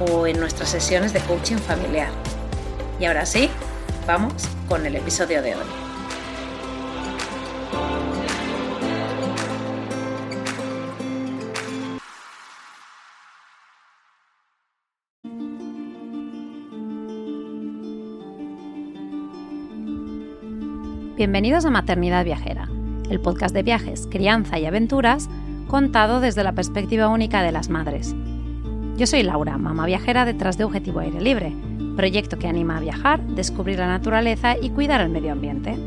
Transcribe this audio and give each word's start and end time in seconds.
o 0.00 0.26
en 0.26 0.40
nuestras 0.40 0.70
sesiones 0.70 1.12
de 1.12 1.20
coaching 1.20 1.56
familiar. 1.56 2.10
Y 2.98 3.04
ahora 3.04 3.26
sí, 3.26 3.50
vamos 4.06 4.48
con 4.68 4.86
el 4.86 4.96
episodio 4.96 5.42
de 5.42 5.54
hoy. 5.54 5.64
Bienvenidos 21.16 21.66
a 21.66 21.70
Maternidad 21.70 22.24
Viajera, 22.24 22.66
el 23.10 23.20
podcast 23.20 23.54
de 23.54 23.62
viajes, 23.62 24.08
crianza 24.10 24.58
y 24.58 24.64
aventuras 24.64 25.28
contado 25.68 26.20
desde 26.20 26.42
la 26.42 26.52
perspectiva 26.52 27.08
única 27.08 27.42
de 27.42 27.52
las 27.52 27.68
madres. 27.68 28.14
Yo 29.00 29.06
soy 29.06 29.22
Laura, 29.22 29.56
mamá 29.56 29.86
viajera 29.86 30.26
detrás 30.26 30.58
de 30.58 30.64
Objetivo 30.64 31.00
Aire 31.00 31.22
Libre, 31.22 31.54
proyecto 31.96 32.38
que 32.38 32.48
anima 32.48 32.76
a 32.76 32.80
viajar, 32.80 33.18
descubrir 33.28 33.78
la 33.78 33.86
naturaleza 33.86 34.58
y 34.60 34.68
cuidar 34.68 35.00
el 35.00 35.08
medio 35.08 35.32
ambiente. 35.32 35.78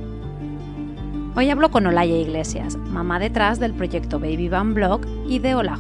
Hoy 1.36 1.47
hablo 1.52 1.69
con 1.69 1.86
Olaya 1.86 2.17
Iglesias, 2.17 2.75
mamá 2.75 3.19
detrás 3.19 3.59
del 3.59 3.75
proyecto 3.75 4.19
Baby 4.19 4.50
Van 4.50 4.73
Blog 4.73 5.02
y 5.28 5.38
de 5.38 5.53
Hola 5.53 5.78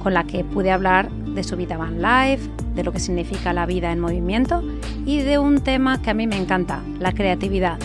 con 0.00 0.14
la 0.14 0.22
que 0.22 0.44
pude 0.44 0.70
hablar 0.70 1.10
de 1.10 1.42
su 1.42 1.56
vida 1.56 1.76
van 1.76 2.00
life, 2.00 2.48
de 2.76 2.84
lo 2.84 2.92
que 2.92 3.00
significa 3.00 3.52
la 3.52 3.66
vida 3.66 3.90
en 3.90 3.98
movimiento 3.98 4.62
y 5.04 5.22
de 5.22 5.38
un 5.38 5.60
tema 5.60 6.02
que 6.02 6.10
a 6.10 6.14
mí 6.14 6.28
me 6.28 6.36
encanta, 6.36 6.84
la 7.00 7.10
creatividad. 7.10 7.80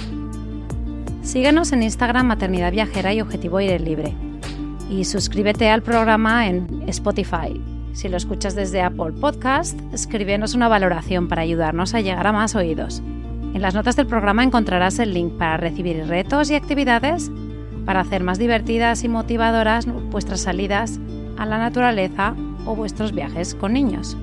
Síguenos 1.24 1.72
en 1.72 1.82
Instagram 1.82 2.28
Maternidad 2.28 2.72
Viajera 2.72 3.16
y 3.16 3.22
Objetivo 3.22 3.58
Aire 3.58 3.80
Libre. 3.80 4.14
Y 4.92 5.06
suscríbete 5.06 5.72
al 5.72 5.82
programa 5.82 6.48
en 6.48 6.84
Spotify, 6.88 7.60
si 8.00 8.08
lo 8.08 8.16
escuchas 8.16 8.56
desde 8.56 8.82
Apple 8.82 9.12
Podcast, 9.20 9.78
escríbenos 9.94 10.54
una 10.54 10.70
valoración 10.70 11.28
para 11.28 11.42
ayudarnos 11.42 11.94
a 11.94 12.00
llegar 12.00 12.26
a 12.28 12.32
más 12.32 12.56
oídos. 12.56 13.04
En 13.54 13.62
las 13.62 13.76
notas 13.76 13.98
del 13.98 14.08
programa 14.08 14.42
encontrarás 14.42 15.00
el 15.00 15.14
link 15.14 15.34
para 15.34 15.58
recibir 15.58 16.08
retos 16.08 16.50
y 16.50 16.56
actividades 16.56 17.30
para 17.86 18.00
hacer 18.00 18.24
más 18.24 18.40
divertidas 18.40 19.04
y 19.04 19.10
motivadoras 19.10 19.86
vuestras 19.86 20.40
salidas 20.40 20.98
a 21.38 21.46
la 21.46 21.58
naturaleza 21.58 22.36
o 22.66 22.74
vuestros 22.74 23.12
viajes 23.12 23.54
con 23.54 23.74
niños. 23.74 24.16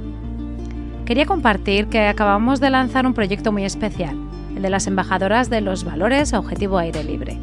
Quería 1.05 1.27
compartir 1.27 1.89
que 1.89 2.07
acabamos 2.07 2.61
de 2.61 2.71
lanzar 2.71 3.07
un 3.07 3.13
proyecto 3.13 3.53
muy 3.53 3.67
especial, 3.67 4.17
el 4.57 4.63
de 4.63 4.71
las 4.71 4.87
embajadoras 4.87 5.51
de 5.51 5.61
los 5.61 5.85
valores 5.85 6.33
a 6.33 6.39
Objetivo 6.39 6.79
Aire 6.79 7.05
Libre. 7.05 7.39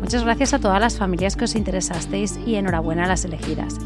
Muchas 0.00 0.24
gracias 0.24 0.54
a 0.54 0.58
todas 0.58 0.80
las 0.80 0.98
familias 0.98 1.36
que 1.36 1.44
os 1.44 1.54
interesasteis 1.54 2.36
y 2.44 2.56
enhorabuena 2.56 3.04
a 3.04 3.08
las 3.08 3.24
elegidas. 3.24 3.78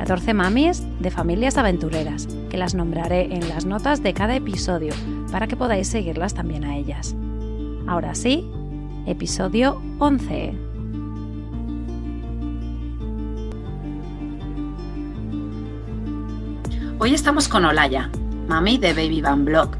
14 0.00 0.32
mamis 0.32 0.82
de 0.98 1.10
familias 1.10 1.58
aventureras, 1.58 2.26
que 2.48 2.56
las 2.56 2.74
nombraré 2.74 3.34
en 3.34 3.46
las 3.50 3.66
notas 3.66 4.02
de 4.02 4.14
cada 4.14 4.34
episodio 4.34 4.94
para 5.30 5.46
que 5.46 5.56
podáis 5.56 5.88
seguirlas 5.88 6.32
también 6.32 6.64
a 6.64 6.78
ellas. 6.78 7.14
Ahora 7.86 8.14
sí, 8.14 8.50
episodio 9.06 9.82
11. 9.98 10.54
Hoy 16.98 17.12
estamos 17.12 17.46
con 17.46 17.66
Olaya, 17.66 18.10
mami 18.48 18.78
de 18.78 18.94
Baby 18.94 19.20
Van 19.20 19.44
Blog, 19.44 19.76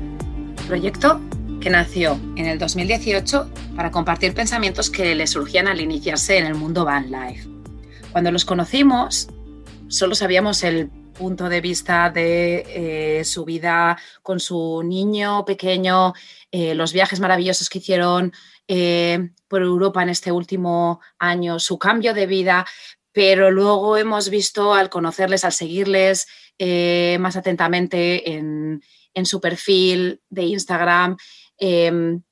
proyecto 0.66 1.18
que 1.62 1.70
nació 1.70 2.20
en 2.36 2.44
el 2.44 2.58
2018 2.58 3.50
para 3.74 3.90
compartir 3.90 4.34
pensamientos 4.34 4.90
que 4.90 5.14
le 5.14 5.26
surgían 5.26 5.66
al 5.66 5.80
iniciarse 5.80 6.36
en 6.36 6.44
el 6.44 6.56
mundo 6.56 6.84
van 6.84 7.10
life. 7.10 7.48
Cuando 8.12 8.30
los 8.30 8.44
conocimos, 8.44 9.30
solo 9.90 10.14
sabíamos 10.14 10.62
el 10.62 10.88
punto 10.88 11.48
de 11.48 11.60
vista 11.60 12.10
de 12.10 13.18
eh, 13.20 13.24
su 13.24 13.44
vida 13.44 13.98
con 14.22 14.40
su 14.40 14.82
niño 14.82 15.44
pequeño, 15.44 16.14
eh, 16.50 16.74
los 16.74 16.92
viajes 16.92 17.20
maravillosos 17.20 17.68
que 17.68 17.78
hicieron 17.78 18.32
eh, 18.68 19.30
por 19.48 19.62
Europa 19.62 20.02
en 20.02 20.10
este 20.10 20.32
último 20.32 21.00
año, 21.18 21.58
su 21.58 21.78
cambio 21.78 22.14
de 22.14 22.26
vida, 22.26 22.64
pero 23.12 23.50
luego 23.50 23.96
hemos 23.96 24.30
visto 24.30 24.72
al 24.72 24.88
conocerles, 24.88 25.44
al 25.44 25.52
seguirles 25.52 26.26
más 27.18 27.36
atentamente 27.36 28.30
en, 28.30 28.80
su 29.24 29.40
perfil 29.40 30.20
de 30.28 30.42
Instagram, 30.42 31.16
em, 31.58 32.22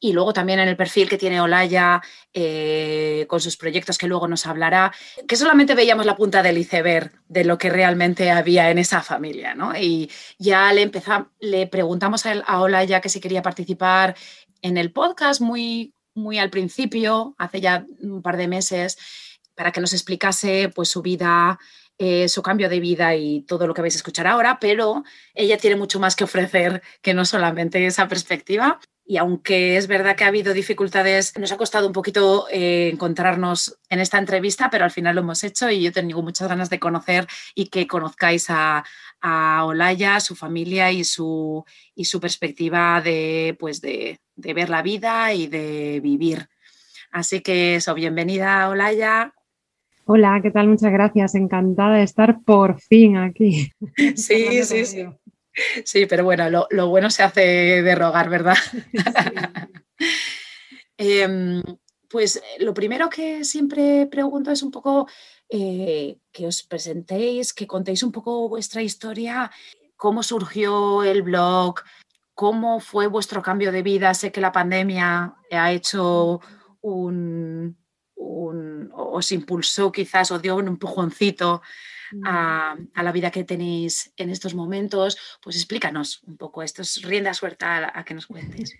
y 0.00 0.14
luego 0.14 0.32
también 0.32 0.58
en 0.58 0.68
el 0.68 0.76
perfil 0.76 1.08
que 1.08 1.18
tiene 1.18 1.40
Olaya 1.40 2.00
eh, 2.32 3.26
con 3.28 3.40
sus 3.40 3.56
proyectos 3.56 3.98
que 3.98 4.06
luego 4.06 4.26
nos 4.26 4.46
hablará, 4.46 4.92
que 5.28 5.36
solamente 5.36 5.74
veíamos 5.74 6.06
la 6.06 6.16
punta 6.16 6.42
del 6.42 6.58
iceberg 6.58 7.12
de 7.28 7.44
lo 7.44 7.58
que 7.58 7.68
realmente 7.68 8.30
había 8.30 8.70
en 8.70 8.78
esa 8.78 9.02
familia. 9.02 9.54
¿no? 9.54 9.76
Y 9.76 10.10
ya 10.38 10.72
le, 10.72 10.82
empezamos, 10.82 11.28
le 11.38 11.66
preguntamos 11.66 12.24
a, 12.24 12.32
a, 12.32 12.60
Olaya 12.62 13.02
que 13.02 13.10
si 13.10 13.20
quería 13.20 13.42
participar 13.42 14.16
en 14.62 14.78
el 14.78 14.90
podcast 14.90 15.42
muy, 15.42 15.94
muy 16.14 16.38
al 16.38 16.50
principio, 16.50 17.34
hace 17.36 17.60
ya 17.60 17.84
un 18.00 18.22
par 18.22 18.38
de 18.38 18.48
meses, 18.48 18.96
para 19.54 19.70
que 19.70 19.82
nos 19.82 19.92
explicase 19.92 20.70
pues, 20.74 20.88
su 20.88 21.02
vida 21.02 21.58
eh, 22.02 22.30
su 22.30 22.40
cambio 22.40 22.70
de 22.70 22.80
vida 22.80 23.14
y 23.14 23.42
todo 23.42 23.66
lo 23.66 23.74
que 23.74 23.82
vais 23.82 23.94
a 23.94 23.98
escuchar 23.98 24.26
ahora, 24.26 24.56
pero 24.58 25.04
ella 25.34 25.58
tiene 25.58 25.76
mucho 25.76 26.00
más 26.00 26.16
que 26.16 26.24
ofrecer 26.24 26.80
que 27.02 27.12
no 27.12 27.26
solamente 27.26 27.84
esa 27.84 28.08
perspectiva. 28.08 28.80
Y 29.10 29.16
aunque 29.16 29.76
es 29.76 29.88
verdad 29.88 30.14
que 30.14 30.22
ha 30.22 30.28
habido 30.28 30.54
dificultades, 30.54 31.36
nos 31.36 31.50
ha 31.50 31.56
costado 31.56 31.88
un 31.88 31.92
poquito 31.92 32.46
eh, 32.48 32.90
encontrarnos 32.92 33.76
en 33.88 33.98
esta 33.98 34.18
entrevista, 34.18 34.70
pero 34.70 34.84
al 34.84 34.92
final 34.92 35.16
lo 35.16 35.22
hemos 35.22 35.42
hecho 35.42 35.68
y 35.68 35.82
yo 35.82 35.90
tengo 35.90 36.22
muchas 36.22 36.46
ganas 36.48 36.70
de 36.70 36.78
conocer 36.78 37.26
y 37.56 37.66
que 37.70 37.88
conozcáis 37.88 38.50
a, 38.50 38.84
a 39.20 39.64
Olaya, 39.64 40.20
su 40.20 40.36
familia 40.36 40.92
y 40.92 41.02
su, 41.02 41.64
y 41.96 42.04
su 42.04 42.20
perspectiva 42.20 43.00
de, 43.00 43.56
pues 43.58 43.80
de, 43.80 44.20
de 44.36 44.54
ver 44.54 44.70
la 44.70 44.82
vida 44.82 45.34
y 45.34 45.48
de 45.48 45.98
vivir. 46.00 46.48
Así 47.10 47.40
que 47.40 47.74
eso, 47.74 47.94
bienvenida 47.94 48.68
Olaya, 48.68 49.34
Hola, 50.12 50.40
¿qué 50.42 50.50
tal? 50.50 50.66
Muchas 50.66 50.90
gracias. 50.90 51.36
Encantada 51.36 51.98
de 51.98 52.02
estar 52.02 52.42
por 52.42 52.80
fin 52.80 53.16
aquí. 53.16 53.70
Sí, 54.16 54.64
sí, 54.64 54.84
sí. 54.84 55.06
Sí, 55.84 56.06
pero 56.06 56.24
bueno, 56.24 56.66
lo, 56.70 56.88
bueno 56.88 57.10
se 57.10 57.22
hace 57.22 57.82
de 57.82 57.94
rogar, 57.94 58.28
¿verdad? 58.28 58.56
Em, 61.02 61.62
pues 62.10 62.42
lo 62.58 62.74
primero 62.74 63.08
que 63.08 63.42
siempre 63.42 64.06
pregunto 64.06 64.50
es 64.50 64.62
un 64.62 64.70
poco 64.70 65.08
eh, 65.48 66.18
que 66.30 66.46
os 66.46 66.62
presentéis, 66.62 67.54
que 67.54 67.66
contéis 67.66 68.02
un 68.02 68.12
poco 68.12 68.50
vuestra 68.50 68.82
historia, 68.82 69.50
cómo 69.96 70.22
surgió 70.22 71.02
el 71.02 71.22
blog, 71.22 71.76
cómo 72.34 72.80
fue 72.80 73.06
vuestro 73.06 73.40
cambio 73.42 73.72
de 73.72 73.82
vida. 73.82 74.12
Sé 74.12 74.30
que 74.30 74.42
la 74.42 74.52
pandemia 74.52 75.36
ha 75.50 75.72
hecho 75.72 76.40
un, 76.82 77.78
os 78.14 79.32
impulsó 79.32 79.90
quizás 79.90 80.30
o 80.30 80.38
dio 80.38 80.56
un 80.56 80.68
empujoncito 80.68 81.62
mm. 82.12 82.26
a, 82.26 82.76
la 83.02 83.12
vida 83.12 83.30
que 83.30 83.44
tenéis 83.44 84.12
en 84.16 84.30
estos 84.30 84.54
momentos, 84.54 85.18
pues 85.42 85.56
explícanos 85.56 86.22
un 86.24 86.36
poco, 86.36 86.62
esto 86.62 86.82
es 86.82 87.02
rienda 87.02 87.34
suelta 87.34 87.92
a, 87.94 88.04
que 88.04 88.14
nos 88.14 88.26
cuentes. 88.26 88.76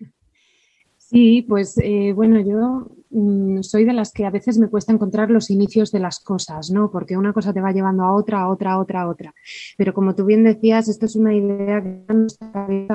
Sí, 1.11 1.43
pues 1.43 1.77
eh, 1.83 2.13
bueno, 2.15 2.39
yo 2.39 2.87
mm, 3.11 3.63
soy 3.63 3.85
de 3.85 3.93
las 3.93 4.13
que 4.13 4.27
a 4.27 4.31
veces 4.31 4.59
me 4.59 4.69
cuesta 4.69 4.93
encontrar 4.93 5.29
los 5.29 5.51
inicios 5.51 5.91
de 5.91 5.99
las 5.99 6.21
cosas, 6.21 6.71
¿no? 6.71 6.89
Porque 6.93 7.17
una 7.17 7.33
cosa 7.33 7.53
te 7.53 7.61
va 7.61 7.73
llevando 7.73 8.05
a 8.05 8.15
otra, 8.15 8.43
a 8.43 8.49
otra, 8.49 8.75
a 8.75 8.79
otra, 8.79 9.03
a 9.03 9.09
otra. 9.09 9.35
Pero 9.77 9.93
como 9.93 10.15
tú 10.15 10.25
bien 10.25 10.45
decías, 10.45 10.89
esto 10.89 11.07
es 11.07 11.17
una 11.17 11.35
idea 11.35 11.83
que 11.83 12.05
está 12.27 12.65
en 12.69 12.87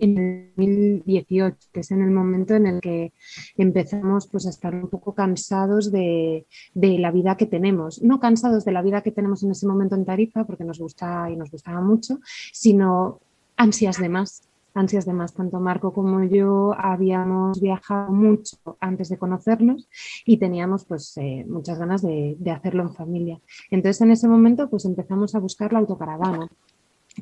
en 0.00 0.18
el, 0.18 0.52
2018, 0.56 1.68
que 1.74 1.80
es 1.80 1.90
en 1.90 2.00
el 2.00 2.10
momento 2.10 2.54
en 2.54 2.66
el 2.66 2.80
que 2.80 3.12
empezamos 3.58 4.28
pues, 4.28 4.46
a 4.46 4.50
estar 4.50 4.74
un 4.74 4.88
poco 4.88 5.14
cansados 5.14 5.92
de, 5.92 6.46
de 6.72 6.98
la 6.98 7.10
vida 7.10 7.36
que 7.36 7.44
tenemos. 7.44 8.02
No 8.02 8.18
cansados 8.18 8.64
de 8.64 8.72
la 8.72 8.80
vida 8.80 9.02
que 9.02 9.12
tenemos 9.12 9.42
en 9.42 9.50
ese 9.50 9.66
momento 9.66 9.94
en 9.94 10.06
Tarifa, 10.06 10.46
porque 10.46 10.64
nos 10.64 10.78
gusta 10.78 11.30
y 11.30 11.36
nos 11.36 11.50
gustaba 11.50 11.82
mucho, 11.82 12.18
sino 12.50 13.20
ansias 13.58 13.98
de 13.98 14.08
más 14.08 14.42
ansias 14.76 15.06
de 15.06 15.12
más. 15.12 15.34
Tanto 15.34 15.58
Marco 15.58 15.92
como 15.92 16.22
yo 16.24 16.74
habíamos 16.78 17.60
viajado 17.60 18.12
mucho 18.12 18.56
antes 18.80 19.08
de 19.08 19.18
conocernos 19.18 19.88
y 20.24 20.36
teníamos 20.36 20.84
pues 20.84 21.16
eh, 21.16 21.44
muchas 21.48 21.78
ganas 21.78 22.02
de, 22.02 22.36
hacerlo 22.54 22.82
en 22.82 22.94
familia. 22.94 23.40
Entonces 23.70 24.00
en 24.02 24.10
ese 24.10 24.28
momento 24.28 24.68
pues 24.68 24.84
empezamos 24.84 25.34
a 25.34 25.40
buscar 25.40 25.72
la 25.72 25.80
autocaravana. 25.80 26.48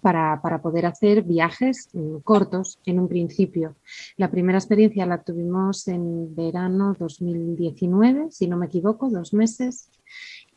Para, 0.03 0.41
poder 0.61 0.87
hacer 0.87 1.23
viajes 1.23 1.89
mm, 1.93 2.17
cortos 2.25 2.81
en 2.85 2.99
un 2.99 3.07
principio. 3.07 3.77
La 4.17 4.29
primera 4.29 4.59
experiencia 4.59 5.07
la 5.07 5.23
tuvimos 5.23 5.87
en 5.87 6.35
verano 6.35 6.97
2019, 6.99 8.27
si 8.33 8.49
no 8.49 8.57
me 8.57 8.67
equivoco, 8.67 9.09
dos 9.09 9.33
meses, 9.33 9.89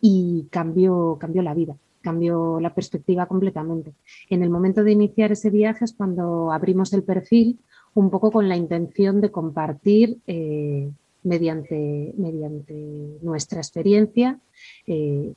y 0.01 0.47
cambió, 0.49 1.19
cambió 1.19 1.44
la 1.44 1.53
vida 1.53 1.77
cambió 2.07 2.62
la 2.62 2.74
perspectiva 2.74 3.25
completamente. 3.25 3.92
En 4.30 4.42
el 4.42 4.50
momento 4.50 4.81
de 4.86 4.94
iniciar 4.94 5.33
ese 5.33 5.50
viaje 5.50 5.83
es 5.83 5.92
cuando 5.92 6.54
abrimos 6.54 6.94
el 6.94 7.04
perfil 7.04 7.59
un 7.95 8.09
poco 8.09 8.31
con 8.31 8.48
la 8.48 8.56
intención 8.56 9.19
de 9.19 9.30
compartir 9.30 10.18
eh, 10.25 10.89
mediante, 11.24 12.13
mediante 12.18 12.75
nuestra 13.21 13.59
experiencia 13.59 14.39
eh, 14.86 15.33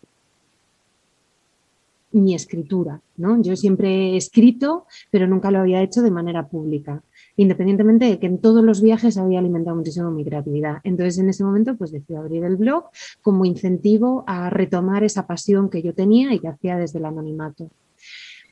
mi 2.13 2.35
escritura. 2.37 3.01
¿no? 3.17 3.43
Yo 3.43 3.57
siempre 3.57 3.89
he 4.13 4.17
escrito, 4.17 4.87
pero 5.11 5.27
nunca 5.27 5.51
lo 5.51 5.59
había 5.59 5.83
hecho 5.83 6.03
de 6.03 6.13
manera 6.13 6.47
pública 6.47 7.03
independientemente 7.41 8.05
de 8.05 8.19
que 8.19 8.27
en 8.27 8.39
todos 8.39 8.63
los 8.63 8.83
viajes 8.83 9.17
había 9.17 9.39
alimentado 9.39 9.75
muchísimo 9.75 10.11
mi 10.11 10.25
creatividad. 10.25 10.77
Entonces, 10.85 11.19
en 11.19 11.31
ese 11.31 11.43
momento, 11.43 11.75
pues 11.75 11.91
decidí 11.91 12.15
abrir 12.15 12.45
el 12.45 12.57
blog 12.57 12.91
como 13.23 13.47
incentivo 13.47 14.25
a 14.27 14.51
retomar 14.51 15.05
esa 15.05 15.27
pasión 15.27 15.71
que 15.71 15.81
yo 15.81 15.95
tenía 15.95 16.35
y 16.35 16.39
que 16.39 16.49
hacía 16.49 16.77
desde 16.77 16.99
el 16.99 17.07
anonimato. 17.07 17.71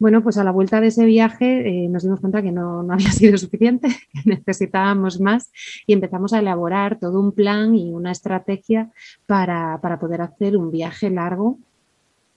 Bueno, 0.00 0.22
pues 0.22 0.38
a 0.38 0.44
la 0.44 0.52
vuelta 0.52 0.80
de 0.80 0.86
ese 0.86 1.04
viaje 1.04 1.68
eh, 1.68 1.88
nos 1.88 2.04
dimos 2.04 2.20
cuenta 2.20 2.40
que 2.40 2.50
no, 2.50 2.80
había 2.90 3.10
sido 3.12 3.36
suficiente, 3.36 3.88
que 3.88 4.22
necesitábamos 4.24 5.20
más 5.20 5.50
y 5.86 5.92
empezamos 5.92 6.32
a 6.32 6.38
elaborar 6.38 6.98
todo 6.98 7.20
un 7.20 7.32
plan 7.32 7.74
y 7.74 7.92
una 7.92 8.12
estrategia 8.12 8.90
para, 9.26 9.78
poder 10.00 10.22
hacer 10.22 10.56
un 10.56 10.70
viaje 10.70 11.10
largo 11.10 11.58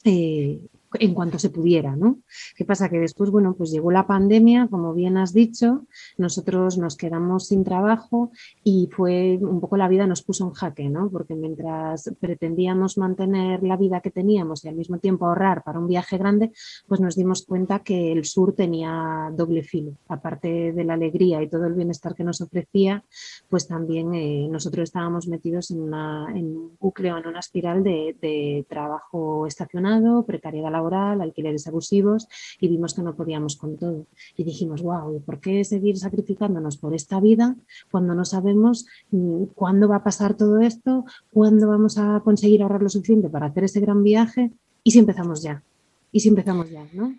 eh, 0.03 0.59
en 0.99 1.13
cuanto 1.13 1.39
se 1.39 1.49
pudiera, 1.49 1.95
¿no? 1.95 2.19
¿Qué 2.55 2.65
pasa? 2.65 2.89
Que 2.89 2.99
después, 2.99 3.29
bueno, 3.29 3.55
pues 3.55 3.71
llegó 3.71 3.91
la 3.91 4.07
pandemia, 4.07 4.67
como 4.69 4.93
bien 4.93 5.17
has 5.17 5.33
dicho, 5.33 5.85
nosotros 6.17 6.77
nos 6.77 6.97
quedamos 6.97 7.47
sin 7.47 7.63
trabajo 7.63 8.31
y 8.63 8.89
fue 8.91 9.37
un 9.41 9.61
poco 9.61 9.77
la 9.77 9.87
vida 9.87 10.07
nos 10.07 10.23
puso 10.23 10.45
en 10.45 10.51
jaque, 10.51 10.89
¿no? 10.89 11.09
Porque 11.09 11.35
mientras 11.35 12.11
pretendíamos 12.19 12.97
mantener 12.97 13.63
la 13.63 13.77
vida 13.77 14.01
que 14.01 14.11
teníamos 14.11 14.65
y 14.65 14.69
al 14.69 14.75
mismo 14.75 14.97
tiempo 14.99 15.25
ahorrar 15.25 15.63
para 15.63 15.79
un 15.79 15.87
viaje 15.87 16.17
grande, 16.17 16.51
pues 16.87 16.99
nos 16.99 17.15
dimos 17.15 17.45
cuenta 17.45 17.79
que 17.79 18.11
el 18.11 18.25
sur 18.25 18.53
tenía 18.53 19.31
doble 19.33 19.63
filo. 19.63 19.93
Aparte 20.07 20.73
de 20.73 20.83
la 20.83 20.93
alegría 20.93 21.41
y 21.41 21.49
todo 21.49 21.65
el 21.65 21.73
bienestar 21.73 22.15
que 22.15 22.23
nos 22.23 22.41
ofrecía, 22.41 23.03
pues 23.49 23.67
también 23.67 24.13
eh, 24.13 24.47
nosotros 24.49 24.83
estábamos 24.83 25.27
metidos 25.27 25.71
en, 25.71 25.81
un 25.81 26.77
bucle 26.79 27.11
o 27.11 27.17
en 27.17 27.27
una 27.27 27.39
espiral 27.39 27.83
de, 27.83 28.15
de 28.21 28.65
trabajo 28.67 29.47
estacionado, 29.47 30.25
precariedad 30.25 30.71
laboral 30.71 30.80
laboral, 30.81 31.21
alquileres 31.21 31.67
abusivos 31.67 32.27
y 32.59 32.67
vimos 32.67 32.93
que 32.93 33.03
no 33.03 33.15
podíamos 33.15 33.55
con 33.55 33.77
todo. 33.77 34.07
Y 34.35 34.43
dijimos, 34.43 34.81
wow, 34.81 35.21
¿por 35.23 35.39
qué 35.39 35.63
seguir 35.63 35.97
sacrificándonos 35.97 36.77
por 36.77 36.93
esta 36.93 37.19
vida 37.19 37.55
cuando 37.91 38.15
no 38.15 38.25
sabemos 38.25 38.87
mm, 39.11 39.43
cuándo 39.55 39.87
va 39.87 39.97
a 39.97 40.03
pasar 40.03 40.35
todo 40.35 40.59
esto, 40.59 41.05
cuándo 41.31 41.67
vamos 41.67 41.97
a 41.97 42.21
conseguir 42.23 42.63
ahorrar 42.63 42.81
lo 42.81 42.89
suficiente 42.89 43.29
para 43.29 43.47
hacer 43.47 43.65
ese 43.65 43.79
gran 43.79 44.03
viaje? 44.03 44.51
Y 44.83 44.91
si 44.91 44.99
empezamos 44.99 45.43
ya, 45.43 45.63
y 46.11 46.19
si 46.19 46.29
empezamos 46.29 46.69
ya, 46.69 46.85
¿no? 46.93 47.15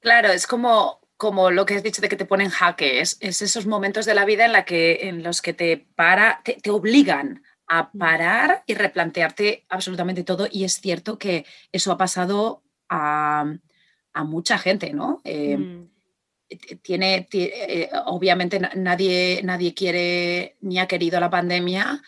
Claro, 0.00 0.28
es 0.28 0.46
como, 0.46 1.00
como 1.16 1.50
lo 1.50 1.64
que 1.64 1.74
has 1.74 1.82
dicho 1.82 2.02
de 2.02 2.08
que 2.08 2.16
te 2.16 2.26
ponen 2.26 2.50
jaque, 2.50 3.00
es, 3.00 3.18
esos 3.20 3.66
momentos 3.66 4.06
de 4.06 4.14
la 4.14 4.24
vida 4.24 4.44
en, 4.44 4.52
la 4.52 4.64
que, 4.64 5.08
en 5.08 5.22
los 5.22 5.40
que 5.40 5.52
te, 5.52 5.86
para, 5.94 6.40
te, 6.44 6.54
te 6.54 6.70
obligan 6.70 7.42
a 7.68 7.84
mm. 7.92 7.98
parar 7.98 8.64
y 8.66 8.74
replantearte 8.74 9.64
absolutamente 9.68 10.24
todo. 10.24 10.48
Y 10.50 10.64
es 10.64 10.80
cierto 10.80 11.18
que 11.18 11.46
eso 11.72 11.92
ha 11.92 11.98
pasado 11.98 12.62
a, 12.88 13.44
mucha 14.24 14.58
gente, 14.58 14.92
¿no? 14.92 15.20
Eh, 15.24 15.56
mm. 15.56 15.90
Tiene, 16.80 17.28
eh, 17.32 17.90
obviamente 18.06 18.60
nadie, 18.76 19.40
nadie 19.42 19.74
quiere 19.74 20.56
ni 20.60 20.78
ha 20.78 20.86
querido 20.86 21.18
la 21.18 21.28
pandemia, 21.28 22.00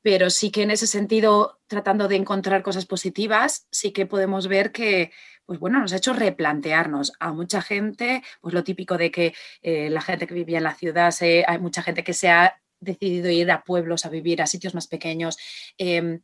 pero 0.00 0.30
sí 0.30 0.50
que 0.50 0.62
en 0.62 0.70
ese 0.70 0.86
sentido, 0.86 1.60
tratando 1.66 2.08
de 2.08 2.16
encontrar 2.16 2.62
cosas 2.62 2.86
positivas, 2.86 3.68
sí 3.70 3.92
que 3.92 4.06
podemos 4.06 4.48
ver 4.48 4.72
que, 4.72 5.12
pues 5.44 5.60
bueno, 5.60 5.80
nos 5.80 5.92
ha 5.92 5.98
hecho 5.98 6.12
replantearnos 6.14 7.12
a 7.20 7.32
mucha 7.32 7.62
gente, 7.62 8.22
pues 8.40 8.54
lo 8.54 8.64
típico 8.64 8.96
de 8.96 9.10
que 9.10 9.34
eh, 9.60 9.90
la 9.90 10.00
gente 10.00 10.26
que 10.26 10.34
vivía 10.34 10.58
en 10.58 10.64
la 10.64 10.74
ciudad, 10.74 11.14
hay 11.20 11.58
mucha 11.58 11.82
gente 11.82 12.02
que 12.02 12.14
se 12.14 12.30
ha 12.30 12.60
decidido 12.80 13.30
ir 13.30 13.50
a 13.50 13.62
pueblos, 13.62 14.04
a 14.04 14.08
vivir 14.08 14.42
a 14.42 14.46
sitios 14.46 14.74
más 14.74 14.88
pequeños. 14.88 15.38
Em, 15.78 16.20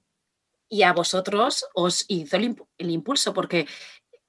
y 0.69 0.83
a 0.83 0.93
vosotros 0.93 1.67
os 1.75 2.05
hizo 2.09 2.37
el, 2.37 2.91
impulso, 2.91 3.33
porque, 3.33 3.67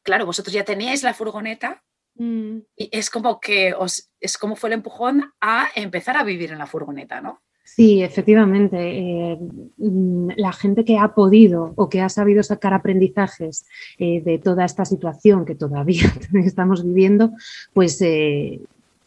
claro, 0.03 0.25
vosotros 0.25 0.53
ya 0.53 0.63
teníais 0.63 1.03
la 1.03 1.13
furgoneta 1.13 1.83
mm. 2.15 2.57
y 2.75 2.89
es 2.91 3.09
como 3.09 3.39
que 3.39 3.73
os, 3.73 4.09
es 4.19 4.37
como 4.37 4.55
fue 4.55 4.69
el 4.69 4.73
empujón 4.73 5.33
a 5.41 5.67
empezar 5.75 6.17
a 6.17 6.23
vivir 6.23 6.51
en 6.51 6.59
la 6.59 6.67
furgoneta, 6.67 7.21
¿no? 7.21 7.41
Sí, 7.75 8.01
efectivamente. 8.01 8.77
Eh, 8.77 9.37
mm, 9.77 10.29
la 10.37 10.51
gente 10.51 10.83
que 10.83 10.97
ha 10.97 11.13
podido 11.13 11.73
o 11.75 11.87
que 11.87 12.01
ha 12.01 12.09
sabido 12.09 12.41
sacar 12.41 12.73
aprendizajes 12.73 13.65
eh, 13.99 14.21
de 14.21 14.39
toda 14.39 14.65
esta 14.65 14.85
situación 14.85 15.45
que 15.45 15.55
todavía 15.55 16.11
estamos 16.33 16.83
viviendo, 16.83 17.31
pues 17.73 18.01
eh, 18.01 18.59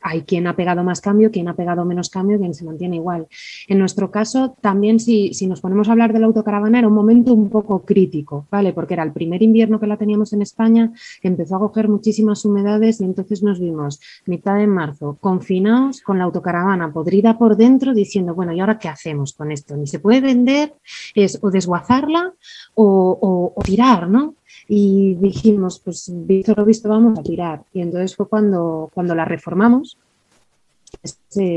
hay 0.02 0.22
quien 0.22 0.46
ha 0.46 0.56
pegado 0.56 0.82
más 0.84 1.00
cambio, 1.00 1.30
quien 1.30 1.48
ha 1.48 1.54
pegado 1.54 1.84
menos 1.84 2.10
cambio, 2.10 2.38
quien 2.38 2.54
se 2.54 2.64
mantiene 2.64 2.96
igual. 2.96 3.26
En 3.68 3.78
nuestro 3.78 4.10
caso, 4.10 4.56
también 4.60 5.00
si, 5.00 5.32
nos 5.46 5.60
ponemos 5.60 5.88
a 5.88 5.92
hablar 5.92 6.12
de 6.12 6.18
la 6.18 6.26
autocaravana, 6.26 6.78
era 6.78 6.88
un 6.88 6.94
momento 6.94 7.32
un 7.32 7.50
poco 7.50 7.84
crítico, 7.84 8.46
¿vale? 8.50 8.72
Porque 8.72 8.94
era 8.94 9.02
el 9.02 9.12
primer 9.12 9.42
invierno 9.42 9.80
que 9.80 9.86
la 9.86 9.96
teníamos 9.96 10.32
en 10.32 10.42
España, 10.42 10.92
empezó 11.22 11.56
a 11.56 11.60
coger 11.60 11.88
muchísimas 11.88 12.44
humedades 12.44 13.00
y 13.00 13.04
entonces 13.04 13.42
nos 13.42 13.60
vimos 13.60 14.00
mitad 14.26 14.56
de 14.56 14.66
marzo 14.66 15.16
confinados 15.20 16.00
con 16.00 16.18
la 16.18 16.24
autocaravana 16.24 16.92
podrida 16.92 17.38
por 17.38 17.56
dentro 17.56 17.94
diciendo, 17.94 18.34
bueno, 18.34 18.52
¿y 18.52 18.60
ahora 18.60 18.78
qué 18.78 18.88
hacemos 18.88 19.32
con 19.32 19.52
esto? 19.52 19.76
Ni 19.76 19.86
se 19.86 19.98
puede 19.98 20.20
vender, 20.20 20.74
es 21.14 21.38
o 21.42 21.50
desguazarla 21.50 22.32
o 22.74 23.54
tirar, 23.64 24.08
¿no? 24.08 24.34
Y 24.68 25.14
dijimos, 25.16 25.80
pues 25.84 26.10
visto 26.12 26.54
lo 26.56 26.64
visto, 26.64 26.88
vamos 26.88 27.18
a 27.18 27.22
tirar. 27.22 27.62
Y 27.72 27.80
entonces 27.80 28.16
fue 28.16 28.28
cuando, 28.28 28.90
cuando 28.94 29.14
la 29.14 29.24
reformamos. 29.24 29.98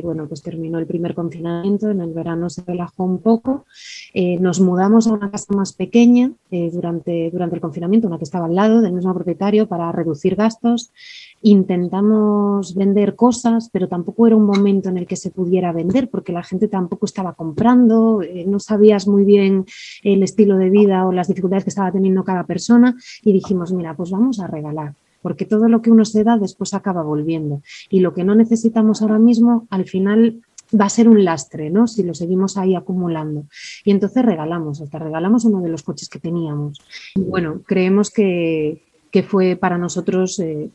Bueno, 0.04 0.28
pues 0.28 0.42
terminó 0.42 0.80
el 0.80 0.88
primer 0.88 1.14
confinamiento, 1.14 1.90
en 1.90 2.00
el 2.00 2.14
verano 2.14 2.50
se 2.50 2.64
relajó 2.66 3.04
un 3.04 3.20
poco, 3.20 3.66
eh, 4.14 4.40
nos 4.40 4.62
mudamos 4.62 5.06
a 5.06 5.14
una 5.14 5.30
casa 5.30 5.54
más 5.54 5.74
pequeña 5.74 6.32
eh, 6.50 6.70
durante, 6.72 7.30
durante 7.30 7.56
el 7.56 7.62
confinamiento, 7.62 8.08
una 8.08 8.18
que 8.18 8.24
estaba 8.24 8.46
al 8.46 8.56
lado 8.56 8.82
del 8.82 8.94
mismo 8.94 9.14
propietario 9.14 9.68
para 9.68 9.92
reducir 9.92 10.36
gastos. 10.36 10.92
Intentamos 11.42 12.74
vender 12.74 13.16
cosas, 13.16 13.70
pero 13.72 13.90
tampoco 13.90 14.28
era 14.28 14.38
un 14.38 14.46
momento 14.46 14.90
en 14.90 14.98
el 14.98 15.06
que 15.06 15.18
se 15.18 15.30
pudiera 15.30 15.74
vender 15.74 16.10
porque 16.10 16.32
la 16.32 16.44
gente 16.44 16.70
tampoco 16.70 17.06
estaba 17.06 17.34
comprando, 17.34 18.22
eh, 18.22 18.46
no 18.48 18.60
sabías 18.60 19.08
muy 19.08 19.26
bien 19.26 19.66
el 20.04 20.24
estilo 20.24 20.58
de 20.58 20.70
vida 20.70 21.06
o 21.06 21.12
las 21.12 21.28
dificultades 21.28 21.66
que 21.66 21.70
estaba 21.70 21.92
teniendo 21.92 22.24
cada 22.24 22.46
persona. 22.46 22.96
Y 23.24 23.34
dijimos, 23.34 23.74
mira, 23.74 23.96
pues 23.96 24.10
vamos 24.10 24.40
a 24.40 24.48
regalar 24.48 24.94
porque 25.26 25.48
todo 25.48 25.68
lo 25.68 25.82
que 25.82 25.90
uno 25.90 26.06
se 26.06 26.24
da 26.24 26.38
después 26.38 26.76
acaba 26.76 27.02
volviendo 27.02 27.64
y 27.90 28.02
lo 28.02 28.14
que 28.14 28.24
no 28.24 28.36
necesitamos 28.36 29.02
ahora 29.02 29.18
mismo 29.18 29.66
al 29.72 29.86
final 29.86 30.44
va 30.80 30.86
a 30.86 30.90
ser 30.90 31.10
un 31.10 31.26
lastre, 31.26 31.72
¿no? 31.72 31.88
Si 31.88 32.04
lo 32.04 32.14
seguimos 32.14 32.58
ahí 32.58 32.76
acumulando. 32.76 33.48
Y 33.84 33.90
entonces 33.90 34.24
regalamos, 34.24 34.82
hasta 34.82 35.00
regalamos 35.00 35.44
uno 35.46 35.62
de 35.62 35.70
los 35.70 35.82
coches 35.82 36.10
que 36.10 36.20
teníamos. 36.20 36.80
Y 37.16 37.22
bueno, 37.22 37.64
creemos 37.66 38.12
que, 38.12 38.84
fue 39.28 39.56
para 39.56 39.80
nosotros 39.80 40.38
eh, 40.42 40.70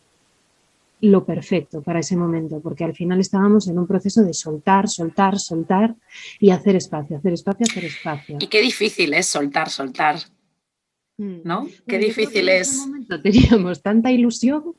lo 1.01 1.25
perfecto 1.25 1.81
para 1.81 2.01
ese 2.01 2.17
momento, 2.17 2.59
porque 2.59 2.83
al 2.83 2.97
final 2.97 3.21
estábamos 3.21 3.69
en 3.69 3.79
un 3.79 3.87
proceso 3.87 4.25
de 4.25 4.35
soltar, 4.35 4.89
soltar, 4.89 5.39
soltar 5.39 5.95
y 6.41 6.51
hacer 6.51 6.75
espacio, 6.75 7.19
hacer 7.19 7.35
espacio, 7.35 7.67
hacer 7.71 7.85
espacio. 7.85 8.39
Y 8.41 8.49
qué 8.49 8.61
difícil 8.61 9.15
es 9.15 9.27
soltar, 9.27 9.71
soltar. 9.71 10.17
¿No? 11.45 11.67
Qué 11.87 11.99
difícil 11.99 12.49
es. 12.49 12.89
teníamos 13.23 13.83
tanta 13.83 14.11
ilusión 14.11 14.75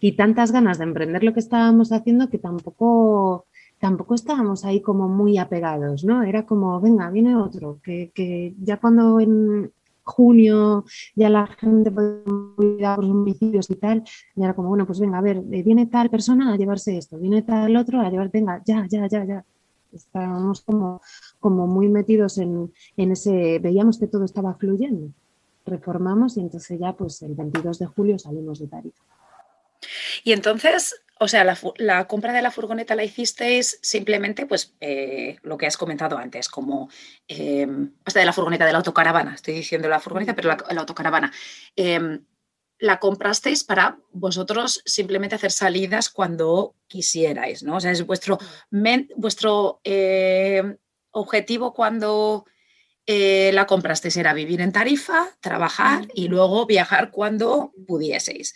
y 0.00 0.12
tantas 0.12 0.52
ganas 0.52 0.78
de 0.78 0.84
emprender 0.84 1.22
lo 1.22 1.32
que 1.32 1.40
estábamos 1.40 1.92
haciendo 1.92 2.28
que 2.28 2.38
tampoco 2.38 3.46
tampoco 3.78 4.14
estábamos 4.14 4.66
ahí 4.66 4.82
como 4.82 5.08
muy 5.08 5.38
apegados, 5.38 6.04
¿no? 6.04 6.22
Era 6.22 6.44
como, 6.44 6.78
venga, 6.82 7.08
viene 7.10 7.34
otro, 7.34 7.80
que, 7.82 8.10
que 8.14 8.54
ya 8.60 8.76
cuando 8.76 9.20
en, 9.20 9.72
junio 10.10 10.84
ya 11.14 11.28
la 11.30 11.46
gente 11.46 11.92
cuidar 12.56 12.96
por 12.96 13.04
los 13.04 13.14
municipios 13.14 13.70
y 13.70 13.76
tal, 13.76 14.02
y 14.34 14.42
era 14.42 14.54
como, 14.54 14.68
bueno, 14.68 14.86
pues 14.86 15.00
venga, 15.00 15.18
a 15.18 15.22
ver, 15.22 15.38
eh, 15.38 15.62
viene 15.62 15.86
tal 15.86 16.10
persona 16.10 16.52
a 16.52 16.56
llevarse 16.56 16.96
esto, 16.96 17.18
viene 17.18 17.42
tal 17.42 17.76
otro 17.76 18.00
a 18.00 18.10
llevar, 18.10 18.30
venga, 18.30 18.62
ya, 18.66 18.86
ya, 18.88 19.06
ya, 19.08 19.24
ya. 19.24 19.44
Estábamos 19.92 20.60
como, 20.62 21.00
como 21.40 21.66
muy 21.66 21.88
metidos 21.88 22.38
en, 22.38 22.72
en 22.96 23.12
ese, 23.12 23.58
veíamos 23.58 23.98
que 23.98 24.06
todo 24.06 24.24
estaba 24.24 24.54
fluyendo. 24.54 25.12
Reformamos 25.66 26.36
y 26.36 26.40
entonces 26.40 26.78
ya 26.78 26.92
pues 26.92 27.22
el 27.22 27.34
22 27.34 27.78
de 27.78 27.86
julio 27.86 28.18
salimos 28.18 28.58
de 28.58 28.68
Tarifa. 28.68 29.02
Y 30.24 30.32
entonces, 30.32 31.02
o 31.18 31.28
sea, 31.28 31.44
la, 31.44 32.06
compra 32.06 32.32
de 32.32 32.42
la 32.42 32.50
furgoneta 32.50 32.94
la 32.94 33.04
hicisteis 33.04 33.78
simplemente, 33.82 34.46
pues, 34.46 34.74
eh, 34.80 35.36
lo 35.42 35.56
que 35.56 35.66
has 35.66 35.76
comentado 35.76 36.18
antes, 36.18 36.48
como 36.48 36.88
eh, 37.28 37.66
hasta 38.04 38.20
de 38.20 38.26
la 38.26 38.32
furgoneta 38.32 38.66
de 38.66 38.72
la 38.72 38.78
autocaravana, 38.78 39.34
estoy 39.34 39.54
diciendo 39.54 39.88
la 39.88 40.00
furgoneta, 40.00 40.34
pero 40.34 40.48
la, 40.48 40.80
autocaravana. 40.80 41.32
Em, 41.76 42.24
la 42.78 42.98
comprasteis 42.98 43.62
para 43.62 43.98
vosotros 44.10 44.82
simplemente 44.86 45.34
hacer 45.34 45.52
salidas 45.52 46.08
cuando 46.08 46.74
quisierais, 46.86 47.62
¿no? 47.62 47.76
O 47.76 47.80
sea, 47.80 47.90
es 47.90 48.06
vuestro, 48.06 48.38
vuestro 49.16 49.80
eh, 49.84 50.78
objetivo 51.10 51.74
cuando 51.74 52.46
la 53.06 53.66
comprasteis 53.66 54.16
era 54.16 54.34
vivir 54.34 54.60
en 54.60 54.72
Tarifa, 54.72 55.28
trabajar 55.40 56.06
y 56.14 56.28
luego 56.28 56.66
viajar 56.66 57.10
cuando 57.10 57.72
pudieseis. 57.86 58.54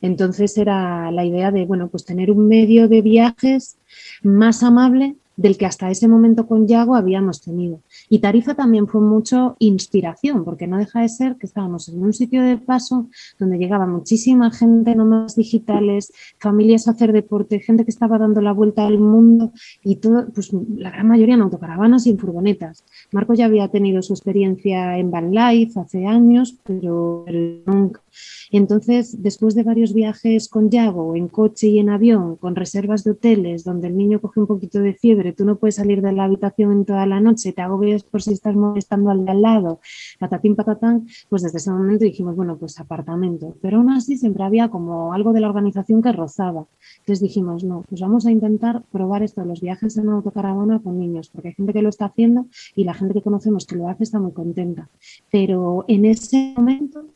Entonces 0.00 0.58
era 0.58 1.10
la 1.12 1.24
idea 1.24 1.52
de, 1.52 1.64
bueno, 1.64 1.88
pues 1.88 2.04
tener 2.04 2.30
un 2.30 2.48
medio 2.48 2.88
de 2.88 3.02
viajes 3.02 3.76
más 4.22 4.64
amable 4.64 5.14
del 5.36 5.56
que 5.56 5.66
hasta 5.66 5.90
ese 5.90 6.08
momento 6.08 6.46
con 6.46 6.66
Yago 6.66 6.96
habíamos 6.96 7.40
tenido. 7.40 7.80
Y 8.12 8.18
Tarifa 8.18 8.54
también 8.54 8.88
fue 8.88 9.00
mucho 9.00 9.56
inspiración, 9.58 10.44
porque 10.44 10.66
no 10.66 10.76
deja 10.76 11.00
de 11.00 11.08
ser 11.08 11.36
que 11.36 11.46
estábamos 11.46 11.88
en 11.88 12.02
un 12.02 12.12
sitio 12.12 12.42
de 12.42 12.58
paso 12.58 13.08
donde 13.38 13.56
llegaba 13.56 13.86
muchísima 13.86 14.50
gente, 14.50 14.94
nomás 14.94 15.34
digitales, 15.34 16.12
familias 16.38 16.86
a 16.86 16.90
hacer 16.90 17.14
deporte, 17.14 17.60
gente 17.60 17.86
que 17.86 17.90
estaba 17.90 18.18
dando 18.18 18.42
la 18.42 18.52
vuelta 18.52 18.86
al 18.86 18.98
mundo 18.98 19.52
y 19.82 19.96
todo, 19.96 20.26
pues 20.34 20.52
la 20.76 20.90
gran 20.90 21.08
mayoría 21.08 21.36
en 21.36 21.40
autocaravanas 21.40 22.06
y 22.06 22.10
en 22.10 22.18
furgonetas. 22.18 22.84
Marco 23.12 23.32
ya 23.32 23.46
había 23.46 23.68
tenido 23.68 24.02
su 24.02 24.12
experiencia 24.12 24.98
en 24.98 25.10
Van 25.10 25.30
Life 25.30 25.80
hace 25.80 26.04
años, 26.04 26.58
pero 26.66 27.24
nunca 27.64 28.02
entonces, 28.50 29.22
después 29.22 29.54
de 29.54 29.62
varios 29.62 29.94
viajes 29.94 30.48
con 30.48 30.70
Yago, 30.70 31.16
en 31.16 31.28
coche 31.28 31.68
y 31.68 31.78
en 31.78 31.90
avión, 31.90 32.36
con 32.36 32.54
reservas 32.54 33.04
de 33.04 33.12
hoteles, 33.12 33.64
donde 33.64 33.88
el 33.88 33.96
niño 33.96 34.20
coge 34.20 34.40
un 34.40 34.46
poquito 34.46 34.80
de 34.80 34.94
fiebre, 34.94 35.32
tú 35.32 35.44
no 35.44 35.56
puedes 35.56 35.76
salir 35.76 36.02
de 36.02 36.12
la 36.12 36.24
habitación 36.24 36.72
en 36.72 36.84
toda 36.84 37.06
la 37.06 37.20
noche, 37.20 37.52
te 37.52 37.62
agobias 37.62 38.01
por 38.02 38.22
si 38.22 38.32
estás 38.32 38.54
molestando 38.54 39.10
al 39.10 39.24
de 39.24 39.30
al 39.32 39.42
lado, 39.42 39.80
patatín, 40.18 40.56
patatán, 40.56 41.06
pues 41.28 41.42
desde 41.42 41.58
ese 41.58 41.70
momento 41.70 42.04
dijimos, 42.04 42.36
bueno, 42.36 42.56
pues 42.56 42.78
apartamento. 42.78 43.56
Pero 43.60 43.78
aún 43.78 43.90
así 43.90 44.16
siempre 44.16 44.44
había 44.44 44.68
como 44.68 45.12
algo 45.12 45.32
de 45.32 45.40
la 45.40 45.48
organización 45.48 46.02
que 46.02 46.12
rozaba. 46.12 46.66
Entonces 47.00 47.20
dijimos, 47.20 47.64
no, 47.64 47.84
pues 47.88 48.00
vamos 48.00 48.26
a 48.26 48.30
intentar 48.30 48.82
probar 48.92 49.22
esto, 49.22 49.44
los 49.44 49.60
viajes 49.60 49.96
en 49.96 50.08
autocaravana 50.08 50.80
con 50.80 50.98
niños, 50.98 51.28
porque 51.30 51.48
hay 51.48 51.54
gente 51.54 51.72
que 51.72 51.82
lo 51.82 51.88
está 51.88 52.06
haciendo 52.06 52.46
y 52.76 52.84
la 52.84 52.94
gente 52.94 53.14
que 53.14 53.22
conocemos 53.22 53.66
que 53.66 53.76
lo 53.76 53.88
hace 53.88 54.04
está 54.04 54.18
muy 54.18 54.32
contenta. 54.32 54.88
Pero 55.30 55.84
en 55.88 56.04
ese 56.04 56.54
momento 56.56 57.06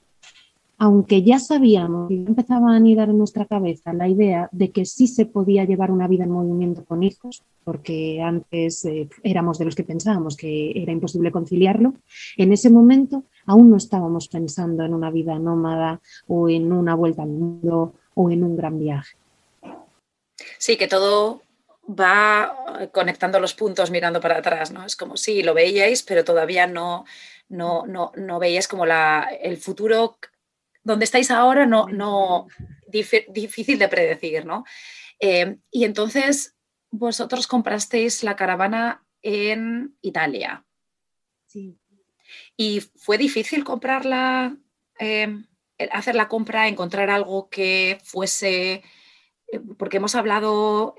aunque 0.79 1.23
ya 1.23 1.39
sabíamos 1.39 2.11
y 2.11 2.17
empezaba 2.17 2.73
a 2.73 2.77
anidar 2.77 3.09
en 3.09 3.19
nuestra 3.19 3.47
cabeza 3.47 3.93
la 3.93 4.09
idea 4.09 4.49
de 4.53 4.71
que 4.71 4.85
sí 4.85 5.07
se 5.07 5.25
podía 5.25 5.65
llevar 5.65 5.91
una 5.91 6.07
vida 6.07 6.25
en 6.25 6.31
movimiento 6.31 6.85
con 6.85 7.03
hijos, 7.03 7.43
porque 7.65 8.21
antes 8.23 8.85
eh, 8.85 9.09
éramos 9.23 9.59
de 9.59 9.65
los 9.65 9.75
que 9.75 9.85
pensábamos 9.85 10.37
que 10.37 10.73
era 10.75 10.93
imposible 10.93 11.33
conciliarlo, 11.33 11.95
en 12.37 12.53
ese 12.53 12.69
momento 12.69 13.25
aún 13.47 13.71
no 13.71 13.77
estábamos 13.77 14.29
pensando 14.29 14.85
en 14.85 14.93
una 14.93 15.11
vida 15.11 15.39
nómada 15.39 16.01
o 16.27 16.49
en 16.49 16.73
una 16.73 16.95
vuelta 16.95 17.23
al 17.23 17.31
mundo 17.31 17.95
o 18.15 18.31
en 18.31 18.45
un 18.45 18.57
gran 18.57 18.79
viaje. 18.79 19.17
Sí, 20.59 20.77
que 20.77 20.89
todo 20.89 21.43
va 21.89 22.89
conectando 22.93 23.41
los 23.41 23.55
puntos 23.55 23.91
mirando 23.91 24.21
para 24.21 24.39
atrás, 24.39 24.73
¿no? 24.73 24.85
Es 24.85 24.97
como 24.97 25.17
si 25.17 25.43
lo 25.43 25.55
veíais, 25.55 26.03
pero 26.03 26.25
todavía 26.25 26.67
no, 26.67 27.05
no, 27.49 27.87
no, 27.87 28.13
no 28.17 28.39
veíais 28.39 28.69
como 28.69 28.85
la, 28.85 29.29
el 29.41 29.57
futuro 29.57 30.19
donde 30.87 31.05
estáis 31.05 31.33
ahora 31.33 31.67
no, 31.67 31.89
no 31.89 32.47
difícil 32.87 33.77
de 33.77 33.89
predecir, 33.89 34.47
¿no? 34.47 34.65
Eh, 35.19 35.57
y 35.73 35.85
entonces 35.85 36.55
vosotros 36.93 37.49
comprasteis 37.49 38.23
la 38.23 38.37
caravana 38.37 39.05
en 39.21 39.97
Italia. 40.01 40.65
Sí. 41.47 41.77
¿Y 42.57 42.81
fue 42.95 43.19
difícil 43.19 43.65
comprarla, 43.65 44.57
eh, 45.01 45.37
hacer 45.91 46.15
la 46.15 46.29
compra, 46.29 46.69
encontrar 46.69 47.11
algo 47.11 47.51
que 47.51 47.99
fuese, 48.05 48.85
eh, 49.49 49.61
porque 49.77 49.97
hemos 49.97 50.15
hablado 50.15 50.95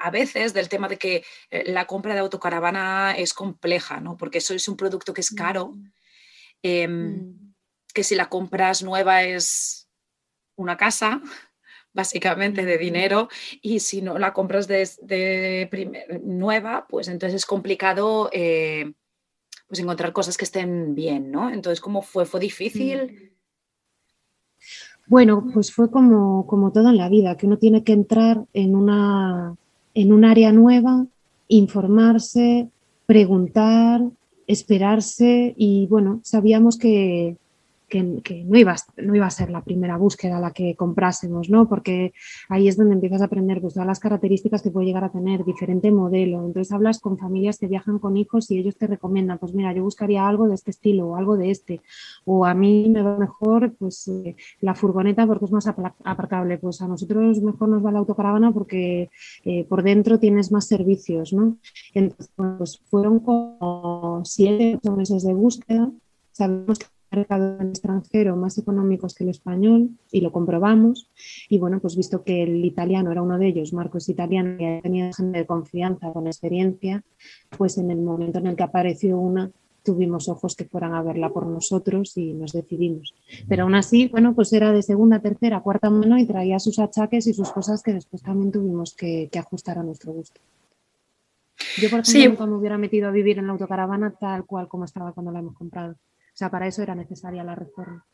a 0.00 0.10
veces 0.10 0.52
del 0.52 0.68
tema 0.68 0.88
de 0.88 0.98
que 0.98 1.24
la 1.50 1.86
compra 1.86 2.12
de 2.12 2.20
autocaravana 2.20 3.14
es 3.16 3.32
compleja, 3.32 4.00
¿no? 4.00 4.18
Porque 4.18 4.38
eso 4.38 4.52
es 4.52 4.68
un 4.68 4.76
producto 4.76 5.14
que 5.14 5.22
es 5.22 5.30
caro. 5.30 5.68
Mm. 5.68 5.92
Em, 6.62 6.92
mm 6.92 7.47
que 7.98 8.04
si 8.04 8.14
la 8.14 8.28
compras 8.28 8.84
nueva 8.84 9.24
es 9.24 9.88
una 10.54 10.76
casa, 10.76 11.20
básicamente 11.92 12.64
de 12.64 12.78
dinero, 12.78 13.28
y 13.60 13.80
si 13.80 14.02
no 14.02 14.18
la 14.20 14.32
compras 14.32 14.68
de, 14.68 15.68
nueva, 16.22 16.86
pues 16.88 17.08
entonces 17.08 17.34
es 17.34 17.44
complicado 17.44 18.30
eh, 18.32 18.92
pues 19.66 19.80
encontrar 19.80 20.12
cosas 20.12 20.36
que 20.36 20.44
estén 20.44 20.94
bien, 20.94 21.32
¿no? 21.32 21.50
Entonces, 21.50 21.80
¿cómo 21.80 22.02
fue? 22.02 22.24
¿Fue 22.24 22.38
difícil? 22.38 23.32
Bueno, 25.08 25.44
pues 25.52 25.72
fue 25.72 25.90
como, 25.90 26.46
como 26.46 26.70
todo 26.70 26.90
en 26.90 26.98
la 26.98 27.08
vida, 27.08 27.36
que 27.36 27.46
uno 27.46 27.58
tiene 27.58 27.82
que 27.82 27.94
entrar 27.94 28.44
en, 28.52 28.76
una, 28.76 29.56
en 29.94 30.12
un 30.12 30.24
área 30.24 30.52
nueva, 30.52 31.04
informarse, 31.48 32.68
preguntar, 33.06 34.02
esperarse 34.46 35.52
y 35.56 35.88
bueno, 35.88 36.20
sabíamos 36.22 36.78
que, 36.78 37.36
que, 37.88 38.02
no, 38.02 38.58
iba, 38.58 38.76
no 38.98 39.14
iba 39.14 39.26
a 39.26 39.30
ser 39.30 39.50
la 39.50 39.62
primera 39.62 39.96
búsqueda 39.96 40.38
la 40.38 40.52
que 40.52 40.76
comprásemos, 40.76 41.48
¿no? 41.48 41.68
Porque 41.68 42.12
ahí 42.48 42.68
es 42.68 42.76
donde 42.76 42.94
empiezas 42.94 43.22
a 43.22 43.24
aprender 43.24 43.60
pues, 43.60 43.74
todas 43.74 43.86
las 43.86 43.98
características 43.98 44.62
que 44.62 44.70
puede 44.70 44.86
llegar 44.86 45.04
a 45.04 45.10
tener 45.10 45.44
diferente 45.44 45.90
modelo. 45.90 46.44
Entonces 46.44 46.72
hablas 46.72 47.00
con 47.00 47.16
familias 47.16 47.58
que 47.58 47.66
viajan 47.66 47.98
con 47.98 48.16
hijos 48.16 48.50
y 48.50 48.58
ellos 48.58 48.76
te 48.76 48.86
recomiendan, 48.86 49.38
pues 49.38 49.54
mira, 49.54 49.72
yo 49.72 49.82
buscaría 49.82 50.28
algo 50.28 50.48
de 50.48 50.54
este 50.54 50.70
estilo 50.70 51.08
o 51.08 51.16
algo 51.16 51.36
de 51.36 51.50
este. 51.50 51.80
O 52.24 52.44
a 52.44 52.54
mí 52.54 52.88
me 52.90 53.02
va 53.02 53.16
mejor 53.16 53.72
pues 53.78 54.06
eh, 54.08 54.36
la 54.60 54.74
furgoneta 54.74 55.26
porque 55.26 55.46
es 55.46 55.52
más 55.52 55.66
aparcable. 55.66 56.58
Pues 56.58 56.82
a 56.82 56.88
nosotros 56.88 57.40
mejor 57.40 57.68
nos 57.70 57.84
va 57.84 57.92
la 57.92 58.00
autocaravana 58.00 58.52
porque 58.52 59.10
eh, 59.44 59.64
por 59.64 59.82
dentro 59.82 60.18
tienes 60.18 60.52
más 60.52 60.66
servicios, 60.66 61.32
¿no? 61.32 61.56
Entonces, 61.94 62.30
pues 62.36 62.80
fueron 62.90 63.20
como 63.20 64.22
siete 64.24 64.78
meses 64.90 65.24
de 65.24 65.32
búsqueda. 65.32 65.90
Sabemos 66.32 66.78
que 66.78 66.86
mercado 67.10 67.60
extranjero 67.60 68.36
más 68.36 68.58
económicos 68.58 69.14
que 69.14 69.24
el 69.24 69.30
español 69.30 69.90
y 70.12 70.20
lo 70.20 70.32
comprobamos. 70.32 71.10
Y 71.48 71.58
bueno, 71.58 71.80
pues 71.80 71.96
visto 71.96 72.22
que 72.22 72.42
el 72.42 72.64
italiano 72.64 73.12
era 73.12 73.22
uno 73.22 73.38
de 73.38 73.48
ellos, 73.48 73.72
Marco 73.72 73.98
es 73.98 74.08
italiano 74.08 74.56
y 74.58 74.82
tenía 74.82 75.12
gente 75.12 75.38
de 75.38 75.46
confianza, 75.46 76.12
con 76.12 76.26
experiencia, 76.26 77.02
pues 77.56 77.78
en 77.78 77.90
el 77.90 77.98
momento 77.98 78.38
en 78.38 78.48
el 78.48 78.56
que 78.56 78.62
apareció 78.62 79.18
una, 79.18 79.50
tuvimos 79.82 80.28
ojos 80.28 80.54
que 80.54 80.66
fueran 80.66 80.94
a 80.94 81.02
verla 81.02 81.30
por 81.30 81.46
nosotros 81.46 82.14
y 82.16 82.34
nos 82.34 82.52
decidimos. 82.52 83.14
Pero 83.48 83.62
aún 83.62 83.74
así, 83.74 84.08
bueno, 84.08 84.34
pues 84.34 84.52
era 84.52 84.70
de 84.72 84.82
segunda, 84.82 85.20
tercera, 85.20 85.60
cuarta 85.60 85.88
mano 85.88 86.18
y 86.18 86.26
traía 86.26 86.58
sus 86.58 86.78
achaques 86.78 87.26
y 87.26 87.32
sus 87.32 87.50
cosas 87.50 87.82
que 87.82 87.94
después 87.94 88.22
también 88.22 88.52
tuvimos 88.52 88.94
que, 88.94 89.30
ajustar 89.38 89.78
a 89.78 89.82
nuestro 89.82 90.12
gusto. 90.12 90.40
Yo, 91.80 91.88
por 91.88 92.00
ejemplo, 92.00 92.30
nunca 92.30 92.46
me 92.46 92.56
hubiera 92.56 92.76
metido 92.76 93.08
a 93.08 93.12
vivir 93.12 93.38
en 93.38 93.46
la 93.46 93.52
autocaravana 93.52 94.10
tal 94.10 94.44
cual 94.44 94.68
como 94.68 94.84
estaba 94.84 95.12
cuando 95.12 95.32
la 95.32 95.38
hemos 95.38 95.54
comprado. 95.54 95.96
Sea, 96.38 96.50
para 96.50 96.68
eso 96.68 96.84
era 96.84 96.94
necesaria 96.94 97.42
la 97.42 97.56
reforma. 97.56 98.06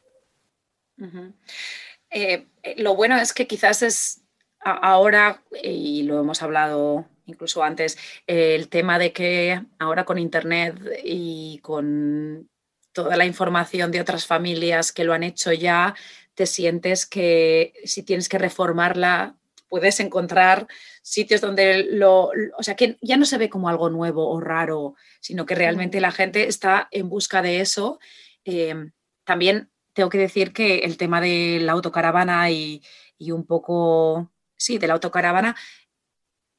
Eh, 2.08 2.46
eh, 2.62 2.74
lo 2.78 2.96
bueno 2.96 3.18
es 3.18 3.34
que 3.34 3.46
quizás 3.46 3.82
es 3.82 4.22
ahora, 4.60 5.42
y 5.62 6.04
lo 6.04 6.20
hemos 6.20 6.42
hablado 6.42 7.04
incluso 7.26 7.62
antes, 7.62 7.98
el 8.26 8.70
tema 8.70 8.98
de 8.98 9.12
que 9.12 9.60
ahora 9.78 10.06
con 10.06 10.18
Internet 10.18 10.80
y 11.04 11.58
con 11.58 12.48
toda 12.94 13.18
la 13.18 13.26
información 13.26 13.90
de 13.90 14.00
otras 14.00 14.24
familias 14.26 14.90
que 14.90 15.04
lo 15.04 15.12
han 15.12 15.22
hecho 15.22 15.52
ya, 15.52 15.94
te 16.32 16.46
sientes 16.46 17.04
que 17.04 17.74
si 17.84 18.04
tienes 18.04 18.30
que 18.30 18.38
reformarla, 18.38 19.36
puedes 19.74 19.98
encontrar 19.98 20.68
sitios 21.02 21.40
donde 21.40 21.82
lo, 21.82 22.30
o 22.56 22.62
sea, 22.62 22.76
que 22.76 22.96
ya 23.02 23.16
no 23.16 23.24
se 23.24 23.38
ve 23.38 23.48
como 23.48 23.68
algo 23.68 23.90
nuevo 23.90 24.30
o 24.30 24.38
raro, 24.38 24.94
sino 25.20 25.46
que 25.46 25.56
realmente 25.56 26.00
la 26.00 26.12
gente 26.12 26.46
está 26.46 26.86
en 26.92 27.08
busca 27.08 27.42
de 27.42 27.60
eso. 27.60 27.98
Em, 28.44 28.92
también 29.24 29.72
tengo 29.92 30.10
que 30.10 30.18
decir 30.18 30.52
que 30.52 30.78
el 30.84 30.96
tema 30.96 31.20
de 31.20 31.58
la 31.60 31.72
autocaravana 31.72 32.52
y, 32.52 32.82
un 33.18 33.44
poco, 33.44 34.30
sí, 34.56 34.78
de 34.78 34.86
la 34.86 34.94
autocaravana, 34.94 35.56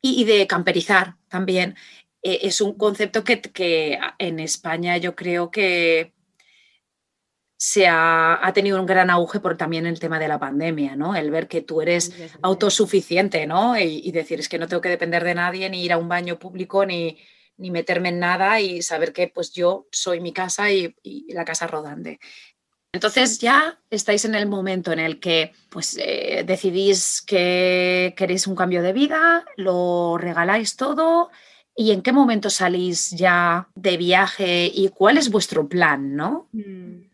y, 0.02 0.26
de 0.26 0.46
camperizar 0.46 1.16
también. 1.30 1.78
Eh, 2.22 2.40
es 2.42 2.60
un 2.60 2.78
concepto 2.78 3.24
que, 3.24 3.98
en 4.20 4.40
España 4.42 4.98
yo 4.98 5.16
creo 5.16 5.52
que 5.52 6.12
se 7.58 7.88
ha, 7.88 8.52
tenido 8.54 8.80
un 8.80 8.86
gran 8.86 9.10
auge 9.10 9.40
por 9.40 9.58
también 9.58 9.86
el 9.86 10.00
tema 10.00 10.20
de 10.20 10.28
la 10.28 10.40
pandemia, 10.40 10.96
¿no? 10.96 11.16
El 11.16 11.32
ver 11.32 11.48
que 11.48 11.62
tú 11.62 11.82
eres 11.82 12.12
autosuficiente, 12.42 13.48
¿no? 13.48 13.78
Y, 13.80 14.12
decir, 14.12 14.40
es 14.40 14.50
que 14.50 14.60
no 14.60 14.68
tengo 14.68 14.82
que 14.82 14.90
depender 14.90 15.24
de 15.24 15.36
nadie, 15.36 15.70
ni 15.70 15.84
ir 15.84 15.94
a 15.94 15.98
un 15.98 16.10
baño 16.10 16.38
público, 16.38 16.86
ni, 16.86 17.18
meterme 17.58 18.10
en 18.10 18.20
nada 18.20 18.60
y 18.60 18.82
saber 18.82 19.14
que 19.14 19.30
pues 19.30 19.54
yo 19.54 19.88
soy 19.90 20.20
mi 20.20 20.34
casa 20.34 20.72
y, 20.72 20.94
y 21.04 21.32
la 21.34 21.46
casa 21.46 21.68
rodante. 21.68 22.20
Entonces 22.96 23.40
ya 23.40 23.78
estáis 23.90 24.24
en 24.24 24.36
el 24.36 24.48
momento 24.48 24.94
en 24.94 25.00
el 25.00 25.20
que 25.20 25.52
pues, 25.70 25.98
eh, 26.00 26.46
decidís 26.48 27.22
que 27.22 28.14
queréis 28.16 28.48
un 28.48 28.56
cambio 28.56 28.82
de 28.82 28.94
vida, 28.94 29.44
lo 29.58 30.18
regaláis 30.18 30.78
todo 30.78 31.30
y 31.76 31.92
en 31.92 32.02
qué 32.02 32.14
momento 32.14 32.50
salís 32.50 33.12
ya 33.12 33.68
de 33.76 33.98
viaje 33.98 34.72
y 34.74 34.88
cuál 34.88 35.18
es 35.18 35.30
vuestro 35.30 35.68
plan, 35.68 36.16
¿no? 36.16 36.48
Mm, 36.54 37.05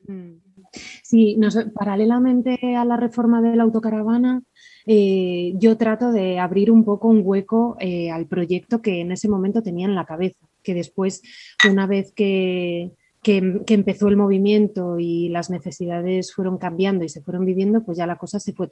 Sí, 1.04 1.38
paralelamente 1.76 2.76
a 2.76 2.86
la 2.86 2.98
reforma 2.98 3.42
de 3.42 3.56
la 3.56 3.64
autocaravana, 3.64 4.42
eh, 4.86 5.54
yo 5.58 5.78
trato 5.78 6.12
de 6.12 6.40
abrir 6.40 6.72
un 6.72 6.84
poco 6.84 7.08
un 7.08 7.22
hueco 7.24 7.76
eh, 7.80 8.10
al 8.10 8.28
proyecto 8.28 8.82
que 8.82 9.02
en 9.02 9.12
ese 9.12 9.28
momento 9.28 9.62
tenía 9.62 9.86
en 9.86 9.96
la 9.96 10.06
cabeza, 10.06 10.48
que 10.64 10.74
después, 10.74 11.22
una 11.70 11.88
vez 11.88 12.14
que, 12.14 12.92
que, 13.22 13.64
empezó 13.68 14.08
el 14.08 14.18
movimiento 14.18 14.98
y 15.00 15.30
las 15.30 15.50
necesidades 15.50 16.34
fueron 16.34 16.58
cambiando 16.58 17.04
y 17.04 17.10
se 17.10 17.22
fueron 17.22 17.46
viviendo, 17.46 17.84
pues 17.84 17.98
ya 17.98 18.08
la 18.08 18.18
cosa 18.18 18.40
se 18.40 18.54
fue 18.54 18.68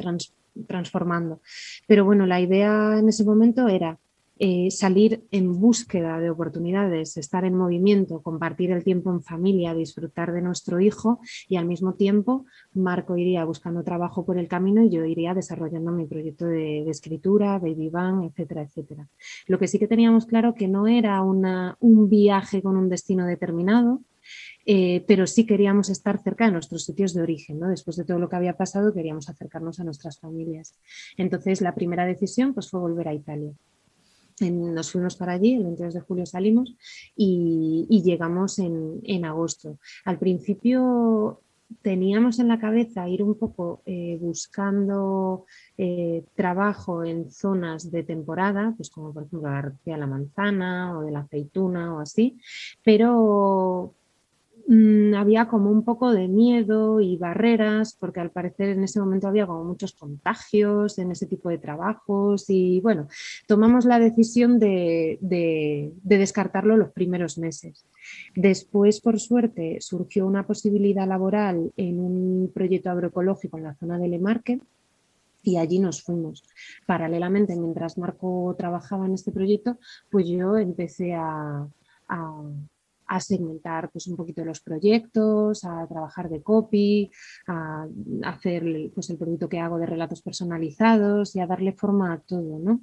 transformando. 0.67 1.41
Pero 1.87 2.05
bueno, 2.05 2.25
la 2.25 2.41
idea 2.41 2.97
en 2.97 3.09
ese 3.09 3.23
momento 3.23 3.67
era 3.67 3.99
eh, 4.39 4.71
salir 4.71 5.25
en 5.31 5.59
búsqueda 5.59 6.19
de 6.19 6.29
oportunidades, 6.29 7.17
estar 7.17 7.43
en 7.43 7.55
movimiento, 7.55 8.21
compartir 8.21 8.71
el 8.71 8.85
tiempo 8.85 9.11
en 9.11 9.21
familia, 9.21 9.73
disfrutar 9.73 10.31
de 10.31 10.41
nuestro 10.41 10.79
hijo 10.79 11.19
y 11.47 11.57
al 11.57 11.65
mismo 11.65 11.95
tiempo 11.95 12.45
Marco 12.73 13.17
iría 13.17 13.43
buscando 13.43 13.83
trabajo 13.83 14.25
por 14.25 14.37
el 14.37 14.47
camino 14.47 14.83
y 14.83 14.89
yo 14.89 15.03
iría 15.03 15.33
desarrollando 15.33 15.91
mi 15.91 16.05
proyecto 16.05 16.45
de, 16.45 16.89
escritura, 16.89 17.59
Baby 17.59 17.89
Bang, 17.89 18.23
etcétera, 18.23 18.63
etcétera. 18.63 19.07
Lo 19.47 19.59
que 19.59 19.67
sí 19.67 19.77
que 19.77 19.87
teníamos 19.87 20.25
claro 20.25 20.55
que 20.55 20.67
no 20.67 20.87
era 20.87 21.21
un 21.21 22.09
viaje 22.09 22.61
con 22.61 22.77
un 22.77 22.89
destino 22.89 23.25
determinado, 23.25 24.01
eh, 24.65 25.03
pero 25.07 25.27
sí 25.27 25.45
queríamos 25.45 25.89
estar 25.89 26.21
cerca 26.21 26.45
de 26.45 26.51
nuestros 26.51 26.85
sitios 26.85 27.13
de 27.13 27.21
origen, 27.21 27.59
¿no? 27.59 27.67
Después 27.67 27.97
de 27.97 28.05
todo 28.05 28.19
lo 28.19 28.29
que 28.29 28.35
había 28.35 28.55
pasado, 28.55 28.93
queríamos 28.93 29.29
acercarnos 29.29 29.79
a 29.79 29.83
nuestras 29.83 30.19
familias. 30.19 30.75
Entonces, 31.17 31.61
la 31.61 31.75
primera 31.75 32.05
decisión 32.05 32.53
pues, 32.53 32.69
fue 32.69 32.79
volver 32.79 33.07
a 33.07 33.13
Italia. 33.13 33.51
Nos 34.41 34.91
fuimos 34.91 35.15
para 35.15 35.33
allí, 35.33 35.55
el 35.55 35.63
22 35.63 35.93
de 35.93 35.99
julio 36.01 36.25
salimos 36.25 36.75
y, 37.15 38.01
llegamos 38.03 38.59
en, 38.59 39.25
agosto. 39.25 39.77
Al 40.05 40.17
principio 40.17 41.41
teníamos 41.81 42.39
en 42.39 42.47
la 42.47 42.59
cabeza 42.59 43.07
ir 43.07 43.21
un 43.21 43.35
poco 43.35 43.83
eh, 43.85 44.17
buscando 44.19 45.45
eh, 45.77 46.25
trabajo 46.33 47.03
en 47.03 47.29
zonas 47.29 47.91
de 47.91 48.03
temporada, 48.03 48.73
pues 48.75 48.89
como 48.89 49.13
por 49.13 49.23
ejemplo 49.23 49.49
la 49.49 49.73
de 49.85 49.97
la 49.97 50.07
manzana 50.07 50.97
o 50.97 51.01
de 51.01 51.11
la 51.11 51.19
aceituna 51.19 51.95
o 51.95 51.99
así, 51.99 52.39
pero 52.83 53.93
Mm, 54.71 55.15
había 55.15 55.47
como 55.47 55.71
un 55.71 55.83
poco 55.83 56.11
de 56.11 56.27
miedo 56.27 57.01
y 57.01 57.17
barreras, 57.17 57.97
porque 57.99 58.19
al 58.19 58.29
parecer 58.29 58.69
en 58.69 58.83
ese 58.83 58.99
momento 58.99 59.27
había 59.27 59.47
como 59.47 59.63
muchos 59.63 59.93
contagios 59.93 60.99
en 60.99 61.09
ese 61.11 61.25
tipo 61.25 61.49
de 61.49 61.57
trabajos 61.57 62.45
y 62.49 62.79
bueno, 62.81 63.07
tomamos 63.47 63.85
la 63.85 63.97
decisión 63.97 64.59
de, 64.59 65.17
descartarlo 66.03 66.77
los 66.77 66.91
primeros 66.91 67.39
meses. 67.39 67.83
Después, 68.35 69.01
por 69.01 69.19
suerte, 69.19 69.77
surgió 69.81 70.27
una 70.27 70.45
posibilidad 70.45 71.07
laboral 71.07 71.71
en 71.75 71.99
un 71.99 72.51
proyecto 72.53 72.91
agroecológico 72.91 73.57
en 73.57 73.63
la 73.63 73.73
zona 73.73 73.97
de 73.97 74.07
Lemarque 74.07 74.61
y 75.41 75.57
allí 75.57 75.79
nos 75.79 76.03
fuimos. 76.03 76.43
Paralelamente, 76.85 77.55
mientras 77.55 77.97
Marco 77.97 78.55
trabajaba 78.55 79.07
en 79.07 79.15
este 79.15 79.31
proyecto, 79.31 79.79
pues 80.11 80.27
yo 80.27 80.57
empecé 80.57 81.15
a 81.15 81.67
a 82.09 82.41
segmentar 83.19 83.89
pues, 83.91 84.07
un 84.07 84.15
poquito 84.15 84.43
los 84.43 84.61
proyectos, 84.61 85.63
a 85.63 85.87
trabajar 85.87 86.29
de 86.29 86.41
copy, 86.41 87.09
a 87.47 87.87
hacer 88.23 88.91
pues, 88.93 89.09
el 89.09 89.17
producto 89.17 89.47
que 89.47 89.59
hago 89.59 89.77
de 89.77 89.85
relatos 89.85 90.21
personalizados 90.21 91.35
y 91.35 91.39
a 91.39 91.47
darle 91.47 91.73
forma 91.73 92.13
a 92.13 92.19
todo. 92.19 92.59
¿no? 92.59 92.81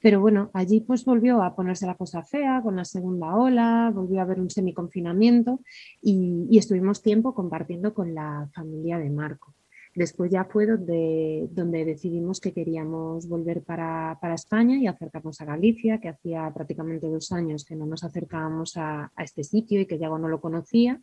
Pero 0.00 0.20
bueno, 0.20 0.50
allí 0.52 0.80
pues 0.80 1.04
volvió 1.04 1.42
a 1.42 1.56
ponerse 1.56 1.86
la 1.86 1.96
cosa 1.96 2.22
fea 2.22 2.60
con 2.62 2.76
la 2.76 2.84
segunda 2.84 3.34
ola, 3.36 3.90
volvió 3.94 4.20
a 4.20 4.22
haber 4.22 4.40
un 4.40 4.50
semiconfinamiento 4.50 5.60
y, 6.02 6.46
y 6.50 6.58
estuvimos 6.58 7.02
tiempo 7.02 7.34
compartiendo 7.34 7.94
con 7.94 8.14
la 8.14 8.48
familia 8.54 8.98
de 8.98 9.10
Marco. 9.10 9.54
Después 9.94 10.30
ya 10.30 10.44
fue 10.44 10.66
donde, 10.66 11.46
donde 11.52 11.84
decidimos 11.84 12.40
que 12.40 12.52
queríamos 12.52 13.28
volver 13.28 13.62
para, 13.62 14.18
España 14.34 14.76
y 14.76 14.88
acercarnos 14.88 15.40
a 15.40 15.44
Galicia, 15.44 16.00
que 16.00 16.08
hacía 16.08 16.50
prácticamente 16.52 17.06
dos 17.06 17.30
años 17.30 17.64
que 17.64 17.76
no 17.76 17.86
nos 17.86 18.02
acercábamos 18.02 18.76
a, 18.76 19.12
este 19.18 19.44
sitio 19.44 19.80
y 19.80 19.86
que 19.86 19.98
Yago 19.98 20.18
no 20.18 20.28
lo 20.28 20.40
conocía. 20.40 21.00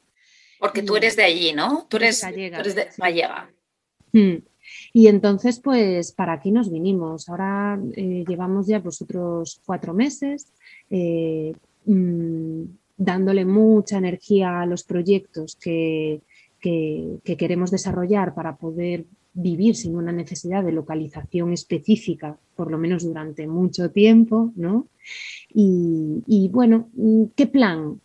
Porque 0.60 0.84
tú 0.84 0.98
eres 0.98 1.16
de 1.16 1.24
allí, 1.24 1.54
¿no? 1.54 1.88
Tú 1.90 1.98
eres, 1.98 2.22
gallega. 2.22 2.62
de 2.62 2.88
Gallega. 2.98 3.50
Mm. 4.12 4.44
Y 4.94 5.08
entonces, 5.08 5.60
pues 5.60 6.12
para 6.12 6.34
aquí 6.34 6.52
nos 6.52 6.70
vinimos. 6.70 7.30
Ahora 7.30 7.80
eh, 7.96 8.26
llevamos 8.28 8.68
ya 8.68 8.84
pues 8.84 9.02
otros 9.02 9.62
cuatro 9.66 9.94
meses 9.94 10.52
eh, 10.90 11.54
mm, 11.86 12.64
dándole 12.98 13.46
mucha 13.46 13.98
energía 13.98 14.62
a 14.62 14.66
los 14.66 14.84
proyectos 14.84 15.56
que, 15.56 16.22
que, 16.62 17.20
queremos 17.38 17.72
desarrollar 17.72 18.34
para 18.34 18.56
poder 18.56 19.06
vivir 19.34 19.76
sin 19.76 19.96
una 19.96 20.12
necesidad 20.12 20.64
de 20.64 20.72
localización 20.72 21.54
específica, 21.54 22.38
por 22.56 22.70
lo 22.70 22.78
menos 22.78 23.04
durante 23.04 23.48
mucho 23.48 23.90
tiempo, 23.92 24.52
¿no? 24.56 24.88
Y, 25.54 26.50
bueno, 26.54 26.90
¿qué 27.36 27.48
plan? 27.48 28.00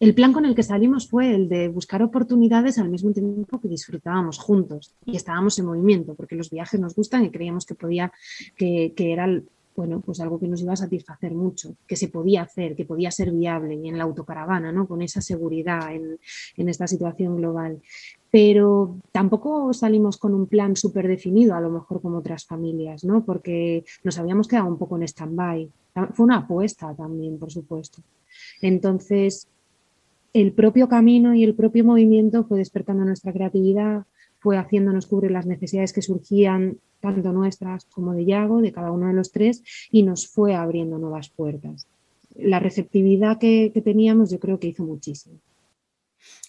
El 0.00 0.14
plan 0.14 0.32
con 0.32 0.44
el 0.44 0.54
que 0.54 0.62
salimos 0.62 1.08
fue 1.08 1.34
el 1.34 1.48
de 1.48 1.68
buscar 1.68 2.02
oportunidades 2.02 2.78
al 2.78 2.88
mismo 2.88 3.12
tiempo 3.12 3.60
que 3.60 3.68
disfrutábamos 3.68 4.38
juntos 4.38 4.94
y 5.06 5.16
estábamos 5.16 5.58
en 5.58 5.66
movimiento, 5.66 6.14
porque 6.14 6.34
los 6.34 6.50
viajes 6.50 6.80
nos 6.80 6.94
gustan 6.94 7.24
y 7.24 7.30
creíamos 7.30 7.66
que 7.66 7.74
podía, 7.74 8.12
que, 8.56 8.92
que 8.96 9.12
era 9.12 9.28
bueno, 9.74 10.00
pues 10.00 10.20
algo 10.20 10.38
que 10.38 10.48
nos 10.48 10.60
iba 10.60 10.72
a 10.72 10.76
satisfacer 10.76 11.32
mucho, 11.34 11.74
que 11.86 11.96
se 11.96 12.08
podía 12.08 12.42
hacer, 12.42 12.76
que 12.76 12.84
podía 12.84 13.10
ser 13.10 13.32
viable 13.32 13.74
y 13.74 13.88
en 13.88 13.98
la 13.98 14.04
autocaravana, 14.04 14.72
¿no? 14.72 14.86
Con 14.86 15.02
esa 15.02 15.20
seguridad 15.20 15.94
en, 15.94 16.18
esta 16.68 16.86
situación 16.86 17.36
global. 17.36 17.80
Pero 18.30 18.96
tampoco 19.12 19.72
salimos 19.72 20.16
con 20.16 20.34
un 20.34 20.46
plan 20.46 20.76
súper 20.76 21.08
definido, 21.08 21.54
a 21.54 21.60
lo 21.60 21.70
mejor 21.70 22.00
como 22.00 22.18
otras 22.18 22.46
familias, 22.46 23.04
¿no? 23.04 23.24
Porque 23.24 23.84
nos 24.04 24.18
habíamos 24.18 24.48
quedado 24.48 24.68
un 24.68 24.78
poco 24.78 24.96
en 24.96 25.02
stand-by. 25.04 25.70
Fue 26.12 26.24
una 26.24 26.38
apuesta 26.38 26.94
también, 26.94 27.38
por 27.38 27.50
supuesto. 27.50 28.02
Entonces, 28.62 29.48
el 30.32 30.52
propio 30.52 30.88
camino 30.88 31.34
y 31.34 31.44
el 31.44 31.54
propio 31.54 31.84
movimiento 31.84 32.44
fue 32.44 32.58
despertando 32.58 33.04
nuestra 33.04 33.32
creatividad, 33.32 34.06
fue 34.42 34.58
haciéndonos 34.58 35.06
cubrir 35.06 35.30
las 35.30 35.46
necesidades 35.46 35.92
que 35.92 36.02
surgían 36.02 36.78
tanto 37.00 37.32
nuestras 37.32 37.84
como 37.86 38.12
de 38.12 38.24
Yago, 38.24 38.60
de 38.60 38.72
cada 38.72 38.90
uno 38.90 39.06
de 39.06 39.12
los 39.12 39.30
tres, 39.30 39.62
y 39.90 40.02
nos 40.02 40.28
fue 40.28 40.54
abriendo 40.54 40.98
nuevas 40.98 41.30
puertas. 41.30 41.86
La 42.34 42.58
receptividad 42.58 43.38
que, 43.38 43.70
teníamos 43.84 44.30
yo 44.30 44.40
creo 44.40 44.58
que 44.58 44.68
hizo 44.68 44.84
muchísimo. 44.84 45.38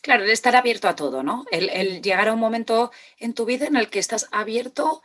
Claro, 0.02 0.24
el 0.24 0.32
estar 0.32 0.56
abierto 0.56 0.88
a 0.88 0.96
todo, 0.96 1.24
¿no? 1.24 1.46
El, 1.52 2.02
llegar 2.02 2.28
a 2.28 2.34
un 2.34 2.40
momento 2.40 2.92
en 3.20 3.34
tu 3.34 3.46
vida 3.46 3.68
en 3.68 3.76
el 3.76 3.90
que 3.90 4.00
estás 4.00 4.28
abierto 4.32 5.02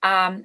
a 0.00 0.38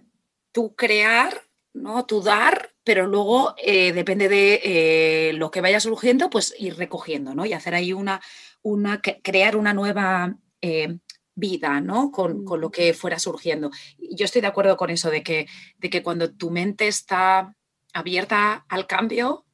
tu 0.51 0.75
crear, 0.75 1.33
¿no? 1.73 2.05
Tu 2.05 2.21
dar, 2.21 2.71
pero 2.83 3.07
luego 3.07 3.55
eh, 3.57 3.93
depende 3.93 4.29
de 4.29 4.59
eh, 4.63 5.33
lo 5.33 5.51
que 5.51 5.61
vaya 5.61 5.79
surgiendo, 5.79 6.29
pues 6.29 6.53
ir 6.59 6.77
recogiendo, 6.77 7.33
¿no? 7.33 7.45
Y 7.45 7.53
hacer 7.53 7.75
ahí 7.75 7.93
una, 7.93 8.21
una 8.61 9.01
crear 9.01 9.55
una 9.55 9.73
nueva 9.73 10.35
eh, 10.61 10.97
vida, 11.35 11.81
¿no? 11.81 12.11
Con, 12.11 12.45
lo 12.45 12.71
que 12.71 12.93
fuera 12.93 13.19
surgiendo. 13.19 13.71
Yo 13.97 14.25
estoy 14.25 14.41
de 14.41 14.47
acuerdo 14.47 14.77
con 14.77 14.89
eso, 14.89 15.09
de 15.09 15.23
que, 15.23 15.47
de 15.77 15.89
que 15.89 16.03
cuando 16.03 16.31
tu 16.31 16.51
mente 16.51 16.87
está 16.87 17.55
abierta 17.93 18.65
al 18.69 18.87
cambio, 18.87 19.45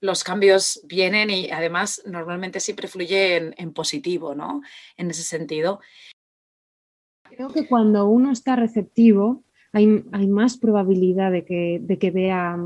los 0.00 0.24
cambios 0.24 0.80
vienen 0.84 1.30
y 1.30 1.50
además 1.50 2.02
normalmente 2.06 2.60
siempre 2.60 2.88
fluye 2.88 3.52
en, 3.56 3.72
positivo, 3.72 4.34
¿no? 4.34 4.62
En 4.96 5.10
ese 5.10 5.22
sentido. 5.22 5.80
Creo 7.22 7.48
que 7.48 7.66
cuando 7.66 8.06
uno 8.06 8.32
está 8.32 8.56
receptivo, 8.56 9.44
hay, 9.72 10.04
hay 10.12 10.26
más 10.26 10.58
probabilidad 10.58 11.30
de 11.30 11.44
que, 11.44 11.78
de 11.80 11.98
que 11.98 12.10
vea 12.10 12.58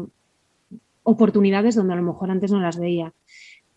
oportunidades 1.03 1.77
donde 1.77 1.92
a 1.92 1.96
lo 1.96 2.03
mejor 2.03 2.31
antes 2.31 2.51
no 2.51 2.61
las 2.61 2.79
veía. 2.81 3.14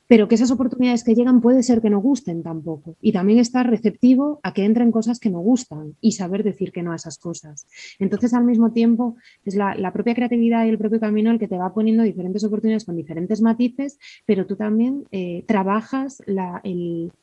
Pero 0.09 0.27
que 0.27 0.33
esas 0.33 0.49
oportunidades 0.49 1.03
que 1.03 1.13
llegan 1.13 1.39
puede 1.39 1.61
ser 1.61 1.81
que 1.81 1.91
no 1.91 2.01
gusten 2.01 2.41
tampoco. 2.41 2.97
Y 2.99 3.11
también 3.11 3.37
estar 3.37 3.69
receptivo 3.69 4.39
a 4.41 4.55
que 4.55 4.65
entren 4.65 4.91
cosas 4.91 5.19
que 5.19 5.29
no 5.29 5.39
gustan 5.39 5.93
y 6.01 6.13
saber 6.13 6.43
decir 6.43 6.71
que 6.71 6.81
no 6.81 6.91
a 6.91 6.95
esas 6.95 7.19
cosas. 7.19 7.67
Entonces, 7.99 8.33
al 8.33 8.43
mismo 8.43 8.71
tiempo, 8.71 9.17
es 9.45 9.53
la, 9.53 9.93
propia 9.93 10.15
creatividad 10.15 10.65
y 10.65 10.69
el 10.69 10.79
propio 10.79 10.99
camino 10.99 11.29
el 11.29 11.37
que 11.37 11.47
te 11.47 11.59
va 11.59 11.75
poniendo 11.75 12.01
diferentes 12.01 12.43
oportunidades 12.43 12.85
con 12.85 12.95
diferentes 12.95 13.39
matices, 13.41 13.99
pero 14.25 14.47
tú 14.47 14.55
también 14.55 15.05
eh, 15.11 15.43
trabajas 15.47 16.23
la, 16.25 16.59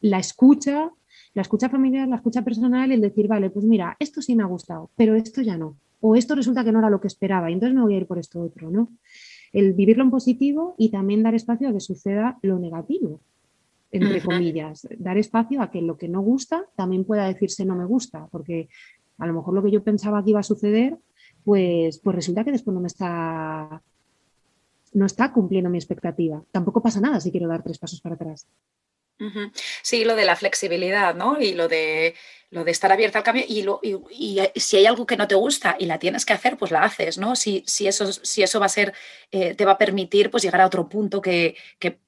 la 0.00 0.18
escucha 0.18 0.92
la 1.34 1.42
escucha 1.42 1.68
familiar, 1.68 2.08
la 2.08 2.16
escucha 2.16 2.42
personal, 2.42 2.92
el 2.92 3.02
decir, 3.02 3.28
vale, 3.28 3.50
pues 3.50 3.64
mira, 3.66 3.96
esto 3.98 4.22
sí 4.22 4.34
me 4.34 4.42
ha 4.42 4.46
gustado, 4.46 4.90
pero 4.96 5.14
esto 5.14 5.42
ya 5.42 5.58
no. 5.58 5.76
O 6.00 6.16
esto 6.16 6.34
resulta 6.34 6.64
que 6.64 6.72
no 6.72 6.78
era 6.78 6.88
lo 6.88 7.00
que 7.00 7.08
esperaba, 7.08 7.50
y 7.50 7.54
entonces 7.54 7.74
me 7.74 7.82
voy 7.82 7.94
a 7.94 7.98
ir 7.98 8.06
por 8.06 8.18
esto 8.18 8.40
otro, 8.40 8.70
¿no? 8.70 8.88
El 9.52 9.72
vivirlo 9.72 10.04
en 10.04 10.10
positivo 10.10 10.74
y 10.78 10.90
también 10.90 11.22
dar 11.22 11.34
espacio 11.34 11.68
a 11.68 11.72
que 11.72 11.80
suceda 11.80 12.38
lo 12.42 12.58
negativo, 12.58 13.20
entre 13.90 14.20
comillas, 14.20 14.86
dar 14.98 15.18
espacio 15.18 15.62
a 15.62 15.70
que 15.70 15.80
lo 15.82 15.96
que 15.96 16.08
no 16.08 16.20
gusta 16.20 16.64
también 16.76 17.04
pueda 17.04 17.26
decirse 17.26 17.64
no 17.64 17.76
me 17.76 17.84
gusta, 17.84 18.26
porque 18.30 18.68
a 19.18 19.26
lo 19.26 19.32
mejor 19.32 19.54
lo 19.54 19.62
que 19.62 19.70
yo 19.70 19.82
pensaba 19.82 20.22
que 20.22 20.30
iba 20.30 20.40
a 20.40 20.44
suceder, 20.44 20.98
pues, 21.44 21.98
pues 21.98 22.16
resulta 22.16 22.44
que 22.44 22.52
después 22.52 22.74
no 22.74 22.80
me 22.80 22.88
está 22.88 23.82
no 24.92 25.04
está 25.04 25.32
cumpliendo 25.32 25.68
mi 25.68 25.76
expectativa. 25.76 26.42
Tampoco 26.50 26.82
pasa 26.82 27.00
nada 27.00 27.20
si 27.20 27.30
quiero 27.30 27.48
dar 27.48 27.62
tres 27.62 27.78
pasos 27.78 28.00
para 28.00 28.14
atrás. 28.14 28.46
Sí, 29.82 30.04
lo 30.04 30.14
de 30.14 30.24
la 30.24 30.36
flexibilidad, 30.36 31.14
¿no? 31.14 31.40
Y 31.40 31.52
lo 31.54 31.68
de, 31.68 32.14
lo 32.50 32.64
de 32.64 32.70
estar 32.70 32.92
abierta 32.92 33.18
al 33.18 33.24
cambio 33.24 33.44
y, 33.46 33.62
lo, 33.62 33.80
y, 33.82 34.40
si 34.54 34.76
hay 34.76 34.86
algo 34.86 35.06
que 35.06 35.16
no 35.16 35.26
te 35.26 35.34
gusta 35.34 35.76
y 35.78 35.86
la 35.86 35.98
tienes 35.98 36.24
que 36.24 36.32
hacer, 36.32 36.56
pues 36.56 36.70
la 36.70 36.82
haces, 36.82 37.18
¿no? 37.18 37.34
Si, 37.34 37.64
si, 37.66 37.88
eso, 37.88 38.12
si 38.12 38.42
eso 38.42 38.60
va 38.60 38.66
a 38.66 38.70
ser, 38.70 38.94
eh, 39.32 39.54
te 39.54 39.64
va 39.64 39.72
a 39.72 39.78
permitir 39.78 40.30
pues 40.30 40.42
llegar 40.42 40.60
a 40.60 40.66
otro 40.66 40.88
punto 40.88 41.20
que, 41.20 41.56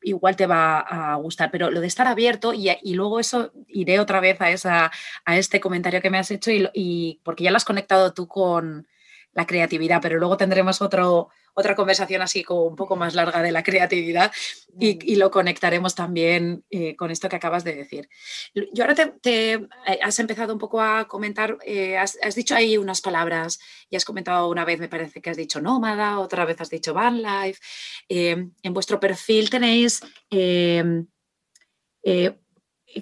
igual 0.03 0.37
te 0.37 0.46
va 0.46 0.79
a 0.79 1.16
gustar. 1.16 1.51
Pero 1.51 1.70
lo 1.70 1.81
de 1.81 1.88
estar 1.88 2.07
abierto 2.07 2.53
y, 2.55 2.68
luego 2.94 3.20
eso 3.20 3.53
iré 3.66 4.01
otra 4.01 4.20
vez 4.20 4.40
a, 4.40 4.51
esa, 4.51 4.92
a 5.24 5.37
este 5.37 5.61
comentario 5.61 6.01
que 6.01 6.11
me 6.11 6.18
has 6.18 6.31
hecho 6.31 6.51
y, 6.53 7.20
porque 7.24 7.44
ya 7.44 7.51
lo 7.51 7.57
has 7.57 7.64
conectado 7.64 8.14
tú 8.14 8.29
con 8.29 8.87
la 9.33 9.46
creatividad, 9.46 10.01
pero 10.01 10.18
luego 10.18 10.37
tendremos 10.37 10.81
otro, 10.83 11.31
otra 11.59 11.75
conversación 11.75 12.23
así 12.23 12.44
como 12.44 12.62
un 12.62 12.77
poco 12.77 12.94
más 12.94 13.16
larga 13.16 13.42
de 13.42 13.51
la 13.51 13.64
creatividad 13.64 14.31
y, 14.79 15.16
lo 15.16 15.33
conectaremos 15.33 15.97
también 15.97 16.64
eh, 16.71 16.94
con 16.94 17.11
esto 17.11 17.29
que 17.29 17.35
acabas 17.35 17.64
de 17.64 17.75
decir. 17.75 18.09
Yo 18.55 18.85
ahora 18.85 18.94
te, 18.94 19.55
eh, 19.55 19.68
has 20.01 20.21
empezado 20.21 20.53
un 20.53 20.61
poco 20.61 20.81
a 20.81 21.09
comentar, 21.09 21.59
eh, 21.66 21.99
has, 21.99 22.16
dicho 22.37 22.55
ahí 22.55 22.79
unas 22.79 23.01
palabras 23.01 23.59
y 23.90 23.97
has 23.97 24.05
comentado 24.05 24.49
una 24.49 24.64
vez, 24.64 24.79
me 24.79 24.88
parece 24.88 25.21
que 25.21 25.31
has 25.31 25.37
dicho 25.37 25.61
nómada, 25.61 26.21
otra 26.21 26.44
vez 26.44 26.61
has 26.61 26.71
dicho 26.71 26.94
van 26.94 27.23
life. 27.23 27.61
en 28.09 28.73
vuestro 28.73 29.01
perfil 29.01 29.51
tenéis 29.51 30.01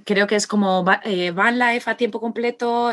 creo 0.05 0.27
que 0.27 0.37
es 0.37 0.47
como 0.47 0.85
van 0.85 1.59
life 1.59 1.91
a 1.91 1.97
tiempo 1.97 2.21
completo 2.21 2.93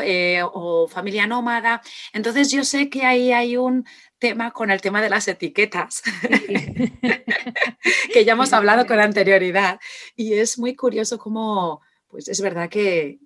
o 0.52 0.88
familia 0.88 1.26
nómada. 1.26 1.82
Entonces 2.12 2.50
yo 2.50 2.64
sé 2.64 2.88
que 2.88 3.04
ahí 3.04 3.32
hay 3.32 3.56
un 3.56 3.84
tema 4.18 4.52
con 4.52 4.70
el 4.70 4.80
tema 4.80 5.02
de 5.02 5.10
las 5.10 5.28
etiquetas, 5.28 6.02
que 8.12 8.24
ya 8.24 8.32
hemos 8.32 8.52
hablado 8.52 8.86
con 8.86 8.98
anterioridad. 8.98 9.78
Y 10.16 10.32
es 10.34 10.58
muy 10.58 10.74
curioso 10.74 11.18
cómo, 11.18 11.82
pues 12.08 12.28
es 12.28 12.40
verdad 12.40 12.68
que, 12.70 13.18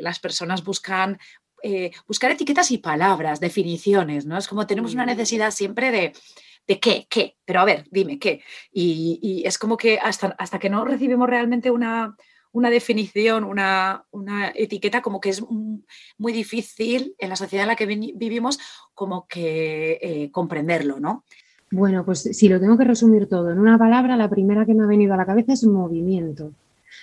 las 0.00 0.18
personas 0.18 0.62
buscan 0.62 1.18
eh, 1.62 1.92
buscar 2.06 2.30
etiquetas 2.30 2.70
y 2.72 2.76
palabras, 2.76 3.40
definiciones, 3.40 4.26
¿no? 4.26 4.36
Es 4.36 4.46
como 4.46 4.66
tenemos 4.66 4.92
una 4.92 5.06
necesidad 5.06 5.50
siempre 5.50 5.90
de, 5.90 6.12
de 6.66 6.78
qué, 6.78 7.06
qué, 7.08 7.38
pero 7.46 7.60
a 7.60 7.64
ver, 7.64 7.86
dime 7.90 8.18
qué. 8.18 8.42
Y, 8.70 9.42
es 9.46 9.56
como 9.56 9.78
que 9.78 9.98
hasta, 9.98 10.34
hasta 10.38 10.58
que 10.58 10.68
no 10.68 10.84
recibimos 10.84 11.26
realmente 11.26 11.70
una, 11.70 12.14
una 12.52 12.70
definición, 12.70 13.44
una, 13.44 14.04
etiqueta, 14.54 15.02
como 15.02 15.20
que 15.20 15.30
es 15.30 15.42
muy 16.18 16.32
difícil 16.32 17.14
en 17.18 17.28
la 17.30 17.36
sociedad 17.36 17.64
en 17.64 17.68
la 17.68 17.76
que 17.76 17.86
vivimos, 17.86 18.58
como 18.94 19.26
que 19.26 19.98
eh, 20.00 20.30
comprenderlo, 20.30 21.00
¿no? 21.00 21.24
Bueno, 21.70 22.04
pues 22.04 22.20
si 22.20 22.48
lo 22.48 22.60
tengo 22.60 22.76
que 22.76 22.84
resumir 22.84 23.28
todo 23.28 23.50
en 23.50 23.58
una 23.58 23.78
palabra, 23.78 24.16
la 24.16 24.28
primera 24.28 24.66
que 24.66 24.74
me 24.74 24.84
ha 24.84 24.86
venido 24.86 25.14
a 25.14 25.16
la 25.16 25.24
cabeza 25.24 25.54
es 25.54 25.64
movimiento. 25.64 26.52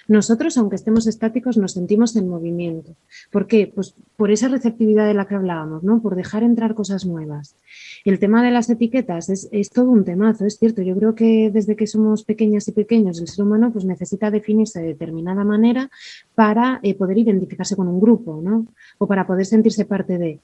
Nosotros, 0.08 0.58
aunque 0.58 0.76
estemos 0.76 1.08
estáticos, 1.08 1.58
nos 1.58 1.74
sentimos 1.74 2.16
en 2.16 2.28
movimiento. 2.28 2.96
¿Por 3.32 3.48
qué? 3.48 3.72
Pues 3.74 3.96
por 4.16 4.32
esa 4.32 4.48
receptividad 4.48 5.08
de 5.08 5.14
la 5.14 5.28
que 5.28 5.36
hablábamos, 5.36 5.84
¿no? 5.84 6.02
Por 6.02 6.16
dejar 6.16 6.44
entrar 6.44 6.76
cosas 6.76 7.06
nuevas. 7.06 7.56
El 8.06 8.20
tema 8.20 8.44
de 8.44 8.52
las 8.52 8.70
etiquetas 8.70 9.30
es, 9.30 9.70
todo 9.70 9.92
un 9.92 10.06
temazo, 10.06 10.46
es 10.46 10.58
cierto. 10.58 10.82
Yo 10.82 10.96
creo 10.96 11.16
que 11.16 11.52
desde 11.52 11.76
que 11.76 11.88
somos 11.88 12.24
pequeñas 12.24 12.68
y 12.68 12.72
pequeños, 12.72 13.20
el 13.20 13.28
ser 13.28 13.46
humano 13.46 13.72
pues 13.72 13.86
necesita 13.86 14.32
definirse 14.32 14.82
de 14.82 14.88
determinada 14.88 15.44
manera 15.44 15.90
para 16.36 16.80
eh, 16.84 16.96
poder 16.96 17.18
identificarse 17.18 17.76
con 17.76 17.88
un 17.88 18.00
grupo, 18.00 18.42
¿no? 18.42 18.68
O 18.98 19.08
para 19.08 19.28
poder 19.28 19.46
sentirse 19.46 19.86
parte 19.86 20.18
de. 20.18 20.40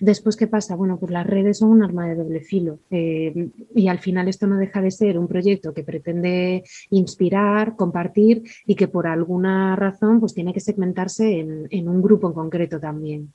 Después, 0.00 0.34
¿qué 0.34 0.46
pasa? 0.46 0.76
Bueno, 0.76 0.98
pues 0.98 1.12
las 1.12 1.26
redes 1.26 1.58
son 1.58 1.70
un 1.70 1.82
arma 1.82 2.08
de 2.08 2.14
doble 2.14 2.40
filo 2.40 2.78
eh, 2.90 3.50
y 3.74 3.88
al 3.88 3.98
final 3.98 4.28
esto 4.28 4.46
no 4.46 4.56
deja 4.56 4.80
de 4.80 4.90
ser 4.90 5.18
un 5.18 5.28
proyecto 5.28 5.74
que 5.74 5.82
pretende 5.82 6.64
inspirar, 6.88 7.76
compartir 7.76 8.42
y 8.64 8.76
que 8.76 8.88
por 8.88 9.06
alguna 9.06 9.76
razón 9.76 10.18
pues 10.18 10.32
tiene 10.32 10.54
que 10.54 10.60
segmentarse 10.60 11.40
en, 11.70 11.88
un 11.88 12.00
grupo 12.00 12.28
en 12.28 12.32
concreto 12.32 12.80
también. 12.80 13.34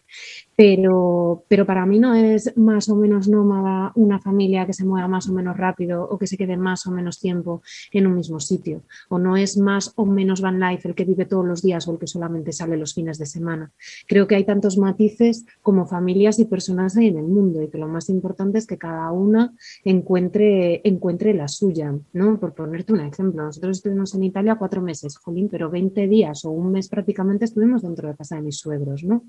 Pero, 0.55 1.43
pero 1.47 1.65
para 1.65 1.85
mí 1.85 1.99
no 1.99 2.13
es 2.13 2.55
más 2.57 2.89
o 2.89 2.95
menos 2.95 3.27
nómada 3.27 3.91
una 3.95 4.19
familia 4.19 4.65
que 4.65 4.73
se 4.73 4.85
mueva 4.85 5.07
más 5.07 5.27
o 5.27 5.33
menos 5.33 5.57
rápido 5.57 6.07
o 6.09 6.17
que 6.17 6.27
se 6.27 6.37
quede 6.37 6.57
más 6.57 6.87
o 6.87 6.91
menos 6.91 7.19
tiempo 7.19 7.61
en 7.91 8.07
un 8.07 8.15
mismo 8.15 8.39
sitio. 8.39 8.83
O 9.09 9.19
no 9.19 9.35
es 9.37 9.57
más 9.57 9.91
o 9.95 10.05
menos 10.05 10.41
van 10.41 10.59
life 10.59 10.87
el 10.87 10.95
que 10.95 11.05
vive 11.05 11.25
todos 11.25 11.45
los 11.45 11.61
días 11.61 11.87
o 11.87 11.93
el 11.93 11.99
que 11.99 12.07
solamente 12.07 12.51
sale 12.51 12.77
los 12.77 12.93
fines 12.93 13.17
de 13.17 13.25
semana. 13.25 13.71
Creo 14.07 14.27
que 14.27 14.35
hay 14.35 14.45
tantos 14.45 14.77
matices 14.77 15.45
como 15.61 15.85
familias 15.85 16.39
y 16.39 16.45
personas 16.45 16.95
en 16.97 17.17
el 17.17 17.25
mundo 17.25 17.61
y 17.61 17.67
que 17.67 17.77
lo 17.77 17.87
más 17.87 18.09
importante 18.09 18.57
es 18.57 18.67
que 18.67 18.77
cada 18.77 19.11
una 19.11 19.53
encuentre, 19.83 20.81
encuentre 20.83 21.33
la 21.33 21.47
suya, 21.47 21.93
¿no? 22.13 22.39
Por 22.39 22.53
ponerte 22.53 22.93
un 22.93 23.01
ejemplo, 23.01 23.43
nosotros 23.43 23.77
estuvimos 23.77 24.13
en 24.15 24.23
Italia 24.23 24.55
cuatro 24.55 24.81
meses, 24.81 25.17
jolín, 25.17 25.49
pero 25.49 25.69
20 25.69 26.07
días 26.07 26.45
o 26.45 26.51
un 26.51 26.71
mes 26.71 26.87
prácticamente 26.87 27.45
estuvimos 27.45 27.81
dentro 27.81 28.07
de 28.07 28.15
casa 28.15 28.35
de 28.35 28.41
mis 28.41 28.57
suegros, 28.57 29.03
¿no? 29.03 29.25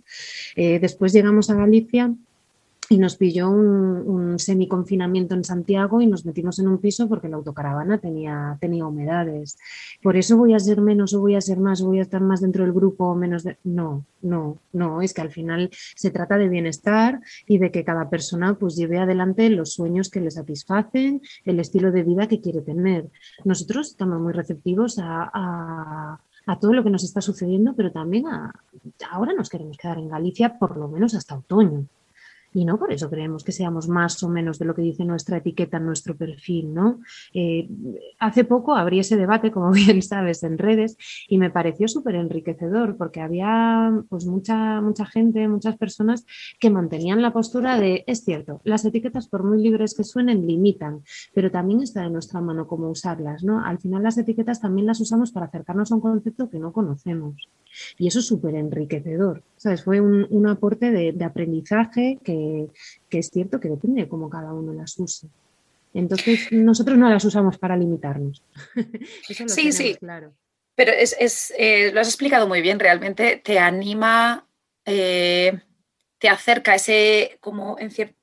Eh, 0.54 0.78
después 0.78 1.12
llegamos 1.16 1.48
a 1.48 1.55
Galicia 1.55 2.14
y 2.88 2.98
nos 2.98 3.16
pilló 3.16 3.50
un, 3.50 4.38
semi-confinamiento 4.38 5.35
en 5.35 5.44
Santiago 5.44 6.02
y 6.02 6.07
nos 6.07 6.26
metimos 6.26 6.59
en 6.59 6.68
un 6.68 6.76
piso 6.76 7.09
porque 7.09 7.29
la 7.29 7.37
autocaravana 7.37 7.98
tenía, 7.98 8.59
tenía 8.61 8.87
humedades. 8.87 9.57
Por 10.02 10.16
eso 10.16 10.37
voy 10.37 10.52
a 10.52 10.59
ser 10.59 10.83
menos 10.83 11.14
o 11.14 11.20
voy 11.20 11.35
a 11.35 11.40
ser 11.40 11.59
más, 11.59 11.81
voy 11.81 12.00
a 12.00 12.02
estar 12.02 12.20
más 12.20 12.42
dentro 12.42 12.64
del 12.64 12.74
grupo 12.74 13.14
menos 13.14 13.44
de... 13.44 13.57
No, 13.64 14.05
no, 14.20 14.59
no, 14.74 15.00
es 15.00 15.14
que 15.14 15.22
al 15.22 15.31
final 15.31 15.70
se 15.72 16.11
trata 16.11 16.37
de 16.37 16.50
bienestar 16.50 17.20
y 17.48 17.57
de 17.57 17.70
que 17.70 17.83
cada 17.83 18.11
persona 18.11 18.55
pues 18.55 18.76
lleve 18.76 18.98
adelante 18.98 19.48
los 19.48 19.72
sueños 19.72 20.11
que 20.11 20.20
le 20.20 20.31
satisfacen, 20.31 21.22
el 21.46 21.59
estilo 21.59 21.90
de 21.90 22.02
vida 22.02 22.29
que 22.29 22.42
quiere 22.42 22.61
tener. 22.61 23.09
Nosotros 23.44 23.88
estamos 23.88 24.20
muy 24.20 24.35
receptivos 24.35 24.98
a 25.00 26.20
todo 26.54 26.72
lo 26.72 26.85
que 26.85 26.90
nos 26.90 27.02
está 27.02 27.20
sucediendo, 27.20 27.74
pero 27.74 27.90
también 27.90 28.28
a, 28.28 28.52
ahora 29.11 29.32
nos 29.35 29.48
queremos 29.48 29.76
quedar 29.76 29.98
en 29.98 30.09
Galicia 30.09 30.59
por 30.59 30.76
lo 30.76 30.87
menos 30.87 31.14
hasta 31.14 31.37
otoño 31.37 31.88
y 32.56 32.64
no 32.64 32.78
por 32.78 32.90
eso 32.90 33.10
creemos 33.10 33.44
que 33.44 33.52
seamos 33.52 33.86
más 33.86 34.22
o 34.22 34.30
menos 34.30 34.58
de 34.58 34.64
lo 34.64 34.74
que 34.74 34.80
dice 34.80 35.04
nuestra 35.04 35.36
etiqueta 35.36 35.78
nuestro 35.78 36.16
perfil, 36.16 36.72
¿no? 36.72 37.00
Eh, 37.34 37.68
hace 38.18 38.44
poco 38.44 38.74
abrí 38.74 38.98
ese 38.98 39.18
debate, 39.18 39.50
como 39.50 39.70
bien 39.72 40.00
sabes, 40.00 40.42
en 40.42 40.56
redes 40.56 40.96
y 41.28 41.36
me 41.36 41.50
pareció 41.50 41.86
súper 41.86 42.14
enriquecedor 42.14 42.96
porque 42.96 43.20
había 43.20 43.92
pues 44.08 44.24
mucha, 44.24 44.80
mucha 44.80 45.04
gente, 45.04 45.46
muchas 45.48 45.76
personas 45.76 46.24
que 46.58 46.70
mantenían 46.70 47.20
la 47.20 47.34
postura 47.34 47.78
de, 47.78 48.04
es 48.06 48.24
cierto, 48.24 48.62
las 48.64 48.86
etiquetas 48.86 49.28
por 49.28 49.44
muy 49.44 49.62
libres 49.62 49.94
que 49.94 50.04
suenen 50.04 50.46
limitan, 50.46 51.02
pero 51.34 51.50
también 51.50 51.82
está 51.82 52.06
en 52.06 52.14
nuestra 52.14 52.40
mano 52.40 52.66
cómo 52.66 52.88
usarlas, 52.88 53.44
¿no? 53.44 53.62
Al 53.62 53.78
final 53.80 54.02
las 54.02 54.16
etiquetas 54.16 54.62
también 54.62 54.86
las 54.86 54.98
usamos 54.98 55.30
para 55.30 55.44
acercarnos 55.44 55.92
a 55.92 55.96
un 55.96 56.00
concepto 56.00 56.48
que 56.48 56.58
no 56.58 56.72
conocemos. 56.72 57.34
Y 57.98 58.06
eso 58.06 58.20
es 58.20 58.26
súper 58.26 58.54
enriquecedor. 58.54 59.42
¿Sabes? 59.56 59.82
Fue 59.82 60.00
un, 60.00 60.46
aporte 60.46 60.90
de, 60.90 61.24
aprendizaje 61.24 62.18
que, 62.22 62.68
es 63.10 63.30
cierto 63.30 63.60
que 63.60 63.68
depende 63.68 64.02
de 64.02 64.08
cómo 64.08 64.28
cada 64.28 64.52
uno 64.52 64.72
las 64.72 64.98
use. 64.98 65.28
Entonces, 65.94 66.52
nosotros 66.52 66.98
no 66.98 67.08
las 67.08 67.24
usamos 67.24 67.58
para 67.58 67.76
limitarnos. 67.76 68.42
sí, 69.46 69.72
sí. 69.72 69.94
Claro. 69.96 70.34
Pero 70.74 70.92
es, 70.92 71.54
eh, 71.56 71.90
lo 71.92 72.00
has 72.00 72.08
explicado 72.08 72.46
muy 72.46 72.60
bien, 72.60 72.78
realmente 72.78 73.40
te 73.42 73.58
anima, 73.58 74.46
eh, 74.84 75.58
te 76.18 76.28
acerca 76.28 76.74
ese, 76.74 77.38
como 77.40 77.78
en 77.78 77.90
cierto, 77.90 78.14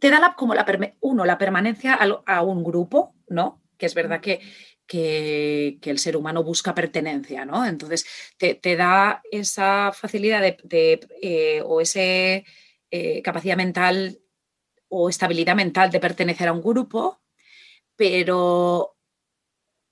te 0.00 0.10
da 0.10 0.18
la, 0.18 0.34
como 0.34 0.54
la, 0.54 0.66
uno, 1.00 1.24
la 1.24 1.38
permanencia 1.38 1.94
a, 1.94 2.22
a 2.26 2.42
un 2.42 2.64
grupo, 2.64 3.14
¿no? 3.28 3.62
Que 3.78 3.86
es 3.86 3.94
verdad 3.94 4.20
que 4.20 4.40
que, 4.86 5.78
el 5.82 5.98
ser 5.98 6.16
humano 6.16 6.42
busca 6.42 6.74
pertenencia, 6.74 7.44
¿no? 7.44 7.64
Entonces, 7.64 8.06
te, 8.36 8.76
da 8.76 9.22
esa 9.30 9.92
facilidad 9.92 10.40
de, 10.40 11.00
eh, 11.22 11.62
o 11.64 11.80
esa 11.80 12.00
eh, 12.00 13.22
capacidad 13.22 13.56
mental 13.56 14.18
o 14.88 15.08
estabilidad 15.08 15.56
mental 15.56 15.90
de 15.90 16.00
pertenecer 16.00 16.48
a 16.48 16.52
un 16.52 16.62
grupo, 16.62 17.22
pero 17.96 18.96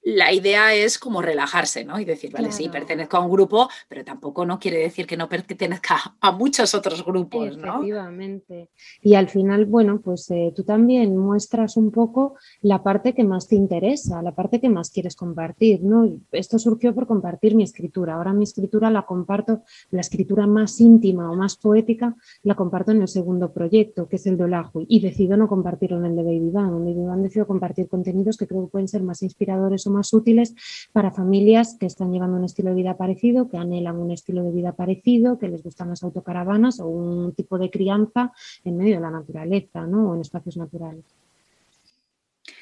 la 0.03 0.33
idea 0.33 0.75
es 0.75 0.99
como 0.99 1.23
relajarse, 1.23 1.85
¿no? 1.85 1.99
Y 2.01 2.05
decir, 2.05 2.33
vale, 2.33 2.53
sí, 2.53 2.69
pertenezco 2.69 3.17
a 3.17 3.21
un 3.21 3.31
grupo, 3.31 3.69
pero 3.89 4.05
tampoco 4.05 4.45
no 4.47 4.59
quiere 4.59 4.79
decir 4.79 5.07
que 5.07 5.17
no 5.17 5.29
pertenezca 5.29 6.17
a 6.21 6.33
muchos 6.33 6.75
otros 6.75 7.05
grupos, 7.05 7.57
¿no? 7.57 7.77
Efectivamente. 7.77 8.71
Y 9.03 9.15
al 9.15 9.29
final, 9.29 9.67
bueno, 9.67 10.01
pues 10.01 10.31
eh, 10.31 10.53
tú 10.55 10.65
también 10.65 11.17
muestras 11.17 11.77
un 11.77 11.91
poco 11.91 12.37
la 12.63 12.83
parte 12.83 13.15
que 13.15 13.25
más 13.25 13.49
te 13.49 13.57
interesa, 13.57 14.23
la 14.23 14.35
parte 14.35 14.61
que 14.61 14.69
más 14.69 14.91
quieres 14.91 15.17
compartir, 15.17 15.83
¿no? 15.83 16.11
Esto 16.33 16.59
surgió 16.59 16.95
por 16.95 17.07
compartir 17.07 17.55
mi 17.55 17.63
escritura. 17.63 18.15
Ahora 18.15 18.33
mi 18.33 18.45
escritura 18.45 18.91
la 18.91 19.03
comparto, 19.03 19.63
la 19.91 20.01
escritura 20.01 20.47
más 20.47 20.81
íntima 20.81 21.31
o 21.31 21.37
más 21.37 21.57
poética, 21.57 22.17
la 22.43 22.55
comparto 22.55 22.93
en 22.93 23.03
el 23.03 23.09
segundo 23.09 23.53
proyecto, 23.53 24.09
que 24.09 24.17
es 24.17 24.27
el 24.27 24.37
de 24.37 24.45
Olajuy, 24.45 24.87
y 24.89 25.01
decido 25.01 25.37
no 25.37 25.49
compartirlo 25.49 25.99
en 25.99 26.07
el 26.07 26.17
de 26.17 26.23
Baby. 26.23 26.41
En 26.41 26.85
Baby 26.85 27.05
Bang 27.05 27.23
decido 27.23 27.47
compartir 27.47 27.89
contenidos 27.89 28.37
que 28.37 28.47
creo 28.47 28.65
que 28.65 28.71
pueden 28.71 28.89
ser 28.89 29.03
más 29.03 29.23
inspiradores 29.23 29.87
más 29.91 30.13
útiles 30.13 30.55
para 30.93 31.11
familias 31.11 31.77
que 31.79 31.87
están 31.87 32.13
llevando 32.13 32.37
un 32.37 32.45
estilo 32.45 32.71
de 32.71 32.77
vida 32.77 32.97
parecido, 32.97 33.49
que 33.49 33.59
anhelan 33.59 33.97
un 33.97 34.11
estilo 34.11 34.43
de 34.43 34.53
vida 34.53 34.73
parecido, 34.73 35.39
que 35.39 35.49
les 35.49 35.63
gustan 35.63 35.91
las 35.91 36.03
autocaravanas 36.03 36.81
o 36.81 36.87
un 36.87 37.35
tipo 37.35 37.59
de 37.59 37.71
crianza 37.71 38.33
en 38.65 38.77
medio 38.77 38.97
de 38.97 39.01
la 39.01 39.11
naturaleza 39.11 39.87
¿no? 39.87 40.11
o 40.11 40.15
en 40.15 40.21
espacios 40.21 40.57
naturales. 40.57 41.05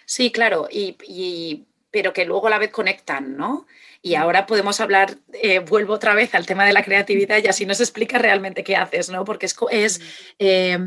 Sí, 0.08 0.32
claro, 0.32 0.68
y, 0.70 1.66
pero 1.90 2.14
que 2.14 2.24
luego 2.24 2.46
a 2.46 2.50
la 2.50 2.58
vez 2.58 2.70
conectan, 2.70 3.36
¿no? 3.36 3.66
Y 4.00 4.14
ahora 4.14 4.46
podemos 4.46 4.80
hablar, 4.80 5.18
eh, 5.34 5.58
vuelvo 5.58 5.92
otra 5.92 6.14
vez 6.14 6.34
al 6.34 6.46
tema 6.46 6.64
de 6.64 6.72
la 6.72 6.82
creatividad 6.82 7.42
y 7.44 7.46
así 7.46 7.66
nos 7.66 7.80
explica 7.80 8.16
realmente 8.16 8.64
qué 8.64 8.74
haces, 8.74 9.10
¿no? 9.10 9.24
Porque 9.24 9.44
es, 9.44 9.56
es 9.70 10.00
eh, 10.38 10.78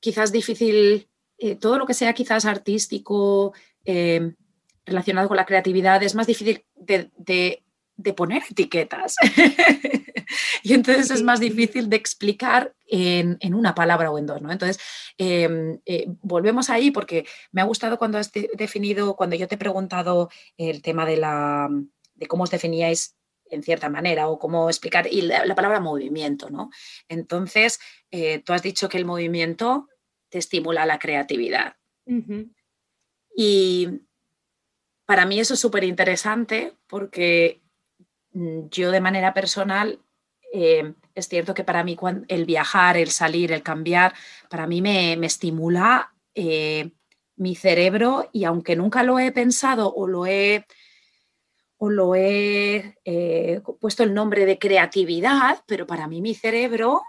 quizás 0.00 0.32
difícil, 0.32 1.08
eh, 1.36 1.56
todo 1.56 1.78
lo 1.78 1.86
que 1.86 1.92
sea 1.92 2.14
quizás 2.14 2.46
artístico, 2.46 3.52
relacionado 4.86 5.28
con 5.28 5.36
la 5.36 5.46
creatividad 5.46 6.02
es 6.02 6.14
más 6.14 6.26
difícil 6.26 6.64
de, 6.76 7.62
poner 8.16 8.42
etiquetas. 8.50 9.16
y 10.62 10.74
entonces 10.74 11.10
es 11.10 11.22
más 11.22 11.40
difícil 11.40 11.88
de 11.88 11.96
explicar 11.96 12.74
en, 12.86 13.38
una 13.54 13.74
palabra 13.74 14.10
o 14.10 14.18
en 14.18 14.26
dos. 14.26 14.42
¿no? 14.42 14.52
Entonces, 14.52 14.78
em, 15.18 15.78
eh, 15.86 16.06
volvemos 16.22 16.70
ahí 16.70 16.90
porque 16.90 17.26
me 17.52 17.60
ha 17.60 17.64
gustado 17.64 17.98
cuando 17.98 18.18
has 18.18 18.30
definido, 18.32 19.16
cuando 19.16 19.36
yo 19.36 19.48
te 19.48 19.54
he 19.54 19.58
preguntado 19.58 20.30
el 20.56 20.82
tema 20.82 21.06
de, 21.06 21.16
la, 21.16 21.68
de 22.14 22.26
cómo 22.26 22.44
os 22.44 22.50
definíais 22.50 23.16
en 23.50 23.62
cierta 23.62 23.88
manera 23.88 24.28
o 24.28 24.38
cómo 24.38 24.68
explicar, 24.68 25.06
y 25.10 25.22
la, 25.22 25.54
palabra 25.54 25.80
movimiento, 25.80 26.50
¿no? 26.50 26.70
Entonces, 27.08 27.78
eh, 28.10 28.40
tú 28.40 28.52
has 28.52 28.62
dicho 28.62 28.88
que 28.88 28.98
el 28.98 29.04
movimiento 29.04 29.88
te 30.28 30.38
estimula 30.38 30.86
la 30.86 30.98
creatividad. 30.98 31.76
Y 33.36 33.88
para 35.06 35.26
mí 35.26 35.40
eso 35.40 35.54
es 35.54 35.60
súper 35.60 35.84
interesante 35.84 36.74
porque 36.86 37.62
mm, 38.32 38.68
yo 38.70 38.90
de 38.90 39.00
manera 39.00 39.34
personal, 39.34 40.00
eh, 40.52 40.94
es 41.14 41.28
cierto 41.28 41.54
que 41.54 41.64
para 41.64 41.84
mí 41.84 41.96
el 42.28 42.44
viajar, 42.44 42.96
el 42.96 43.10
salir, 43.10 43.52
el 43.52 43.62
cambiar, 43.62 44.14
para 44.48 44.66
mí 44.66 44.80
me, 44.80 45.14
estimula 45.24 46.14
eh, 46.34 46.90
mi 47.36 47.54
cerebro 47.54 48.28
y 48.32 48.44
aunque 48.44 48.76
nunca 48.76 49.02
lo 49.02 49.18
he 49.18 49.32
pensado 49.32 49.92
o 49.92 50.06
lo 50.06 50.26
he, 50.26 50.66
o 51.76 51.90
lo 51.90 52.14
he 52.14 52.96
eh, 53.04 53.60
puesto 53.80 54.02
el 54.02 54.14
nombre 54.14 54.46
de 54.46 54.58
creatividad, 54.58 55.62
pero 55.66 55.86
para 55.86 56.06
mí 56.06 56.20
mi 56.20 56.34
cerebro 56.34 57.02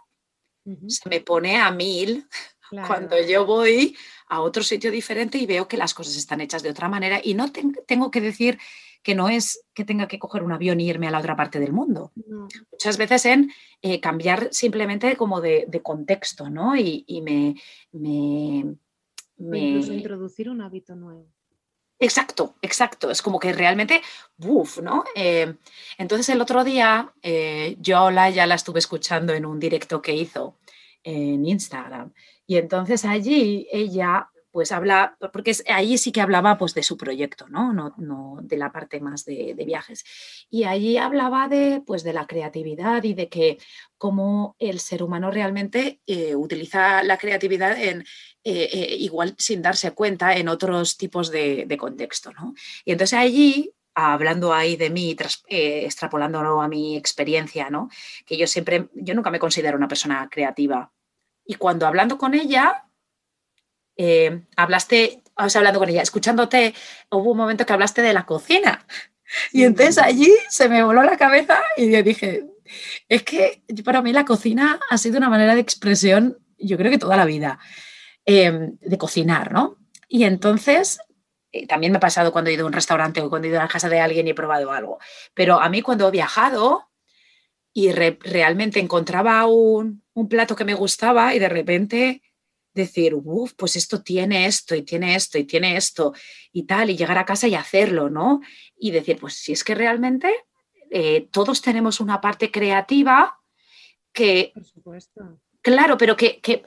se 0.88 1.08
me 1.10 1.21
pone 1.21 1.62
a 1.62 1.69
mil 1.71 2.27
cuando 2.88 3.21
yo 3.21 3.45
voy 3.45 3.95
a 4.27 4.41
otro 4.41 4.63
sitio 4.63 4.91
diferente 4.91 5.38
y 5.38 5.45
veo 5.45 5.67
que 5.67 5.77
las 5.77 5.93
cosas 5.93 6.15
están 6.15 6.41
hechas 6.41 6.63
de 6.63 6.69
otra 6.69 6.89
manera 6.89 7.19
y 7.23 7.33
no 7.33 7.51
tengo 7.51 8.11
que 8.11 8.21
decir 8.21 8.57
que 9.05 9.13
no 9.13 9.29
es 9.29 9.63
que 9.75 9.85
tenga 9.85 10.07
que 10.07 10.17
coger 10.17 10.41
un 10.41 10.51
avión 10.51 10.81
y 10.81 10.89
irme 10.89 11.07
a 11.07 11.11
la 11.11 11.19
otra 11.19 11.35
parte 11.35 11.59
del 11.59 11.71
mundo. 11.71 12.11
Muchas 12.71 12.97
veces 12.97 13.25
en 13.25 13.51
eh, 13.83 13.99
cambiar 13.99 14.49
simplemente 14.51 15.15
como 15.15 15.41
de, 15.41 15.69
contexto, 15.83 16.49
¿no? 16.49 16.75
Y, 16.75 17.05
me, 17.21 17.55
me, 17.91 18.75
Incluso 19.38 19.93
introducir 19.93 20.49
un 20.49 20.61
hábito 20.61 20.95
nuevo. 20.95 21.27
Exacto, 21.99 22.55
exacto. 22.63 23.11
Es 23.11 23.21
como 23.21 23.39
que 23.39 23.53
realmente, 23.53 24.01
uff, 24.39 24.79
¿no? 24.79 25.03
Eh, 25.15 25.53
entonces 25.99 26.27
el 26.29 26.41
otro 26.41 26.63
día 26.63 27.13
eh, 27.21 27.77
yo 27.79 28.07
a 28.07 28.29
ya 28.31 28.47
la 28.47 28.55
estuve 28.55 28.79
escuchando 28.79 29.33
en 29.33 29.45
un 29.45 29.59
directo 29.59 30.01
que 30.01 30.15
hizo 30.15 30.57
en 31.03 31.45
Instagram 31.45 32.11
y 32.47 32.58
entonces 32.58 33.05
allí 33.05 33.67
ella 33.71 34.29
pues 34.55 34.71
habla, 34.71 35.17
porque 35.34 35.53
allí 35.67 35.97
sí 35.97 36.13
que 36.13 36.21
hablaba 36.21 36.58
pues 36.58 36.73
de 36.73 36.81
su 36.81 36.95
proyecto, 36.95 37.45
¿no? 37.49 37.73
No, 37.73 38.39
de 38.41 38.55
la 38.55 38.71
parte 38.71 39.01
más 39.01 39.25
de, 39.25 39.53
viajes. 39.53 40.05
Y 40.49 40.63
allí 40.63 40.95
hablaba 40.95 41.49
de, 41.49 41.84
pues, 41.86 42.05
de 42.05 42.13
la 42.13 42.25
creatividad 42.25 43.03
y 43.03 43.13
de 43.15 43.27
que 43.27 43.58
cómo 43.97 44.55
el 44.58 44.79
ser 44.79 45.03
humano 45.03 45.29
realmente 45.29 45.99
eh, 46.08 46.38
utiliza 46.38 47.03
la 47.03 47.17
creatividad 47.17 47.77
en, 47.77 48.03
eh, 48.45 48.69
eh, 48.71 48.95
igual 48.97 49.36
sin 49.38 49.62
darse 49.62 49.91
cuenta 49.91 50.38
en 50.38 50.47
otros 50.47 50.95
tipos 50.95 51.31
de, 51.31 51.67
contexto, 51.77 52.31
¿no? 52.31 52.53
Y 52.86 52.93
entonces 52.93 53.19
allí 53.19 53.73
hablando 53.93 54.53
ahí 54.53 54.77
de 54.77 54.89
mí, 54.89 55.17
extrapolándolo 55.49 56.62
a 56.62 56.69
mi 56.69 56.95
experiencia, 56.95 57.69
¿no? 57.69 57.89
Que 58.25 58.38
yo 58.38 58.47
siempre, 58.47 58.88
yo 58.93 59.15
nunca 59.15 59.31
me 59.31 59.39
considero 59.39 59.75
una 59.77 59.89
persona 59.89 60.29
creativa, 60.31 60.93
y 61.45 61.55
cuando 61.55 61.88
hablando 61.88 62.17
con 62.17 62.34
ella, 62.34 62.86
eh, 63.97 64.43
hablaste, 64.58 65.23
o 65.38 65.49
sea, 65.49 65.60
hablando 65.60 65.79
con 65.79 65.89
ella, 65.89 66.01
escuchándote, 66.01 66.73
hubo 67.12 67.31
un 67.31 67.38
momento 67.38 67.65
que 67.65 67.73
hablaste 67.73 68.01
de 68.01 68.13
la 68.13 68.25
cocina. 68.25 68.86
Y 69.51 69.63
entonces 69.63 69.97
allí 69.97 70.31
se 70.49 70.69
me 70.69 70.84
voló 70.84 71.03
la 71.03 71.17
cabeza 71.17 71.60
y 71.77 71.91
yo 71.91 72.03
dije, 72.03 72.45
es 73.10 73.23
que 73.23 73.63
para 73.84 74.01
mí 74.01 74.13
la 74.13 74.25
cocina 74.25 74.79
ha 74.89 74.97
sido 74.97 75.17
una 75.17 75.29
manera 75.29 75.55
de 75.55 75.62
expresión, 75.62 76.38
yo 76.58 76.77
creo 76.77 76.91
que 76.91 76.97
toda 76.97 77.17
la 77.17 77.25
vida, 77.25 77.60
em, 78.25 78.77
de 78.81 78.97
cocinar, 78.97 79.51
¿no? 79.51 79.77
Y 80.08 80.23
entonces, 80.25 80.99
eh, 81.51 81.67
también 81.67 81.91
me 81.91 81.97
ha 81.97 82.01
pasado 82.01 82.31
cuando 82.31 82.49
he 82.49 82.53
ido 82.53 82.65
a 82.65 82.67
un 82.67 82.73
restaurante 82.73 83.21
o 83.21 83.29
cuando 83.29 83.47
he 83.47 83.51
ido 83.51 83.60
a 83.60 83.63
la 83.63 83.69
casa 83.69 83.89
de 83.89 83.99
alguien 83.99 84.27
y 84.27 84.31
he 84.31 84.36
probado 84.36 84.71
algo, 84.71 84.99
pero 85.34 85.60
a 85.60 85.69
mí 85.69 85.81
cuando 85.81 86.08
he 86.08 86.12
viajado 86.12 86.89
y 87.73 87.91
realmente 87.91 88.79
encontraba 88.79 89.45
un, 89.47 90.05
un 90.15 90.28
plato 90.28 90.56
que 90.56 90.65
me 90.65 90.73
gustaba 90.73 91.36
y 91.36 91.39
de 91.39 91.49
repente 91.49 92.21
decir, 92.73 93.13
uff, 93.15 93.54
pues 93.56 93.75
esto 93.75 94.01
tiene 94.01 94.47
esto 94.47 94.75
y 94.75 94.82
tiene 94.82 95.15
esto 95.15 95.38
y 95.38 95.45
tiene 95.45 95.78
esto 95.78 96.13
y 96.51 96.63
tal, 96.63 96.89
y 96.89 96.97
llegar 96.97 97.17
a 97.17 97.25
casa 97.25 97.47
y 97.47 97.56
hacerlo, 97.56 98.10
¿no? 98.10 98.41
Y 98.78 98.91
decir, 98.91 99.17
pues 99.19 99.36
si 99.36 99.54
es 99.54 99.63
que 99.63 99.75
realmente 99.75 100.34
eh, 100.91 101.28
todos 101.32 101.62
tenemos 101.62 101.99
una 101.99 102.19
parte 102.21 102.51
creativa 102.51 103.39
que... 104.12 104.51
Por 104.54 104.65
supuesto. 104.65 105.39
Claro, 105.62 105.97
pero 105.97 106.15
que, 106.15 106.63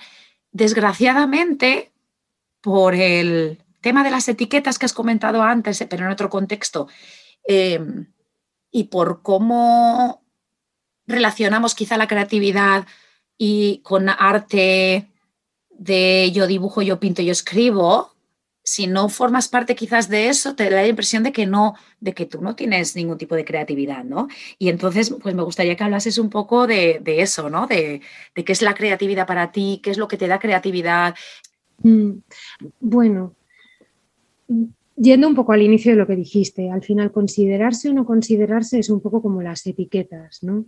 desgraciadamente 0.50 1.92
por 2.61 2.94
el 2.94 3.62
tema 3.80 4.02
de 4.02 4.11
las 4.11 4.28
etiquetas 4.28 4.78
que 4.78 4.87
has 4.87 4.92
comentado 4.92 5.42
antes, 5.42 5.84
pero 5.88 6.04
en 6.04 6.11
otro 6.11 6.28
contexto, 6.28 6.88
em, 7.44 8.12
y 8.70 8.84
por 8.84 9.22
cómo 9.22 10.24
relacionamos 11.06 11.74
quizá 11.74 11.96
la 11.96 12.08
creatividad 12.08 12.87
y 13.38 13.79
con 13.79 14.09
arte 14.09 15.09
de 15.70 16.31
yo 16.33 16.46
dibujo, 16.46 16.83
yo 16.83 16.98
pinto, 16.98 17.22
yo 17.22 17.33
escribo, 17.33 18.12
si 18.68 18.87
no 18.87 19.09
formas 19.09 19.48
parte 19.48 19.74
quizás 19.74 20.11
de 20.11 20.29
eso, 20.29 20.55
te 20.55 20.64
da 20.68 20.83
la 20.83 20.88
impresión 20.88 21.22
de 21.22 21.33
que 21.33 21.46
no, 21.46 21.74
de 22.01 22.12
que 22.12 22.27
tú 22.27 22.42
no 22.42 22.55
tienes 22.55 22.96
ningún 22.96 23.16
tipo 23.16 23.35
de 23.35 23.46
creatividad, 23.46 24.05
¿no? 24.05 24.29
Y 24.59 24.68
entonces, 24.68 25.14
pues 25.22 25.35
me 25.35 25.42
gustaría 25.42 25.74
que 25.74 25.85
hablases 25.85 26.18
un 26.18 26.29
poco 26.29 26.66
de, 26.66 27.01
eso, 27.07 27.48
¿no? 27.48 27.66
De, 27.66 28.03
qué 28.35 28.53
es 28.53 28.61
la 28.61 28.74
creatividad 28.74 29.27
para 29.27 29.53
ti, 29.53 29.81
qué 29.83 29.90
es 29.90 29.96
lo 29.96 30.07
que 30.07 30.18
te 30.18 30.29
da 30.29 30.38
creatividad. 30.38 31.14
Mm, 31.83 32.18
bueno, 32.81 33.35
yendo 34.96 35.29
un 35.29 35.35
poco 35.35 35.53
al 35.53 35.62
inicio 35.62 35.92
de 35.92 35.96
lo 35.96 36.07
que 36.07 36.16
dijiste, 36.16 36.70
al 36.70 36.83
final 36.83 37.11
considerarse 37.11 37.88
o 37.88 37.94
no 37.94 38.05
considerarse 38.05 38.81
es 38.81 38.90
un 38.90 39.01
poco 39.01 39.22
como 39.22 39.40
las 39.40 39.66
etiquetas, 39.66 40.42
¿no? 40.42 40.66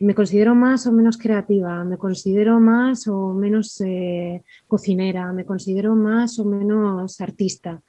Me 0.00 0.14
considero 0.14 0.54
más 0.54 0.86
o 0.86 0.92
menos 0.92 1.16
creativa, 1.16 1.84
me 1.84 1.98
considero 1.98 2.58
más 2.60 3.06
o 3.06 3.34
menos 3.34 3.80
eh, 3.82 4.42
cocinera, 4.66 5.32
me 5.32 5.44
considero 5.44 5.94
más 5.94 6.38
o 6.38 6.44
menos 6.44 7.20
artista. 7.20 7.82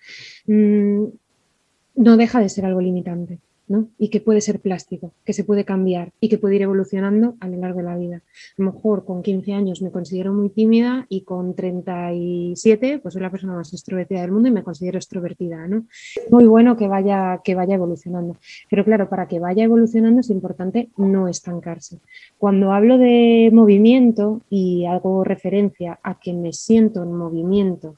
Mm, 0.45 1.05
no 1.95 2.17
deja 2.17 2.39
de 2.39 2.49
ser 2.49 2.65
algo 2.65 2.81
limitante 2.81 3.39
y 3.97 4.09
que 4.09 4.21
puede 4.21 4.41
ser 4.41 4.59
plástico, 4.59 5.11
que 5.25 5.33
se 5.33 5.43
puede 5.43 5.65
cambiar 5.65 6.11
y 6.19 6.29
que 6.29 6.37
puede 6.37 6.55
ir 6.55 6.61
evolucionando 6.63 7.35
a 7.39 7.47
lo 7.47 7.57
largo 7.57 7.79
de 7.79 7.85
la 7.85 7.97
vida. 7.97 8.17
A 8.17 8.61
lo 8.61 8.71
mejor 8.71 9.05
con 9.05 9.21
15 9.21 9.53
años 9.53 9.81
me 9.81 9.91
considero 9.91 10.33
muy 10.33 10.49
tímida 10.49 11.05
y 11.09 11.21
con 11.21 11.55
37 11.55 12.99
pues 12.99 13.13
soy 13.13 13.21
la 13.21 13.31
persona 13.31 13.53
más 13.53 13.73
extrovertida 13.73 14.21
del 14.21 14.31
mundo 14.31 14.49
y 14.49 14.51
me 14.51 14.63
considero 14.63 14.97
extrovertida. 14.97 15.67
¿no? 15.67 15.85
Muy 16.29 16.45
bueno 16.45 16.77
que 16.77 16.87
vaya, 16.87 17.41
que 17.43 17.55
vaya 17.55 17.75
evolucionando. 17.75 18.37
Pero 18.69 18.85
claro, 18.85 19.09
para 19.09 19.27
que 19.27 19.39
vaya 19.39 19.63
evolucionando 19.63 20.21
es 20.21 20.29
importante 20.29 20.89
no 20.97 21.27
estancarse. 21.27 21.99
Cuando 22.37 22.71
hablo 22.71 22.97
de 22.97 23.49
movimiento 23.53 24.41
y 24.49 24.85
hago 24.85 25.23
referencia 25.23 25.99
a 26.03 26.19
que 26.19 26.33
me 26.33 26.53
siento 26.53 27.03
en 27.03 27.13
movimiento 27.13 27.95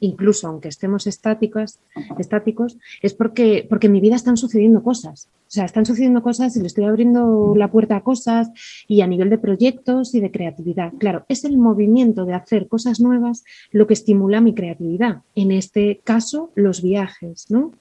incluso 0.00 0.48
aunque 0.48 0.68
estemos 0.68 1.06
estáticos, 1.06 1.78
estáticos 2.18 2.78
es 3.02 3.14
porque, 3.14 3.66
porque 3.68 3.86
en 3.86 3.92
mi 3.92 4.00
vida 4.00 4.16
están 4.16 4.36
sucediendo 4.36 4.82
cosas. 4.82 5.28
O 5.46 5.50
sea, 5.50 5.64
están 5.64 5.86
sucediendo 5.86 6.22
cosas 6.22 6.56
y 6.56 6.60
le 6.60 6.66
estoy 6.66 6.84
abriendo 6.84 7.54
la 7.56 7.70
puerta 7.70 7.96
a 7.96 8.02
cosas 8.02 8.50
y 8.88 9.00
a 9.00 9.06
nivel 9.06 9.30
de 9.30 9.38
proyectos 9.38 10.14
y 10.14 10.20
de 10.20 10.30
creatividad. 10.30 10.92
Claro, 10.98 11.24
es 11.28 11.44
el 11.44 11.56
movimiento 11.56 12.24
de 12.24 12.34
hacer 12.34 12.68
cosas 12.68 13.00
nuevas 13.00 13.44
lo 13.70 13.86
que 13.86 13.94
estimula 13.94 14.40
mi 14.40 14.54
creatividad. 14.54 15.22
En 15.34 15.52
este 15.52 16.00
caso, 16.02 16.50
los 16.54 16.82
viajes, 16.82 17.50
¿no? 17.50 17.72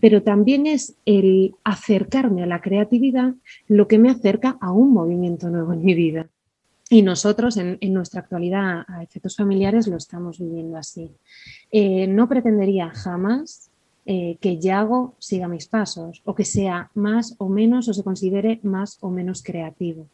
Pero 0.00 0.22
también 0.22 0.66
es 0.66 0.94
el 1.04 1.54
acercarme 1.64 2.42
a 2.42 2.46
la 2.46 2.60
creatividad 2.60 3.34
lo 3.66 3.88
que 3.88 3.98
me 3.98 4.10
acerca 4.10 4.56
a 4.60 4.72
un 4.72 4.92
movimiento 4.92 5.50
nuevo 5.50 5.72
en 5.72 5.84
mi 5.84 5.94
vida. 5.94 6.28
Y 6.90 7.02
nosotros 7.02 7.56
en, 7.58 7.78
nuestra 7.92 8.20
actualidad 8.20 8.84
a 8.88 9.02
efectos 9.02 9.36
familiares 9.36 9.86
lo 9.86 9.96
estamos 9.96 10.38
viviendo 10.38 10.78
así. 10.78 11.10
Eh, 11.70 12.06
no 12.06 12.28
pretendería 12.28 12.90
jamás 12.90 13.70
eh, 14.10 14.38
que 14.40 14.58
Yago 14.58 15.16
siga 15.18 15.48
mis 15.48 15.68
pasos 15.68 16.22
o 16.24 16.34
que 16.34 16.46
sea 16.46 16.90
más 16.94 17.34
o 17.36 17.50
menos 17.50 17.90
o 17.90 17.92
se 17.92 18.02
considere 18.02 18.58
más 18.62 18.96
o 19.02 19.10
menos 19.10 19.42
creativo. 19.42 20.08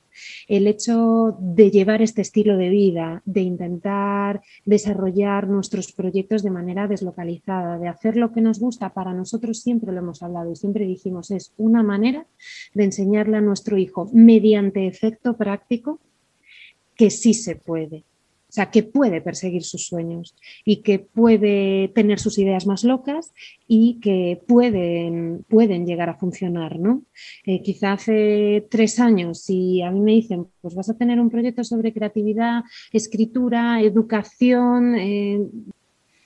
El 0.48 0.66
hecho 0.66 1.36
de 1.38 1.70
llevar 1.70 2.02
este 2.02 2.22
estilo 2.22 2.56
de 2.56 2.70
vida, 2.70 3.22
de 3.24 3.42
intentar 3.42 4.42
desarrollar 4.64 5.46
nuestros 5.46 5.92
proyectos 5.92 6.42
de 6.42 6.50
manera 6.50 6.88
deslocalizada, 6.88 7.78
de 7.78 7.86
hacer 7.86 8.16
lo 8.16 8.32
que 8.32 8.40
nos 8.40 8.58
gusta, 8.58 8.92
para 8.92 9.14
nosotros 9.14 9.60
siempre 9.60 9.92
lo 9.92 10.00
hemos 10.00 10.24
hablado 10.24 10.50
y 10.50 10.56
siempre 10.56 10.86
dijimos, 10.86 11.30
es 11.30 11.52
una 11.56 11.84
manera 11.84 12.26
de 12.74 12.84
enseñarle 12.84 13.36
a 13.36 13.42
nuestro 13.42 13.78
hijo 13.78 14.10
mediante 14.12 14.88
efecto 14.88 15.36
práctico 15.36 16.00
que 16.96 17.10
sí 17.10 17.34
se 17.34 17.56
puede. 17.56 18.04
O 18.48 18.52
sea, 18.54 18.70
que 18.70 18.84
puede 18.84 19.20
perseguir 19.20 19.64
sus 19.64 19.84
sueños 19.84 20.36
y 20.64 20.76
que 20.82 21.00
puede 21.00 21.88
tener 21.88 22.20
sus 22.20 22.38
ideas 22.38 22.68
más 22.68 22.84
locas 22.84 23.32
y 23.66 23.98
que 24.00 24.40
pueden, 24.46 25.44
pueden 25.48 25.86
llegar 25.86 26.08
a 26.08 26.14
funcionar, 26.14 26.78
¿no? 26.78 27.02
Eh, 27.46 27.62
quizá 27.62 27.94
hace 27.94 28.64
tres 28.70 29.00
años, 29.00 29.40
si 29.40 29.82
a 29.82 29.90
mí 29.90 29.98
me 29.98 30.12
dicen, 30.12 30.46
pues 30.60 30.76
vas 30.76 30.88
a 30.88 30.96
tener 30.96 31.18
un 31.18 31.30
proyecto 31.30 31.64
sobre 31.64 31.92
creatividad, 31.92 32.62
escritura, 32.92 33.80
educación, 33.80 34.94
eh, 34.94 35.48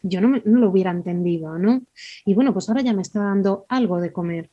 yo 0.03 0.21
no, 0.21 0.29
no, 0.29 0.59
lo 0.59 0.69
hubiera 0.69 0.91
entendido, 0.91 1.59
¿no? 1.59 1.81
Y 2.27 2.35
bueno, 2.35 2.53
pues 2.53 2.69
ahora 2.69 2.83
ya 2.83 2.93
me 2.93 3.01
está 3.01 3.21
dando 3.21 3.65
algo 3.71 4.03
de 4.03 4.13
comer. 4.13 4.51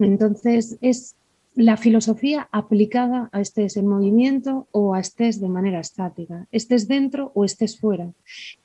Entonces, 0.00 0.78
es 0.80 1.14
la 1.54 1.76
filosofía 1.76 2.48
aplicada 2.50 3.28
a 3.32 3.40
estés 3.40 3.76
en 3.76 3.86
movimiento 3.86 4.66
o 4.72 4.94
a 4.94 5.00
estés 5.00 5.40
de 5.40 5.48
manera 5.48 5.80
estática, 5.80 6.46
estés 6.50 6.88
dentro 6.88 7.30
o 7.34 7.44
estés 7.44 7.78
fuera, 7.78 8.12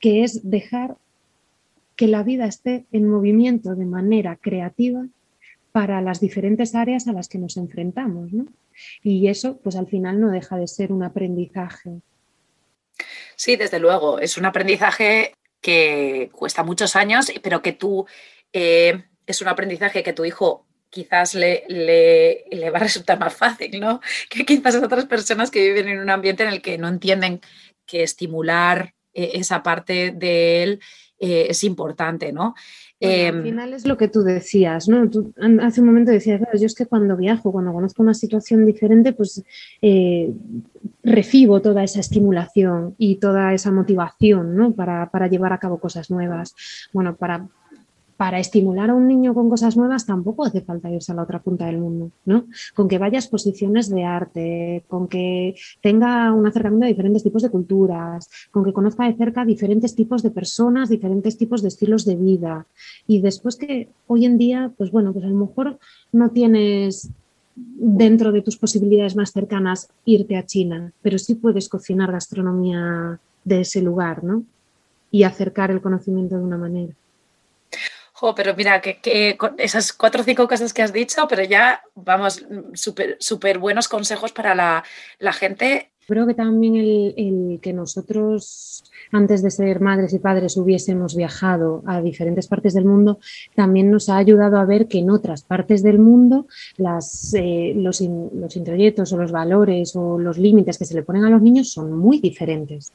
que 0.00 0.24
es 0.24 0.50
dejar 0.50 0.96
que 1.94 2.08
la 2.08 2.22
vida 2.22 2.46
esté 2.46 2.86
en 2.92 3.08
movimiento 3.08 3.74
de 3.74 3.84
manera 3.84 4.36
creativa 4.36 5.06
para 5.70 6.00
las 6.00 6.20
diferentes 6.20 6.74
áreas 6.74 7.06
a 7.06 7.12
las 7.12 7.28
que 7.28 7.38
nos 7.38 7.56
enfrentamos. 7.56 8.30
Y 9.02 9.28
eso, 9.28 9.58
pues 9.58 9.76
al 9.76 9.86
final 9.86 10.20
no 10.20 10.30
deja 10.30 10.56
de 10.56 10.66
ser 10.66 10.92
un 10.92 11.02
aprendizaje. 11.02 12.00
Sí, 13.36 13.56
desde 13.56 13.78
luego, 13.78 14.18
es 14.18 14.36
un 14.36 14.46
aprendizaje 14.46 15.34
que 15.60 16.30
cuesta 16.32 16.64
muchos 16.64 16.96
años, 16.96 17.30
pero 17.42 17.62
que 17.62 17.72
tú, 17.72 18.06
eh, 18.52 19.04
es 19.26 19.42
un 19.42 19.48
aprendizaje 19.48 20.02
que 20.02 20.12
tu 20.12 20.24
hijo 20.24 20.66
quizás 20.90 21.34
le, 21.34 21.64
le, 21.68 22.70
va 22.70 22.78
a 22.78 22.82
resultar 22.82 23.18
más 23.18 23.34
fácil, 23.34 23.80
¿no? 23.80 24.00
Que 24.28 24.44
quizás 24.44 24.74
a 24.74 24.84
otras 24.84 25.06
personas 25.06 25.50
que 25.50 25.62
viven 25.62 25.88
en 25.88 26.00
un 26.00 26.10
ambiente 26.10 26.42
en 26.42 26.50
el 26.50 26.60
que 26.60 26.78
no 26.78 26.88
entienden 26.88 27.40
que 27.86 28.02
estimular 28.02 28.94
eh, 29.14 29.30
esa 29.34 29.62
parte 29.62 30.12
de 30.14 30.62
él 30.62 30.80
eh, 31.18 31.46
es 31.50 31.64
importante, 31.64 32.32
¿no? 32.32 32.54
al 33.02 33.10
em, 33.10 33.42
final 33.42 33.72
es 33.72 33.86
lo 33.86 33.96
que 33.96 34.08
tú 34.08 34.22
decías, 34.22 34.86
¿no? 34.86 35.08
Tú 35.08 35.32
hace 35.62 35.80
un 35.80 35.86
momento 35.86 36.10
decías, 36.10 36.40
yo 36.58 36.66
es 36.66 36.74
que 36.74 36.84
cuando 36.84 37.16
viajo, 37.16 37.50
cuando 37.50 37.72
conozco 37.72 38.02
una 38.02 38.12
situación 38.12 38.66
diferente, 38.66 39.14
pues 39.14 39.42
eh, 39.80 40.30
recibo 41.02 41.62
toda 41.62 41.82
esa 41.82 42.00
estimulación 42.00 42.94
y 42.98 43.16
toda 43.16 43.54
esa 43.54 43.70
motivación, 43.70 44.54
¿no? 44.54 44.72
Para, 44.72 45.10
para, 45.10 45.28
llevar 45.28 45.54
a 45.54 45.58
cabo 45.58 45.80
cosas 45.80 46.10
nuevas. 46.10 46.54
Bueno, 46.92 47.16
para, 47.16 47.48
para 48.20 48.38
estimular 48.38 48.90
a 48.90 48.94
un 48.94 49.08
niño 49.08 49.32
con 49.32 49.48
cosas 49.48 49.78
nuevas 49.78 50.04
tampoco 50.04 50.44
hace 50.44 50.60
falta 50.60 50.90
irse 50.90 51.10
a 51.10 51.14
la 51.14 51.22
otra 51.22 51.40
punta 51.40 51.64
del 51.64 51.78
mundo, 51.78 52.10
¿no? 52.26 52.44
Con 52.74 52.86
que 52.86 52.98
vaya 52.98 53.16
a 53.16 53.24
exposiciones 53.24 53.88
de 53.88 54.04
arte, 54.04 54.84
con 54.88 55.08
que 55.08 55.54
tenga 55.80 56.30
un 56.30 56.46
acercamiento 56.46 56.84
a 56.84 56.88
diferentes 56.88 57.22
tipos 57.22 57.40
de 57.40 57.48
culturas, 57.48 58.28
con 58.50 58.62
que 58.62 58.74
conozca 58.74 59.06
de 59.06 59.16
cerca 59.16 59.46
diferentes 59.46 59.94
tipos 59.94 60.22
de 60.22 60.30
personas, 60.32 60.90
diferentes 60.90 61.38
tipos 61.38 61.62
de 61.62 61.68
estilos 61.68 62.04
de 62.04 62.16
vida. 62.16 62.66
Y 63.06 63.22
después 63.22 63.56
que 63.56 63.88
hoy 64.06 64.26
en 64.26 64.36
día, 64.36 64.70
pues 64.76 64.90
bueno, 64.90 65.14
pues 65.14 65.24
a 65.24 65.28
lo 65.28 65.36
mejor 65.36 65.78
no 66.12 66.28
tienes 66.28 67.08
dentro 67.56 68.32
de 68.32 68.42
tus 68.42 68.58
posibilidades 68.58 69.16
más 69.16 69.32
cercanas 69.32 69.88
irte 70.04 70.36
a 70.36 70.44
China, 70.44 70.92
pero 71.00 71.16
sí 71.16 71.36
puedes 71.36 71.70
cocinar 71.70 72.12
gastronomía 72.12 73.18
de 73.44 73.62
ese 73.62 73.80
lugar, 73.80 74.22
¿no? 74.22 74.44
Y 75.10 75.22
acercar 75.22 75.70
el 75.70 75.80
conocimiento 75.80 76.36
de 76.36 76.44
una 76.44 76.58
manera 76.58 76.92
pero 78.34 78.54
mira, 78.54 78.80
que, 78.80 79.36
esas 79.58 79.92
cuatro 79.92 80.20
o 80.20 80.24
cinco 80.24 80.46
cosas 80.46 80.72
que 80.72 80.82
has 80.82 80.92
dicho, 80.92 81.26
pero 81.28 81.42
ya, 81.42 81.82
vamos, 81.94 82.44
súper 82.74 83.16
super 83.18 83.58
buenos 83.58 83.88
consejos 83.88 84.32
para 84.32 84.54
la, 84.54 85.32
gente. 85.32 85.90
Creo 86.06 86.26
que 86.26 86.34
también 86.34 86.76
el, 86.76 87.60
que 87.62 87.72
nosotros, 87.72 88.82
antes 89.12 89.42
de 89.42 89.50
ser 89.50 89.80
madres 89.80 90.12
y 90.12 90.18
padres, 90.18 90.56
hubiésemos 90.56 91.14
viajado 91.16 91.82
a 91.86 92.02
diferentes 92.02 92.48
partes 92.48 92.74
del 92.74 92.84
mundo, 92.84 93.20
también 93.54 93.90
nos 93.90 94.08
ha 94.08 94.16
ayudado 94.16 94.58
a 94.58 94.64
ver 94.64 94.88
que 94.88 94.98
en 94.98 95.10
otras 95.10 95.42
partes 95.42 95.82
del 95.82 95.98
mundo 95.98 96.46
eh, 96.78 97.72
los, 97.76 98.00
los 98.00 98.56
introyectos 98.56 99.12
o 99.12 99.16
los 99.16 99.30
valores 99.30 99.94
o 99.94 100.18
los 100.18 100.36
límites 100.36 100.78
que 100.78 100.84
se 100.84 100.94
le 100.94 101.02
ponen 101.02 101.24
a 101.24 101.30
los 101.30 101.42
niños 101.42 101.72
son 101.72 101.92
muy 101.92 102.18
diferentes. 102.18 102.92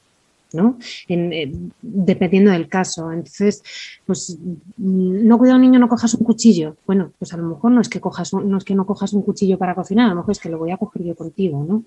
¿No? 0.54 0.78
Eh, 1.08 1.52
dependiendo 1.82 2.52
del 2.52 2.68
caso. 2.68 3.12
Entonces, 3.12 3.64
pues 4.06 4.38
no 4.78 5.38
cuida 5.38 5.56
un 5.56 5.62
niño, 5.62 5.80
no 5.80 5.90
cojas 5.90 6.14
un 6.14 6.26
cuchillo. 6.26 6.76
Bueno, 6.86 7.12
pues 7.20 7.34
a 7.34 7.38
lo 7.38 7.44
mejor 7.44 7.72
no 7.72 7.82
es 7.82 7.90
que 7.90 8.00
cojas 8.00 8.34
no 8.34 8.58
es 8.58 8.64
que 8.64 8.76
no 8.76 8.86
cojas 8.86 9.14
un 9.14 9.22
cuchillo 9.22 9.58
para 9.58 9.76
cocinar, 9.76 10.08
a 10.08 10.10
lo 10.10 10.18
mejor 10.18 10.32
es 10.32 10.40
que 10.40 10.50
lo 10.50 10.58
voy 10.58 10.72
a 10.72 10.78
coger 10.78 11.04
yo 11.04 11.16
contigo, 11.16 11.66
¿no? 11.68 11.84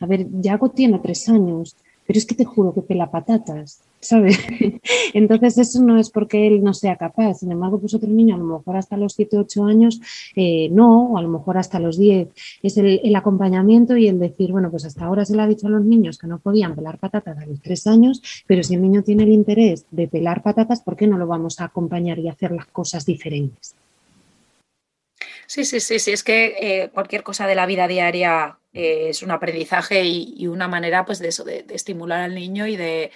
A 0.00 0.06
ver, 0.06 0.26
Yago 0.40 0.70
tiene 0.70 0.98
tres 0.98 1.28
años, 1.28 1.76
pero 2.06 2.18
es 2.18 2.26
que 2.26 2.34
te 2.34 2.44
juro 2.44 2.72
que 2.74 2.82
pela 2.82 3.10
patatas. 3.10 3.80
¿Sabes? 4.00 4.38
Entonces 5.14 5.58
eso 5.58 5.82
no 5.82 5.98
es 5.98 6.10
porque 6.10 6.46
él 6.46 6.62
no 6.62 6.74
sea 6.74 6.96
capaz, 6.96 7.34
sin 7.34 7.52
embargo, 7.52 7.78
pues 7.78 7.94
otro 7.94 8.08
niño 8.08 8.34
a 8.34 8.38
lo 8.38 8.44
mejor 8.44 8.76
hasta 8.76 8.96
los 8.96 9.12
7, 9.14 9.36
8 9.38 9.64
años 9.64 10.00
eh, 10.34 10.68
no, 10.70 11.12
o 11.12 11.18
a 11.18 11.22
lo 11.22 11.28
mejor 11.28 11.58
hasta 11.58 11.78
los 11.78 11.98
10, 11.98 12.28
es 12.62 12.76
el, 12.78 13.14
acompañamiento 13.14 13.96
y 13.96 14.08
el 14.08 14.18
decir, 14.18 14.52
bueno, 14.52 14.70
pues 14.70 14.84
hasta 14.86 15.04
ahora 15.04 15.24
se 15.24 15.36
le 15.36 15.42
ha 15.42 15.46
dicho 15.46 15.66
a 15.66 15.70
los 15.70 15.84
niños 15.84 16.18
que 16.18 16.26
no 16.26 16.38
podían 16.38 16.74
pelar 16.74 16.98
patatas 16.98 17.38
a 17.38 17.46
los 17.46 17.60
3 17.60 17.86
años, 17.88 18.22
pero 18.46 18.62
si 18.62 18.74
el 18.74 18.82
niño 18.82 19.02
tiene 19.02 19.24
el 19.24 19.30
interés 19.30 19.84
de 19.90 20.08
pelar 20.08 20.42
patatas, 20.42 20.80
¿por 20.80 20.96
qué 20.96 21.06
no 21.06 21.18
lo 21.18 21.26
vamos 21.26 21.60
a 21.60 21.64
acompañar 21.64 22.18
y 22.18 22.28
hacer 22.28 22.52
las 22.52 22.66
cosas 22.66 23.04
diferentes? 23.04 23.74
Sí, 25.46 25.64
sí, 25.64 25.80
sí, 25.80 25.98
sí, 25.98 26.12
es 26.12 26.22
que 26.22 26.54
eh, 26.60 26.90
cualquier 26.94 27.24
cosa 27.24 27.46
de 27.46 27.56
la 27.56 27.66
vida 27.66 27.88
diaria 27.88 28.56
eh, 28.72 29.08
es 29.08 29.22
un 29.22 29.32
aprendizaje 29.32 30.04
y, 30.04 30.46
una 30.46 30.68
manera 30.68 31.04
pues 31.04 31.18
de 31.18 31.28
eso, 31.28 31.44
de 31.44 31.66
estimular 31.70 32.20
al 32.20 32.36
niño 32.36 32.68
y 32.68 32.76
de 32.76 33.10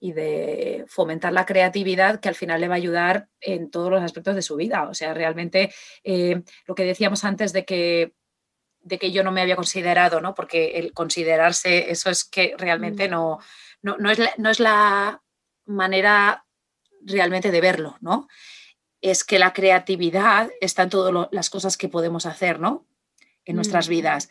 y 0.00 0.12
de 0.12 0.84
fomentar 0.88 1.32
la 1.32 1.44
creatividad 1.44 2.20
que 2.20 2.30
al 2.30 2.34
final 2.34 2.60
le 2.60 2.68
va 2.68 2.74
a 2.74 2.78
ayudar 2.78 3.28
en 3.40 3.70
todos 3.70 3.90
los 3.90 4.02
aspectos 4.02 4.34
de 4.34 4.42
su 4.42 4.56
vida. 4.56 4.88
O 4.88 4.94
sea, 4.94 5.12
realmente 5.12 5.72
eh, 6.02 6.42
lo 6.66 6.74
que 6.74 6.84
decíamos 6.84 7.22
antes 7.24 7.52
de 7.52 7.66
que, 7.66 8.14
de 8.80 8.98
que 8.98 9.12
yo 9.12 9.22
no 9.22 9.30
me 9.30 9.42
había 9.42 9.56
considerado, 9.56 10.22
¿no? 10.22 10.34
Porque 10.34 10.78
el 10.78 10.94
considerarse, 10.94 11.90
eso 11.90 12.08
es 12.08 12.24
que 12.24 12.54
realmente 12.56 13.08
mm. 13.08 13.10
no, 13.10 13.38
no, 13.82 14.10
es, 14.10 14.18
la, 14.18 14.32
no 14.38 14.48
es 14.48 14.58
la 14.58 15.22
manera 15.66 16.46
realmente 17.02 17.50
de 17.50 17.60
verlo, 17.60 17.98
¿no? 18.00 18.26
Es 19.02 19.22
que 19.22 19.38
la 19.38 19.52
creatividad 19.52 20.50
está 20.62 20.84
en 20.84 20.90
todas 20.90 21.28
las 21.30 21.50
cosas 21.50 21.76
que 21.76 21.88
podemos 21.88 22.24
hacer, 22.24 22.58
¿no? 22.58 22.86
En 23.44 23.56
nuestras 23.56 23.88
mm. 23.88 23.90
vidas 23.90 24.28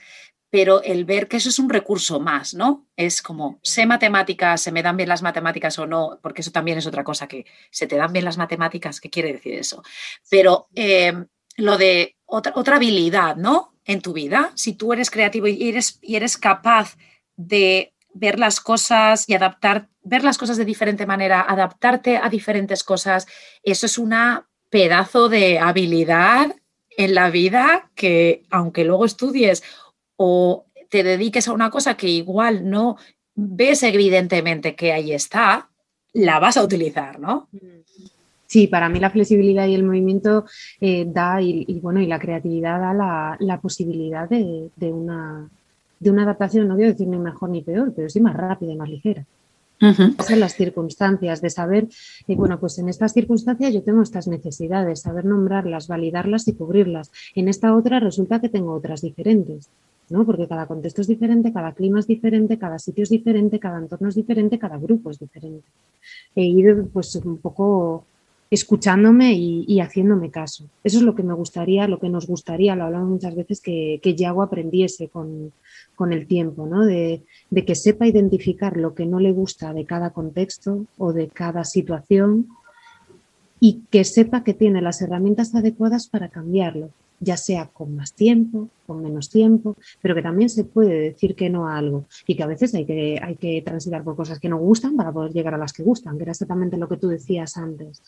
pero 0.50 0.82
el 0.82 1.06
ver 1.06 1.28
que 1.28 1.38
eso 1.38 1.50
es 1.50 1.60
un 1.60 1.70
recurso 1.70 2.20
más, 2.20 2.54
¿no? 2.54 2.88
Es 2.96 3.22
como, 3.22 3.60
sé 3.62 3.86
matemáticas, 3.86 4.62
se 4.62 4.72
me 4.72 4.82
dan 4.82 4.98
bien 4.98 5.10
las 5.10 5.22
matemáticas 5.22 5.78
o 5.78 5.86
no, 5.86 6.20
porque 6.22 6.42
eso 6.42 6.52
también 6.52 6.78
es 6.78 6.88
otra 6.88 7.04
cosa, 7.04 7.28
que 7.28 7.46
se 7.70 7.88
te 7.88 7.98
dan 7.98 8.12
bien 8.14 8.26
las 8.26 8.38
matemáticas, 8.38 9.00
¿qué 9.00 9.10
quiere 9.10 9.34
decir 9.34 9.54
eso? 9.54 9.84
Pero 10.30 10.68
eh, 10.74 11.14
lo 11.58 11.78
de 11.78 12.18
otra, 12.26 12.54
otra 12.56 12.78
habilidad, 12.78 13.36
¿no? 13.36 13.76
En 13.86 14.02
tu 14.02 14.14
vida, 14.14 14.52
si 14.56 14.74
tú 14.74 14.94
eres 14.94 15.12
creativo 15.12 15.48
y 15.48 15.70
eres, 15.70 16.00
y 16.02 16.16
eres 16.16 16.38
capaz 16.38 16.98
de 17.36 17.94
ver 18.14 18.40
las 18.40 18.60
cosas 18.60 19.30
y 19.30 19.36
adaptar, 19.36 19.90
ver 20.02 20.24
las 20.24 20.38
cosas 20.38 20.58
de 20.58 20.66
diferente 20.66 21.06
manera, 21.06 21.42
adaptarte 21.42 22.18
a 22.18 22.28
diferentes 22.30 22.84
cosas, 22.84 23.28
eso 23.64 23.86
es 23.86 23.98
una 23.98 24.48
pedazo 24.70 25.30
de 25.30 25.60
habilidad 25.60 26.56
en 27.00 27.16
la 27.16 27.30
vida 27.30 27.90
que 27.96 28.44
aunque 28.50 28.84
luego 28.84 29.06
estudies 29.06 29.64
o 30.18 30.66
te 30.90 31.02
dediques 31.02 31.48
a 31.48 31.54
una 31.54 31.70
cosa 31.70 31.96
que 31.96 32.10
igual 32.10 32.70
no 32.70 32.98
ves 33.36 33.84
evidentemente 33.84 34.76
que 34.76 34.92
ahí 34.92 35.14
está, 35.14 35.70
la 36.12 36.40
vas 36.40 36.58
a 36.58 36.64
utilizar, 36.64 37.18
¿no? 37.18 37.48
Sí, 38.48 38.68
para 38.68 38.90
mí 38.90 39.00
la 39.00 39.12
flexibilidad 39.12 39.66
y 39.68 39.76
el 39.76 39.84
movimiento 39.84 40.44
eh, 40.82 41.06
da 41.08 41.42
y, 41.42 41.80
bueno 41.82 42.02
y 42.02 42.08
la 42.08 42.20
creatividad 42.20 42.82
da 42.82 43.38
la, 43.40 43.62
posibilidad 43.62 44.28
de, 44.28 44.70
una, 44.82 45.50
de 46.02 46.12
una 46.12 46.24
adaptación, 46.24 46.68
no 46.68 46.76
quiero 46.76 46.92
decir 46.92 47.08
ni 47.08 47.18
mejor 47.18 47.50
ni 47.50 47.62
peor, 47.62 47.94
pero 47.96 48.10
sí 48.10 48.20
más 48.20 48.36
rápida 48.36 48.74
y 48.74 48.76
más 48.76 48.90
ligera. 48.90 49.26
Son 49.80 50.40
las 50.40 50.56
circunstancias, 50.56 51.42
de 51.42 51.50
saber, 51.50 51.88
eh, 52.28 52.36
bueno, 52.36 52.60
pues 52.60 52.78
en 52.80 52.90
estas 52.90 53.14
circunstancias 53.14 53.74
yo 53.74 53.82
tengo 53.82 54.02
estas 54.02 54.28
necesidades, 54.28 55.02
saber 55.02 55.24
nombrarlas, 55.26 55.88
validarlas 55.88 56.48
y 56.50 56.54
cubrirlas. 56.54 57.12
En 57.34 57.48
esta 57.48 57.74
otra 57.74 58.00
resulta 58.00 58.42
que 58.42 58.50
tengo 58.50 58.74
otras 58.74 59.02
diferentes. 59.02 59.70
¿no? 60.10 60.26
Porque 60.26 60.48
cada 60.48 60.66
contexto 60.66 61.02
es 61.02 61.08
diferente, 61.08 61.54
cada 61.54 61.74
clima 61.74 62.00
es 62.00 62.08
diferente, 62.08 62.58
cada 62.58 62.80
sitio 62.80 63.04
es 63.04 63.10
diferente, 63.10 63.60
cada 63.60 63.78
entorno 63.78 64.10
es 64.10 64.16
diferente, 64.16 64.58
cada 64.58 64.78
grupo 64.78 65.12
es 65.12 65.20
diferente. 65.20 65.68
E 66.36 66.44
ir 66.44 66.88
pues 66.92 67.16
un 67.16 67.38
poco 67.38 68.06
escuchándome 68.50 69.34
y, 69.34 69.80
haciéndome 69.80 70.32
caso. 70.32 70.66
Eso 70.84 70.98
es 70.98 71.04
lo 71.04 71.14
que 71.14 71.22
me 71.22 71.36
gustaría, 71.36 71.88
lo 71.88 72.00
que 72.00 72.10
nos 72.10 72.26
gustaría, 72.26 72.76
lo 72.76 72.86
hablamos 72.86 73.10
muchas 73.10 73.36
veces, 73.36 73.62
que, 73.62 74.00
que 74.02 74.16
Yago 74.16 74.42
aprendiese 74.42 75.08
con, 75.10 75.52
el 76.14 76.28
tiempo, 76.28 76.66
¿no? 76.66 76.86
de, 76.86 77.24
de, 77.50 77.66
que 77.66 77.76
sepa 77.76 78.08
identificar 78.08 78.78
lo 78.78 78.96
que 78.96 79.06
no 79.06 79.20
le 79.20 79.32
gusta 79.32 79.74
de 79.74 79.86
cada 79.86 80.12
contexto 80.12 80.86
o 80.98 81.14
de 81.14 81.28
cada 81.28 81.66
situación 81.66 82.48
y 83.60 83.82
que 83.90 84.04
sepa 84.06 84.44
que 84.44 84.54
tiene 84.54 84.82
las 84.82 85.02
herramientas 85.02 85.54
adecuadas 85.54 86.08
para 86.08 86.30
cambiarlo, 86.30 86.90
ya 87.20 87.36
sea 87.38 87.68
con 87.68 87.96
más 87.96 88.14
tiempo, 88.14 88.70
con 88.90 89.04
menos 89.04 89.30
tiempo, 89.30 89.78
pero 90.02 90.16
que 90.16 90.24
también 90.24 90.50
se 90.50 90.64
puede 90.64 91.00
decir 91.00 91.36
que 91.36 91.48
no 91.48 91.68
a 91.68 91.78
algo 91.78 92.06
y 92.26 92.36
que 92.36 92.42
a 92.42 92.48
veces 92.48 92.74
hay 92.74 92.86
que, 92.86 93.20
hay 93.22 93.36
que 93.36 93.62
transitar 93.62 94.04
por 94.04 94.16
cosas 94.16 94.40
que 94.40 94.50
no 94.50 94.58
gustan 94.58 94.96
para 94.96 95.12
poder 95.12 95.32
llegar 95.32 95.54
a 95.54 95.60
las 95.60 95.74
que 95.74 95.84
gustan, 95.84 96.18
que 96.18 96.24
era 96.24 96.32
exactamente 96.32 96.76
lo 96.76 96.90
que 96.90 96.98
tú 96.98 97.08
decías 97.08 97.56
antes. 97.56 98.02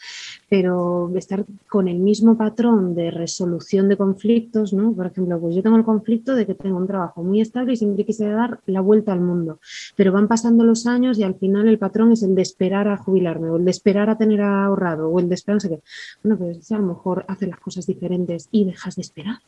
Pero 0.49 1.11
estar 1.15 1.45
con 1.69 1.87
el 1.87 1.99
mismo 1.99 2.35
patrón 2.35 2.95
de 2.95 3.11
resolución 3.11 3.89
de 3.89 3.97
conflictos, 3.97 4.73
¿no? 4.73 4.91
Por 4.93 5.05
ejemplo, 5.05 5.39
pues 5.39 5.55
yo 5.55 5.61
tengo 5.61 5.77
el 5.77 5.83
conflicto 5.83 6.33
de 6.33 6.47
que 6.47 6.55
tengo 6.55 6.77
un 6.77 6.87
trabajo 6.87 7.23
muy 7.23 7.41
estable 7.41 7.73
y 7.73 7.77
siempre 7.77 8.03
quise 8.05 8.25
dar 8.27 8.59
la 8.65 8.81
vuelta 8.81 9.13
al 9.13 9.21
mundo, 9.21 9.59
pero 9.95 10.11
van 10.11 10.27
pasando 10.27 10.63
los 10.63 10.87
años 10.87 11.19
y 11.19 11.23
al 11.23 11.35
final 11.35 11.67
el 11.67 11.77
patrón 11.77 12.11
es 12.11 12.23
el 12.23 12.33
de 12.33 12.41
esperar 12.41 12.87
a 12.87 12.97
jubilarme 12.97 13.49
o 13.51 13.57
el 13.57 13.65
de 13.65 13.71
esperar 13.71 14.09
a 14.09 14.17
tener 14.17 14.41
ahorrado 14.41 15.09
o 15.09 15.19
el 15.19 15.29
de 15.29 15.35
esperar 15.35 15.57
no 15.57 15.59
sé 15.59 15.69
qué. 15.69 15.79
Bueno, 16.23 16.37
pues 16.39 16.71
a 16.71 16.77
lo 16.77 16.87
mejor 16.87 17.25
hacer 17.27 17.49
las 17.49 17.59
cosas 17.59 17.85
diferentes 17.85 18.49
y 18.51 18.65
dejas 18.65 18.95
de 18.95 19.03
esperar 19.03 19.39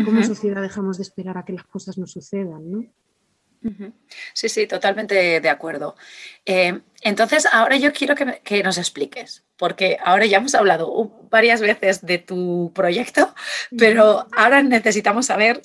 y 0.00 0.04
como 0.04 0.22
sociedad 0.22 0.62
dejamos 0.62 0.96
de 0.96 1.02
esperar 1.02 1.38
a 1.38 1.44
que 1.44 1.52
las 1.52 1.64
cosas 1.64 1.98
nos 1.98 2.12
sucedan, 2.12 2.70
¿no? 2.70 2.84
Sí, 4.32 4.48
sí, 4.48 4.66
totalmente 4.68 5.40
de 5.40 5.48
acuerdo. 5.48 5.96
Eh, 6.44 6.80
entonces, 7.02 7.48
ahora 7.50 7.76
yo 7.76 7.92
quiero 7.92 8.14
que, 8.14 8.62
nos 8.62 8.78
expliques, 8.78 9.44
porque 9.56 9.98
ahora 10.04 10.26
ya 10.26 10.38
hemos 10.38 10.54
hablado 10.54 11.10
varias 11.30 11.60
veces 11.60 12.06
de 12.06 12.18
tu 12.18 12.70
proyecto, 12.74 13.34
pero 13.76 14.26
ahora 14.36 14.62
necesitamos 14.62 15.26
saber 15.26 15.62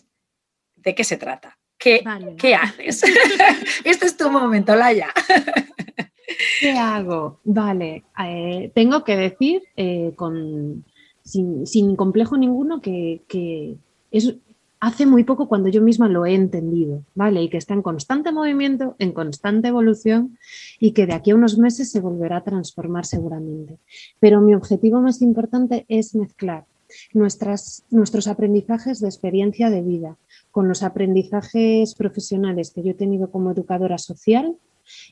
de 0.78 0.96
qué 0.96 1.04
se 1.04 1.18
trata. 1.18 1.60
¿Qué, 1.78 2.04
¿qué 2.38 2.56
haces? 2.56 3.04
este 3.84 4.06
es 4.08 4.18
tu 4.18 4.32
momento, 4.32 4.76
Laia. 4.76 5.10
¿Qué 6.60 6.72
hago? 6.72 7.40
Vale, 7.44 8.04
eh, 8.24 8.72
tengo 8.74 9.04
que 9.04 9.16
decir 9.16 9.64
eh, 9.76 10.14
con, 10.16 10.86
sin, 11.24 11.96
complejo 11.96 12.38
ninguno 12.38 12.82
que, 12.82 13.78
es 14.12 14.36
hace 14.82 15.06
muy 15.06 15.24
poco 15.24 15.48
cuando 15.48 15.70
yo 15.70 15.82
misma 15.82 16.10
lo 16.10 16.26
he 16.26 16.34
entendido, 16.34 17.04
¿vale? 17.14 17.44
Y 17.44 17.50
que 17.50 17.58
está 17.58 17.76
en 17.76 17.84
constante 17.84 18.32
movimiento, 18.32 18.96
en 18.98 19.14
constante 19.14 19.68
evolución 19.68 20.38
y 20.80 20.92
que 20.92 21.06
de 21.06 21.14
aquí 21.14 21.32
a 21.32 21.36
unos 21.36 21.58
meses 21.58 21.92
se 21.92 22.02
volverá 22.02 22.38
a 22.38 22.44
transformar 22.44 23.06
seguramente. 23.06 23.78
Pero 24.20 24.42
mi 24.42 24.56
objetivo 24.56 25.00
más 25.00 25.22
importante 25.22 25.86
es 25.88 26.16
mezclar 26.16 26.66
nuestros 27.14 28.28
aprendizajes 28.28 29.00
de 29.00 29.08
experiencia 29.08 29.70
de 29.70 29.82
vida 29.82 30.18
con 30.50 30.68
los 30.68 30.84
aprendizajes 30.84 31.96
profesionales 31.96 32.72
que 32.72 32.84
yo 32.84 32.92
he 32.92 32.96
tenido 32.96 33.30
como 33.30 33.52
educadora 33.52 33.98
social 33.98 34.56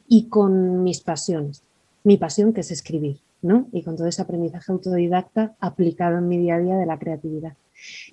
y 0.07 0.25
con 0.25 0.83
mis 0.83 1.01
pasiones. 1.01 1.63
Mi 2.03 2.17
pasión 2.17 2.53
que 2.53 2.61
es 2.61 2.71
escribir, 2.71 3.19
¿no? 3.41 3.67
Y 3.71 3.83
con 3.83 3.95
todo 3.95 4.07
ese 4.07 4.21
aprendizaje 4.21 4.71
autodidacta 4.71 5.55
aplicado 5.59 6.17
en 6.17 6.27
mi 6.27 6.37
día 6.37 6.55
a 6.55 6.59
día 6.59 6.75
de 6.75 6.85
la 6.85 6.97
creatividad. 6.97 7.53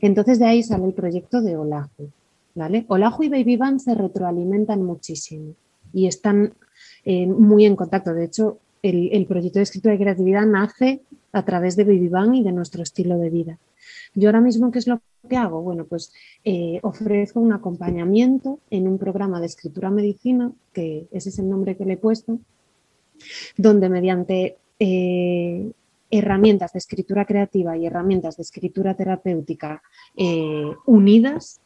Entonces 0.01 0.39
de 0.39 0.47
ahí 0.47 0.63
sale 0.63 0.87
el 0.87 0.95
proyecto 0.95 1.41
de 1.41 1.57
Olaju. 1.57 2.11
¿vale? 2.57 2.87
Y 2.89 3.29
Baby 3.29 3.59
se 3.79 3.95
retroalimentan 3.95 4.83
muchísimo 4.83 5.55
y 5.93 6.07
están 6.07 6.55
eh, 7.05 7.27
muy 7.27 7.67
en 7.67 7.77
contacto. 7.77 8.13
De 8.13 8.25
hecho, 8.25 8.59
el, 8.83 9.27
proyecto 9.27 9.59
de 9.59 9.65
escritura 9.65 9.95
y 9.95 9.99
creatividad 9.99 10.47
nace 10.47 11.03
a 11.33 11.45
través 11.45 11.77
de 11.77 11.85
Baby 11.85 12.11
y 12.35 12.43
de 12.43 12.53
nuestro 12.53 12.83
estilo 12.83 13.19
de 13.19 13.31
vida. 13.31 13.59
Yo 14.15 14.29
ahora 14.29 14.41
mismo, 14.41 14.71
¿qué 14.71 14.79
es 14.79 14.87
lo 14.87 15.01
que 15.29 15.37
hago? 15.37 15.63
Bueno, 15.63 15.85
pues 15.85 16.13
eh, 16.45 16.81
ofrezco 16.83 17.41
un 17.41 17.53
acompañamiento 17.53 18.59
en 18.71 18.89
un 18.89 18.99
programa 18.99 19.41
de 19.41 19.47
escritura 19.47 19.91
medicina, 19.91 20.53
que 20.73 21.07
ese 21.13 21.29
es 21.29 21.39
el 21.39 21.49
nombre 21.49 21.77
que 21.77 21.85
le 21.85 21.95
he 21.95 21.99
puesto, 21.99 22.39
donde 23.57 23.89
mediante 23.89 24.57
eh, 24.79 25.71
herramientas 26.19 26.73
de 26.73 26.79
escritura 26.79 27.25
creativa 27.25 27.77
y 27.77 27.87
herramientas 27.87 28.37
de 28.37 28.43
escritura 28.43 28.95
terapéutica 28.95 29.83
eh, 30.17 30.73
unidas 30.87 31.61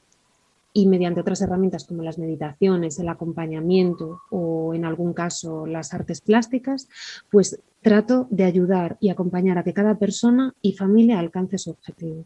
y 0.72 0.86
mediante 0.86 1.20
otras 1.20 1.42
herramientas 1.42 1.84
como 1.84 2.02
las 2.02 2.18
meditaciones, 2.18 2.98
el 2.98 3.08
acompañamiento 3.08 4.20
o 4.30 4.74
en 4.74 4.84
algún 4.84 5.12
caso 5.12 5.66
las 5.66 5.92
artes 5.92 6.20
plásticas, 6.20 6.88
pues 7.30 7.60
trato 7.82 8.28
de 8.30 8.44
ayudar 8.44 8.96
y 9.00 9.08
acompañar 9.08 9.58
a 9.58 9.64
que 9.64 9.72
cada 9.72 9.98
persona 9.98 10.54
y 10.62 10.72
familia 10.72 11.18
alcance 11.18 11.58
su 11.58 11.70
objetivo. 11.70 12.24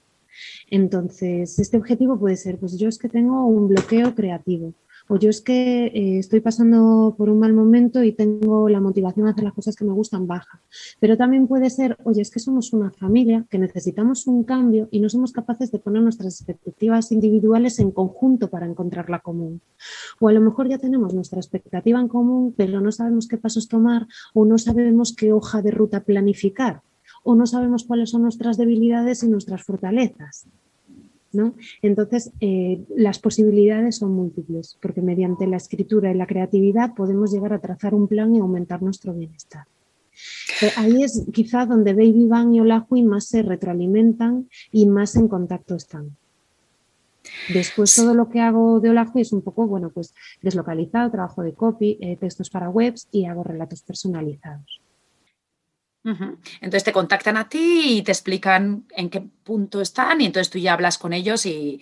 Entonces, 0.68 1.59
este 1.59 1.77
objetivo 1.77 2.18
puede 2.18 2.37
ser, 2.37 2.59
pues 2.59 2.77
yo 2.77 2.89
es 2.89 2.99
que 2.99 3.09
tengo 3.09 3.47
un 3.47 3.68
bloqueo 3.68 4.14
creativo, 4.14 4.75
o 5.09 5.17
yo 5.17 5.29
es 5.29 5.41
que 5.41 5.87
eh, 5.87 6.19
estoy 6.19 6.41
pasando 6.41 7.15
por 7.17 7.29
un 7.29 7.39
mal 7.39 7.53
momento 7.53 8.03
y 8.03 8.13
tengo 8.13 8.69
la 8.69 8.81
motivación 8.81 9.27
a 9.27 9.31
hacer 9.31 9.45
las 9.45 9.53
cosas 9.53 9.77
que 9.77 9.85
me 9.85 9.93
gustan 9.93 10.27
baja. 10.27 10.63
Pero 10.99 11.17
también 11.17 11.47
puede 11.47 11.69
ser, 11.71 11.97
oye, 12.05 12.23
es 12.23 12.31
que 12.31 12.41
somos 12.41 12.73
una 12.73 12.91
familia, 12.91 13.45
que 13.51 13.59
necesitamos 13.59 14.27
un 14.27 14.45
cambio 14.45 14.89
y 14.91 15.01
no 15.01 15.09
somos 15.09 15.33
capaces 15.33 15.71
de 15.71 15.79
poner 15.79 16.03
nuestras 16.03 16.41
expectativas 16.41 17.13
individuales 17.13 17.79
en 17.79 17.91
conjunto 17.91 18.49
para 18.49 18.67
encontrar 18.67 19.11
la 19.11 19.21
común. 19.21 19.61
O 20.21 20.29
a 20.29 20.33
lo 20.33 20.41
mejor 20.41 20.69
ya 20.69 20.79
tenemos 20.79 21.13
nuestra 21.13 21.39
expectativa 21.39 22.01
en 22.01 22.09
común, 22.09 22.55
pero 22.57 22.81
no 22.81 22.91
sabemos 22.91 23.29
qué 23.29 23.37
pasos 23.37 23.69
tomar 23.69 24.07
o 24.33 24.45
no 24.47 24.57
sabemos 24.59 25.15
qué 25.15 25.33
hoja 25.33 25.61
de 25.61 25.71
ruta 25.71 26.01
planificar 26.01 26.83
o 27.23 27.35
no 27.35 27.47
sabemos 27.47 27.85
cuáles 27.85 28.11
son 28.11 28.23
nuestras 28.23 28.57
debilidades 28.57 29.23
y 29.23 29.29
nuestras 29.29 29.63
fortalezas. 29.63 30.47
Entonces, 31.82 32.30
eh, 32.41 32.80
las 32.97 33.18
posibilidades 33.18 33.97
son 33.97 34.12
múltiples, 34.12 34.78
porque 34.80 35.03
mediante 35.03 35.47
la 35.47 35.57
escritura 35.57 36.11
y 36.11 36.14
la 36.14 36.26
creatividad 36.26 36.95
podemos 36.95 37.32
llegar 37.32 37.53
a 37.53 37.61
trazar 37.61 37.95
un 37.95 38.09
plan 38.09 38.35
y 38.35 38.41
aumentar 38.41 38.82
nuestro 38.82 39.12
bienestar. 39.14 39.66
Eh, 40.62 40.70
ahí 40.76 41.03
es 41.03 41.26
quizá 41.32 41.66
donde 41.66 41.93
Baby 41.93 42.26
Bang 42.28 42.55
y 42.55 42.61
Olajuy 42.61 43.03
más 43.03 43.26
se 43.26 43.43
retroalimentan 43.43 44.49
y 44.70 44.87
más 44.87 45.16
en 45.16 45.28
contacto 45.28 45.74
están. 45.74 46.16
Después 47.53 47.95
todo 47.95 48.14
lo 48.14 48.28
que 48.28 48.41
hago 48.41 48.80
de 48.80 48.91
Olajuy 48.91 49.22
es 49.22 49.32
un 49.32 49.43
poco, 49.43 49.66
bueno, 49.66 49.91
pues 49.91 50.14
deslocalizado, 50.43 51.11
trabajo 51.11 51.43
de 51.43 51.55
copy, 51.55 51.99
eh, 52.01 52.16
textos 52.16 52.51
para 52.51 52.70
webs 52.70 53.09
y 53.11 53.24
hago 53.24 53.43
relatos 53.43 53.82
personalizados. 53.82 54.84
Entonces 56.05 56.85
te 56.85 56.93
contactan 56.93 57.39
a 57.39 57.49
ti 57.49 57.99
y 57.99 58.03
te 58.03 58.13
explican 58.13 58.85
en 58.95 59.09
qué 59.09 59.23
punto 59.43 59.81
están 59.81 60.21
y 60.21 60.27
entonces 60.27 60.51
tú 60.51 60.59
ya 60.59 60.75
hablas 60.75 60.99
con 60.99 61.15
ellos 61.15 61.47
y, 61.47 61.81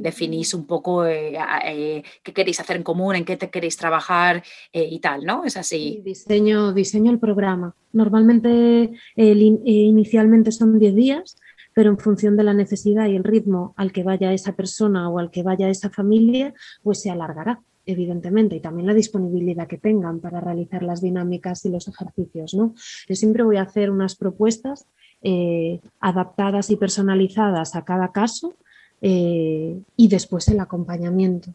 definís 0.00 0.54
un 0.54 0.66
poco 0.66 1.06
eh, 1.06 1.36
eh, 1.64 2.02
qué 2.22 2.32
queréis 2.32 2.60
hacer 2.60 2.76
en 2.76 2.82
común, 2.84 3.16
en 3.16 3.24
qué 3.24 3.36
te 3.36 3.50
queréis 3.50 3.76
trabajar 3.76 4.44
eh, 4.72 4.86
y 4.88 5.00
tal, 5.00 5.24
¿no? 5.24 5.44
Es 5.44 5.56
así. 5.56 6.00
diseño, 6.04 6.72
diseño 6.72 7.10
el 7.10 7.18
programa. 7.18 7.74
Normalmente 7.92 8.92
inicialmente 9.16 10.52
son 10.52 10.78
10 10.78 10.94
días, 10.94 11.36
pero 11.74 11.90
en 11.90 11.98
función 11.98 12.36
de 12.36 12.44
la 12.44 12.54
necesidad 12.54 13.08
y 13.08 13.16
el 13.16 13.24
ritmo 13.24 13.74
al 13.76 13.90
que 13.90 14.04
vaya 14.04 14.32
esa 14.32 14.54
persona 14.54 15.08
o 15.08 15.18
al 15.18 15.30
que 15.30 15.42
vaya 15.42 15.68
esa 15.68 15.90
familia, 15.90 16.54
pues 16.82 17.00
se 17.00 17.10
alargará 17.10 17.60
evidentemente, 17.86 18.56
y 18.56 18.60
también 18.60 18.86
la 18.86 18.94
disponibilidad 18.94 19.68
que 19.68 19.78
tengan 19.78 20.20
para 20.20 20.40
realizar 20.40 20.82
las 20.82 21.00
dinámicas 21.00 21.64
y 21.64 21.70
los 21.70 21.88
ejercicios. 21.88 22.54
¿no? 22.54 22.74
Yo 23.08 23.14
siempre 23.14 23.44
voy 23.44 23.56
a 23.56 23.62
hacer 23.62 23.90
unas 23.90 24.16
propuestas 24.16 24.86
eh, 25.22 25.80
adaptadas 26.00 26.70
y 26.70 26.76
personalizadas 26.76 27.74
a 27.74 27.84
cada 27.84 28.12
caso 28.12 28.54
eh, 29.00 29.78
y 29.96 30.08
después 30.08 30.48
el 30.48 30.60
acompañamiento. 30.60 31.54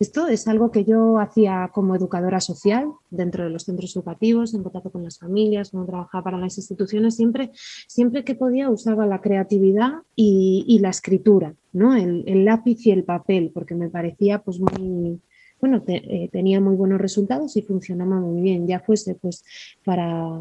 Esto 0.00 0.28
es 0.28 0.46
algo 0.46 0.70
que 0.70 0.84
yo 0.84 1.18
hacía 1.18 1.70
como 1.74 1.96
educadora 1.96 2.40
social 2.40 2.86
dentro 3.10 3.42
de 3.42 3.50
los 3.50 3.64
centros 3.64 3.96
educativos, 3.96 4.54
en 4.54 4.62
contacto 4.62 4.90
con 4.90 5.02
las 5.02 5.18
familias, 5.18 5.70
cuando 5.70 5.88
trabajaba 5.88 6.22
para 6.22 6.38
las 6.38 6.56
instituciones, 6.56 7.16
siempre, 7.16 7.50
siempre 7.88 8.22
que 8.22 8.36
podía 8.36 8.70
usaba 8.70 9.06
la 9.06 9.20
creatividad 9.20 10.02
y, 10.14 10.78
la 10.80 10.90
escritura, 10.90 11.54
¿no? 11.72 11.96
El, 11.96 12.22
el, 12.28 12.44
lápiz 12.44 12.86
y 12.86 12.92
el 12.92 13.02
papel, 13.02 13.50
porque 13.52 13.74
me 13.74 13.90
parecía 13.90 14.38
pues 14.38 14.60
muy, 14.60 15.20
bueno, 15.60 15.82
eh, 15.86 16.28
tenía 16.30 16.60
muy 16.60 16.76
buenos 16.76 17.00
resultados 17.00 17.56
y 17.56 17.62
funcionaba 17.62 18.20
muy 18.20 18.40
bien, 18.40 18.66
ya 18.66 18.80
fuese 18.80 19.14
pues 19.14 19.44
para, 19.84 20.40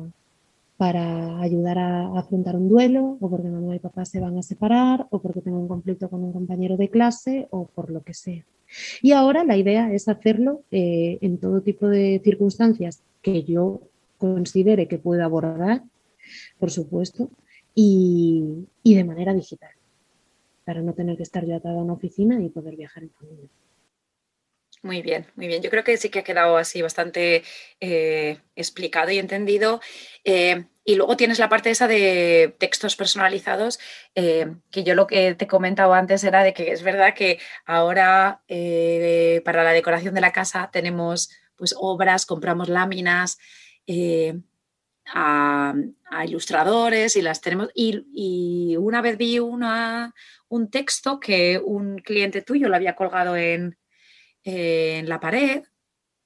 para 0.78 1.42
ayudar 1.42 1.80
a, 1.80 2.18
afrontar 2.18 2.56
un 2.56 2.70
duelo, 2.70 3.18
o 3.20 3.30
porque 3.30 3.50
mamá 3.50 3.76
y 3.76 3.80
papá 3.80 4.06
se 4.06 4.20
van 4.20 4.38
a 4.38 4.44
separar, 4.44 5.08
o 5.10 5.20
porque 5.20 5.42
tengo 5.42 5.60
un 5.60 5.68
conflicto 5.68 6.10
con 6.10 6.24
un 6.24 6.32
compañero 6.32 6.78
de 6.78 6.90
clase, 6.90 7.48
o 7.50 7.66
por 7.66 7.90
lo 7.90 8.02
que 8.02 8.14
sea. 8.14 8.46
Y 9.02 9.12
ahora 9.12 9.44
la 9.44 9.58
idea 9.58 9.92
es 9.92 10.08
hacerlo 10.08 10.62
eh, 10.72 11.18
en 11.22 11.40
todo 11.40 11.62
tipo 11.62 11.88
de 11.88 12.22
circunstancias 12.24 13.02
que 13.22 13.44
yo 13.44 13.82
considere 14.18 14.88
que 14.88 15.00
puedo 15.00 15.24
abordar, 15.24 15.84
por 16.60 16.70
supuesto, 16.70 17.30
y, 17.74 18.68
y 18.84 18.96
de 18.96 19.04
manera 19.04 19.34
digital, 19.34 19.72
para 20.66 20.82
no 20.82 20.94
tener 20.94 21.18
que 21.18 21.24
estar 21.24 21.46
yo 21.46 21.56
atada 21.56 21.80
a 21.80 21.84
una 21.84 21.94
oficina 21.94 22.42
y 22.42 22.50
poder 22.50 22.76
viajar 22.76 23.04
en 23.04 23.10
familia. 23.12 23.50
Muy 24.88 25.02
bien, 25.02 25.28
muy 25.36 25.48
bien. 25.48 25.62
Yo 25.62 25.70
creo 25.70 25.84
que 25.84 25.98
sí 25.98 26.10
que 26.10 26.20
ha 26.20 26.24
quedado 26.24 26.56
así 26.56 26.82
bastante 26.82 27.44
eh, 27.82 28.40
explicado 28.56 29.12
y 29.12 29.20
entendido. 29.20 29.82
Eh, 30.24 30.64
y 30.86 30.96
luego 30.96 31.18
tienes 31.18 31.40
la 31.40 31.50
parte 31.50 31.72
esa 31.72 31.90
de 31.90 32.56
textos 32.58 32.96
personalizados, 32.96 33.80
eh, 34.16 34.48
que 34.72 34.86
yo 34.86 34.96
lo 34.96 35.06
que 35.06 35.36
te 35.36 35.44
he 35.44 35.48
comentado 35.50 35.94
antes 35.94 36.24
era 36.24 36.42
de 36.42 36.54
que 36.54 36.72
es 36.72 36.84
verdad 36.84 37.14
que 37.14 37.38
ahora 37.66 38.44
para 39.44 39.66
la 39.66 39.74
decoración 39.74 40.16
de 40.16 40.22
la 40.22 40.32
casa 40.32 40.70
tenemos 40.72 41.32
pues 41.58 41.76
obras, 41.78 42.26
compramos 42.26 42.70
láminas 42.70 43.38
a, 45.14 45.74
ilustradores 46.26 47.18
y 47.18 47.22
las 47.22 47.42
tenemos. 47.42 47.70
Y, 47.76 48.06
y 48.14 48.78
una 48.78 49.02
vez 49.02 49.18
vi 49.18 49.40
una, 49.40 50.14
un 50.48 50.70
texto 50.70 51.20
que 51.20 51.60
un 51.62 51.98
cliente 51.98 52.42
tuyo 52.42 52.70
lo 52.70 52.78
había 52.78 52.96
colgado 52.96 53.36
en, 53.36 53.78
en 54.44 55.10
la 55.10 55.20
pared 55.20 55.64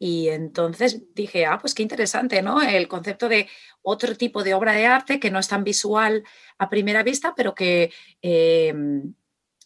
y 0.04 0.30
entonces 0.30 1.04
dije, 1.14 1.46
ah, 1.46 1.60
pues 1.60 1.76
qué 1.76 1.84
interesante, 1.84 2.42
¿no? 2.42 2.60
El 2.60 2.88
concepto 2.88 3.30
de 3.30 3.48
otro 3.84 4.18
tipo 4.18 4.44
de 4.44 4.56
obra 4.56 4.74
de 4.74 4.88
arte 4.88 5.20
que 5.20 5.30
no 5.30 5.38
es 5.38 5.48
tan 5.48 5.64
visual 5.64 6.24
a 6.58 6.70
primera 6.70 7.04
vista, 7.04 7.36
pero 7.38 7.54
que, 7.54 7.92
em, 8.24 9.14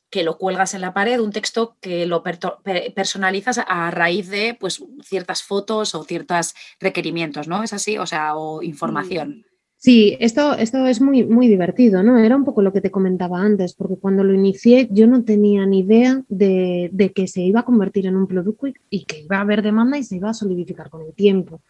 que 0.10 0.24
lo 0.24 0.38
cuelgas 0.38 0.74
en 0.74 0.82
la 0.82 0.94
pared, 0.94 1.22
un 1.22 1.32
texto 1.32 1.78
que 1.80 2.06
lo 2.06 2.22
personalizas 2.22 3.62
a 3.66 3.92
raíz 3.92 4.30
de 4.30 4.58
pues, 4.60 4.84
ciertas 5.04 5.42
fotos 5.42 5.96
o 5.96 6.04
ciertos 6.04 6.54
requerimientos, 6.82 7.48
¿no? 7.48 7.64
Es 7.64 7.72
así, 7.72 7.98
o 7.98 8.06
sea, 8.06 8.36
o 8.36 8.62
información. 8.62 9.46
Sí, 9.86 10.18
esto, 10.20 10.56
esto 10.56 10.88
es 10.88 11.00
muy, 11.00 11.24
muy 11.26 11.48
divertido, 11.48 12.02
¿no? 12.02 12.18
Era 12.18 12.36
un 12.36 12.44
poco 12.44 12.64
lo 12.64 12.74
que 12.74 12.82
te 12.82 12.90
comentaba 12.90 13.40
antes, 13.40 13.76
porque 13.76 13.98
cuando 13.98 14.24
lo 14.24 14.34
inicié 14.34 14.88
yo 14.90 15.06
no 15.06 15.24
tenía 15.24 15.64
ni 15.68 15.82
idea 15.82 16.24
de, 16.28 16.90
de 16.92 17.12
que 17.12 17.28
se 17.28 17.42
iba 17.42 17.60
a 17.60 17.66
convertir 17.66 18.08
en 18.08 18.16
un 18.16 18.26
producto 18.26 18.66
y, 18.90 19.06
que 19.06 19.20
iba 19.22 19.38
a 19.38 19.42
haber 19.42 19.62
demanda 19.62 20.00
y 20.00 20.04
se 20.04 20.16
iba 20.16 20.32
a 20.32 20.34
solidificar 20.34 20.90
con 20.90 21.04
el 21.04 21.14
tiempo. 21.14 21.62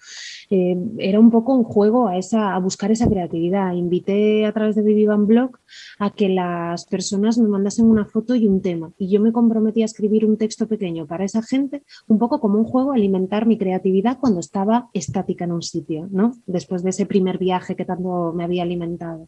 Eh, 0.50 0.78
era 1.00 1.20
un 1.20 1.32
poco 1.32 1.56
un 1.56 1.64
juego 1.64 2.08
a, 2.08 2.18
esa, 2.18 2.56
a 2.56 2.60
buscar 2.60 2.92
esa 2.92 3.10
creatividad. 3.10 3.74
Invité 3.74 4.46
a 4.46 4.54
través 4.54 4.76
de 4.76 4.82
Vivivan 4.82 5.28
Blog 5.28 5.58
a 6.00 6.12
que 6.12 6.30
las 6.30 6.86
personas 6.86 7.38
me 7.38 7.48
mandasen 7.48 7.86
una 7.86 8.06
foto 8.06 8.36
y 8.36 8.48
un 8.48 8.62
tema. 8.62 8.92
Y 8.98 9.10
yo 9.10 9.22
me 9.22 9.32
comprometí 9.32 9.82
a 9.82 9.86
escribir 9.86 10.26
un 10.26 10.38
texto 10.38 10.68
pequeño 10.68 11.08
para 11.08 11.26
esa 11.26 11.42
gente, 11.42 11.84
un 12.08 12.20
poco 12.20 12.40
como 12.40 12.60
un 12.60 12.66
juego, 12.66 12.92
alimentar 12.92 13.46
mi 13.46 13.58
creatividad 13.58 14.20
cuando 14.20 14.40
estaba 14.40 14.90
estática 14.94 15.46
en 15.46 15.52
un 15.52 15.62
sitio, 15.62 16.08
¿no? 16.12 16.34
Después 16.46 16.84
de 16.84 16.92
ese 16.92 17.06
primer 17.06 17.38
viaje 17.38 17.76
que 17.76 17.86
tanto 17.86 18.34
me 18.34 18.44
había 18.44 18.64
alimentado. 18.64 19.28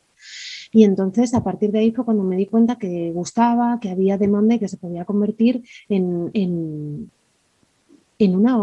Y 0.71 0.83
entonces 0.83 1.33
a 1.33 1.43
partir 1.43 1.71
de 1.71 1.79
ahí 1.79 1.91
fue 1.91 2.05
cuando 2.05 2.23
me 2.23 2.35
di 2.35 2.45
cuenta 2.45 2.77
que 2.77 3.11
gustaba, 3.11 3.79
que 3.79 3.89
había 3.89 4.17
demanda 4.17 4.55
y 4.55 4.59
que 4.59 4.67
se 4.67 4.77
podía 4.77 5.05
convertir 5.05 5.63
en, 5.89 6.29
en, 6.33 7.11
en 8.19 8.35
una, 8.35 8.57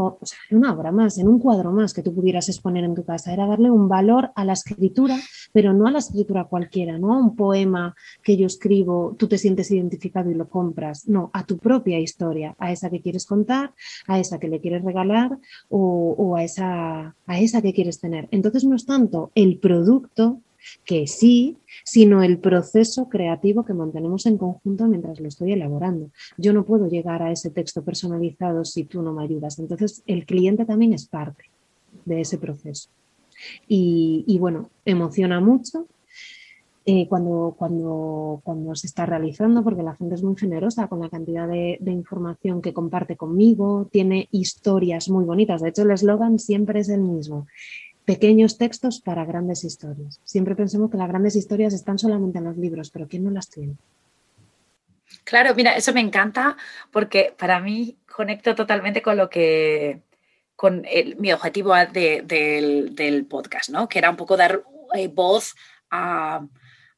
una 0.50 0.72
obra 0.72 0.92
más, 0.92 1.18
en 1.18 1.28
un 1.28 1.38
cuadro 1.38 1.72
más 1.72 1.94
que 1.94 2.02
tú 2.02 2.14
pudieras 2.14 2.48
exponer 2.48 2.84
en 2.84 2.94
tu 2.94 3.04
casa. 3.04 3.32
Era 3.32 3.46
darle 3.46 3.70
un 3.70 3.88
valor 3.88 4.32
a 4.34 4.44
la 4.44 4.54
escritura, 4.54 5.16
pero 5.52 5.72
no 5.72 5.86
a 5.86 5.90
la 5.90 5.98
escritura 5.98 6.44
cualquiera, 6.44 6.98
no 6.98 7.14
a 7.14 7.18
un 7.18 7.36
poema 7.36 7.94
que 8.22 8.36
yo 8.36 8.46
escribo, 8.46 9.14
tú 9.18 9.28
te 9.28 9.38
sientes 9.38 9.70
identificado 9.70 10.30
y 10.30 10.34
lo 10.34 10.48
compras, 10.48 11.08
no, 11.08 11.30
a 11.32 11.44
tu 11.44 11.58
propia 11.58 11.98
historia, 11.98 12.54
a 12.58 12.72
esa 12.72 12.90
que 12.90 13.00
quieres 13.00 13.26
contar, 13.26 13.72
a 14.06 14.18
esa 14.18 14.38
que 14.38 14.48
le 14.48 14.60
quieres 14.60 14.82
regalar 14.82 15.38
o, 15.68 16.14
o 16.18 16.36
a, 16.36 16.42
esa, 16.42 17.14
a 17.26 17.40
esa 17.40 17.62
que 17.62 17.72
quieres 17.72 18.00
tener. 18.00 18.28
Entonces 18.30 18.64
no 18.64 18.76
es 18.76 18.86
tanto 18.86 19.30
el 19.34 19.58
producto 19.58 20.40
que 20.84 21.06
sí, 21.06 21.58
sino 21.84 22.22
el 22.22 22.38
proceso 22.38 23.08
creativo 23.08 23.64
que 23.64 23.74
mantenemos 23.74 24.26
en 24.26 24.38
conjunto 24.38 24.86
mientras 24.86 25.20
lo 25.20 25.28
estoy 25.28 25.52
elaborando. 25.52 26.10
Yo 26.36 26.52
no 26.52 26.64
puedo 26.64 26.88
llegar 26.88 27.22
a 27.22 27.30
ese 27.30 27.50
texto 27.50 27.82
personalizado 27.82 28.64
si 28.64 28.84
tú 28.84 29.02
no 29.02 29.12
me 29.12 29.24
ayudas. 29.24 29.58
Entonces, 29.58 30.02
el 30.06 30.26
cliente 30.26 30.64
también 30.64 30.92
es 30.92 31.06
parte 31.06 31.44
de 32.04 32.20
ese 32.20 32.38
proceso. 32.38 32.88
Y, 33.68 34.38
bueno, 34.38 34.70
emociona 34.84 35.40
mucho 35.40 35.86
eh, 36.86 37.08
cuando, 37.08 37.54
cuando, 37.58 38.40
cuando 38.44 38.74
se 38.74 38.86
está 38.86 39.06
realizando, 39.06 39.64
porque 39.64 39.82
la 39.82 39.96
gente 39.96 40.14
es 40.14 40.22
muy 40.22 40.36
generosa 40.36 40.86
con 40.86 41.00
la 41.00 41.08
cantidad 41.08 41.48
de, 41.48 41.78
de, 41.80 41.92
información 41.92 42.60
que 42.60 42.74
comparte 42.74 43.16
conmigo, 43.16 43.88
tiene 43.90 44.28
historias 44.30 45.08
muy 45.08 45.24
bonitas. 45.24 45.62
De 45.62 45.70
hecho, 45.70 45.82
el 45.82 45.90
eslogan 45.90 46.38
siempre 46.38 46.80
es 46.80 46.88
el 46.88 47.00
mismo 47.00 47.46
pequeños 48.04 48.58
textos 48.58 49.00
para 49.00 49.24
grandes 49.24 49.64
historias. 49.64 50.20
Siempre 50.24 50.54
pensemos 50.54 50.90
que 50.90 50.96
las 50.96 51.08
grandes 51.08 51.36
historias 51.36 51.72
están 51.72 51.98
solamente 51.98 52.38
en 52.38 52.44
los 52.44 52.56
libros, 52.56 52.90
pero 52.90 53.08
¿quién 53.08 53.24
no 53.24 53.30
las 53.30 53.48
tiene? 53.48 53.76
Claro, 55.24 55.54
mira, 55.54 55.76
eso 55.76 55.92
me 55.92 56.00
encanta 56.00 56.56
porque 56.90 57.34
para 57.36 57.60
mí 57.60 57.98
conecto 58.06 58.54
totalmente 58.54 59.00
con 59.00 59.16
lo 59.16 59.30
que, 59.30 60.02
con 60.56 60.84
mi 61.18 61.32
objetivo 61.32 61.74
del, 61.92 63.26
podcast, 63.28 63.70
¿no? 63.70 63.88
Que 63.88 63.98
era 63.98 64.10
un 64.10 64.16
poco 64.16 64.36
dar 64.36 64.62
eh, 64.94 65.08
voz 65.08 65.54
a, 65.90 66.46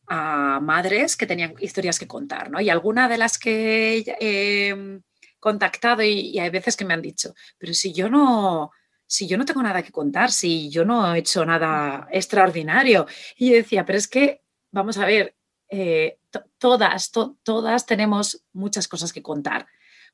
madres 0.09 1.17
que 1.17 1.27
tenían 1.27 1.55
historias 1.59 1.99
que 1.99 2.07
contar, 2.07 2.49
¿no? 2.49 2.61
Y 2.61 2.71
alguna 2.71 3.09
de 3.09 3.19
las 3.19 3.39
que 3.39 4.05
he 4.21 5.01
contactado 5.41 6.03
y 6.05 6.39
hay 6.39 6.51
veces 6.51 6.77
que 6.77 6.85
me 6.85 6.95
han 6.95 7.03
dicho, 7.03 7.35
pero 7.59 7.75
si 7.75 7.93
yo 7.93 8.09
no, 8.09 8.71
si 9.07 9.27
yo 9.27 9.39
no 9.39 9.45
tengo 9.45 9.63
nada 9.63 9.83
que 9.83 9.93
contar, 9.93 10.31
si 10.33 10.69
yo 10.71 10.85
no 10.85 11.15
he 11.15 11.19
hecho 11.19 11.45
nada 11.45 12.09
extraordinario. 12.11 13.07
Y 13.37 13.51
yo 13.51 13.57
decía, 13.57 13.85
pero 13.85 13.99
es 13.99 14.09
que, 14.09 14.43
vamos 14.71 14.99
a 14.99 15.07
ver, 15.07 15.37
eh, 15.69 16.19
todas, 16.59 17.11
todas 17.43 17.87
tenemos 17.87 18.45
muchas 18.53 18.89
cosas 18.89 19.13
que 19.13 19.23
contar, 19.23 19.67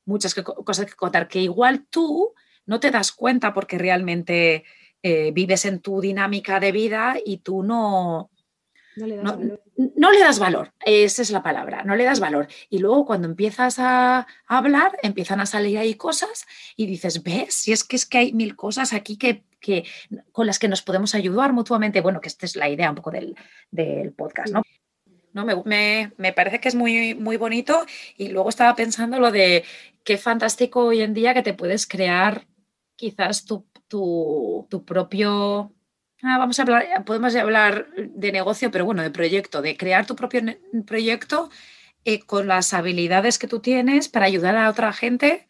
muchas 0.05 0.33
cosas 0.33 0.85
que 0.85 0.93
contar, 0.93 1.27
que 1.27 1.39
igual 1.39 1.85
tú 1.89 2.33
no 2.65 2.79
te 2.79 2.91
das 2.91 3.11
cuenta 3.11 3.53
porque 3.53 3.77
realmente 3.77 4.63
eh, 5.01 5.31
vives 5.31 5.65
en 5.65 5.81
tu 5.81 5.99
dinámica 5.99 6.59
de 6.59 6.71
vida 6.71 7.15
y 7.23 7.37
tú 7.37 7.63
no, 7.63 8.31
no 8.95 10.11
le, 10.11 10.19
das 10.19 10.39
valor, 10.39 10.73
esa 10.85 11.21
es 11.21 11.31
la 11.31 11.41
palabra, 11.41 11.83
no 11.83 11.95
le 11.95 12.03
das 12.03 12.19
valor. 12.19 12.47
Y 12.69 12.79
luego 12.79 13.05
cuando 13.05 13.27
empiezas 13.27 13.79
a, 13.79 14.27
hablar, 14.45 14.97
empiezan 15.01 15.39
a 15.39 15.45
salir 15.45 15.77
ahí 15.77 15.95
cosas 15.95 16.45
y 16.75 16.85
dices, 16.85 17.23
ves, 17.23 17.53
si 17.53 17.71
es 17.71 17.83
que 17.83 17.95
es 17.95 18.05
que 18.05 18.19
hay 18.19 18.33
mil 18.33 18.55
cosas 18.55 18.93
aquí 18.93 19.17
que, 19.17 19.43
con 20.31 20.45
las 20.45 20.59
que 20.59 20.67
nos 20.67 20.81
podemos 20.81 21.15
ayudar 21.15 21.53
mutuamente. 21.53 22.01
Bueno, 22.01 22.21
que 22.21 22.27
esta 22.27 22.45
es 22.45 22.55
la 22.55 22.69
idea 22.69 22.89
un 22.89 22.95
poco 22.95 23.11
del, 23.11 24.13
podcast, 24.13 24.53
¿no? 24.53 24.61
¿no? 25.33 25.63
Me, 25.65 26.11
me, 26.17 26.33
parece 26.33 26.59
que 26.59 26.69
es 26.69 26.75
muy, 26.75 27.15
muy 27.15 27.37
bonito 27.37 27.85
y 28.17 28.27
luego 28.27 28.49
estaba 28.49 28.75
pensando 28.75 29.19
lo 29.19 29.31
de 29.31 29.63
qué 30.03 30.17
fantástico 30.17 30.85
hoy 30.85 31.01
en 31.01 31.13
día 31.13 31.33
que 31.33 31.41
te 31.41 31.53
puedes 31.53 31.87
crear 31.87 32.45
quizás 32.95 33.45
tu, 33.45 33.65
tu 33.87 34.85
propio 34.85 35.73
Ah, 36.25 36.37
vamos 36.37 36.57
a 36.57 36.61
hablar, 36.63 37.03
podemos 37.05 37.35
hablar 37.35 37.87
de 37.97 38.31
negocio, 38.31 38.71
pero 38.71 38.85
bueno, 38.85 39.01
de 39.01 39.11
proyecto, 39.11 39.61
de 39.61 39.75
crear 39.75 40.05
tu 40.05 40.15
propio 40.15 40.41
proyecto 40.87 41.49
eh, 42.05 42.21
con 42.21 42.47
las 42.47 42.73
habilidades 42.73 43.37
que 43.37 43.47
tú 43.47 43.59
tienes 43.59 44.07
para 44.07 44.25
ayudar 44.25 44.55
a 44.55 44.69
otra 44.69 44.93
gente 44.93 45.47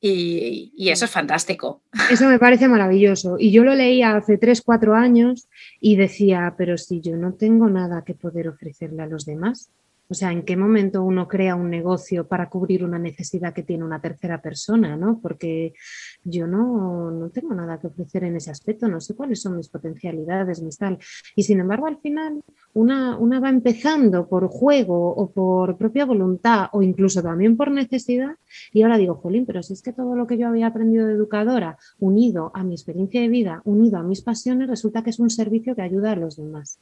y, 0.00 0.72
y, 0.76 0.88
eso 0.88 1.04
es 1.04 1.10
fantástico. 1.12 1.82
Eso 2.10 2.28
me 2.28 2.38
parece 2.38 2.68
maravilloso. 2.68 3.36
Y 3.38 3.52
yo 3.52 3.62
lo 3.64 3.74
leía 3.74 4.16
hace 4.16 4.38
3, 4.38 4.62
4 4.62 4.94
años 4.94 5.48
y 5.80 5.96
decía, 5.96 6.54
pero 6.58 6.78
si 6.78 7.00
yo 7.00 7.16
no 7.16 7.34
tengo 7.34 7.68
nada 7.68 8.02
que 8.04 8.14
poder 8.14 8.48
ofrecerle 8.48 9.02
a 9.02 9.06
los 9.06 9.24
demás, 9.24 9.70
o 10.10 10.14
sea, 10.14 10.32
¿en 10.32 10.42
qué 10.42 10.56
momento 10.56 11.02
uno 11.02 11.28
crea 11.28 11.54
un 11.54 11.68
negocio 11.68 12.26
para 12.26 12.48
cubrir 12.48 12.82
una 12.82 12.98
necesidad 12.98 13.52
que 13.52 13.62
tiene 13.62 13.84
una 13.84 14.00
tercera 14.00 14.40
persona? 14.40 14.96
¿no? 14.96 15.20
Porque 15.20 15.74
yo 16.24 16.46
no, 16.46 17.10
no 17.10 17.30
tengo 17.30 17.54
nada 17.54 17.78
que 17.78 17.86
ofrecer 17.86 18.24
en 18.24 18.36
ese 18.36 18.50
aspecto, 18.50 18.88
no 18.88 19.00
sé 19.00 19.14
cuáles 19.14 19.40
son 19.40 19.56
mis 19.56 19.68
potencialidades, 19.68 20.60
mis 20.60 20.78
tal. 20.78 20.98
Y 21.34 21.42
sin 21.42 21.60
embargo, 21.60 21.86
al 21.86 21.98
final, 21.98 22.42
una, 22.74 23.16
una 23.16 23.40
va 23.40 23.48
empezando 23.48 24.28
por 24.28 24.48
juego 24.48 25.14
o 25.14 25.30
por 25.30 25.76
propia 25.76 26.04
voluntad 26.04 26.68
o 26.72 26.82
incluso 26.82 27.22
también 27.22 27.56
por 27.56 27.70
necesidad. 27.70 28.36
Y 28.72 28.82
ahora 28.82 28.98
digo, 28.98 29.14
Jolín, 29.14 29.46
pero 29.46 29.62
si 29.62 29.72
es 29.72 29.82
que 29.82 29.92
todo 29.92 30.14
lo 30.16 30.26
que 30.26 30.38
yo 30.38 30.48
había 30.48 30.68
aprendido 30.68 31.06
de 31.06 31.14
educadora, 31.14 31.78
unido 31.98 32.50
a 32.54 32.62
mi 32.62 32.74
experiencia 32.74 33.20
de 33.20 33.28
vida, 33.28 33.62
unido 33.64 33.98
a 33.98 34.02
mis 34.02 34.22
pasiones, 34.22 34.68
resulta 34.68 35.02
que 35.02 35.10
es 35.10 35.18
un 35.18 35.30
servicio 35.30 35.74
que 35.74 35.82
ayuda 35.82 36.12
a 36.12 36.16
los 36.16 36.36
demás. 36.36 36.78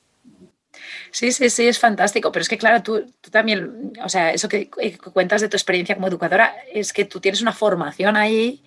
Sí, 1.11 1.32
sí, 1.32 1.49
sí, 1.51 1.66
es 1.66 1.78
fantástico, 1.78 2.30
pero 2.30 2.43
es 2.43 2.49
que 2.49 2.59
claro, 2.59 2.82
tú, 2.82 3.05
también, 3.30 3.93
o 4.05 4.09
sea, 4.09 4.32
eso 4.32 4.49
que, 4.49 4.68
cuentas 4.68 5.41
de 5.41 5.49
tu 5.49 5.57
experiencia 5.57 5.95
como 5.95 6.09
educadora, 6.09 6.55
es 6.72 6.93
que 6.93 7.05
tú 7.05 7.20
tienes 7.20 7.41
una 7.41 7.53
formación 7.53 8.16
ahí 8.16 8.62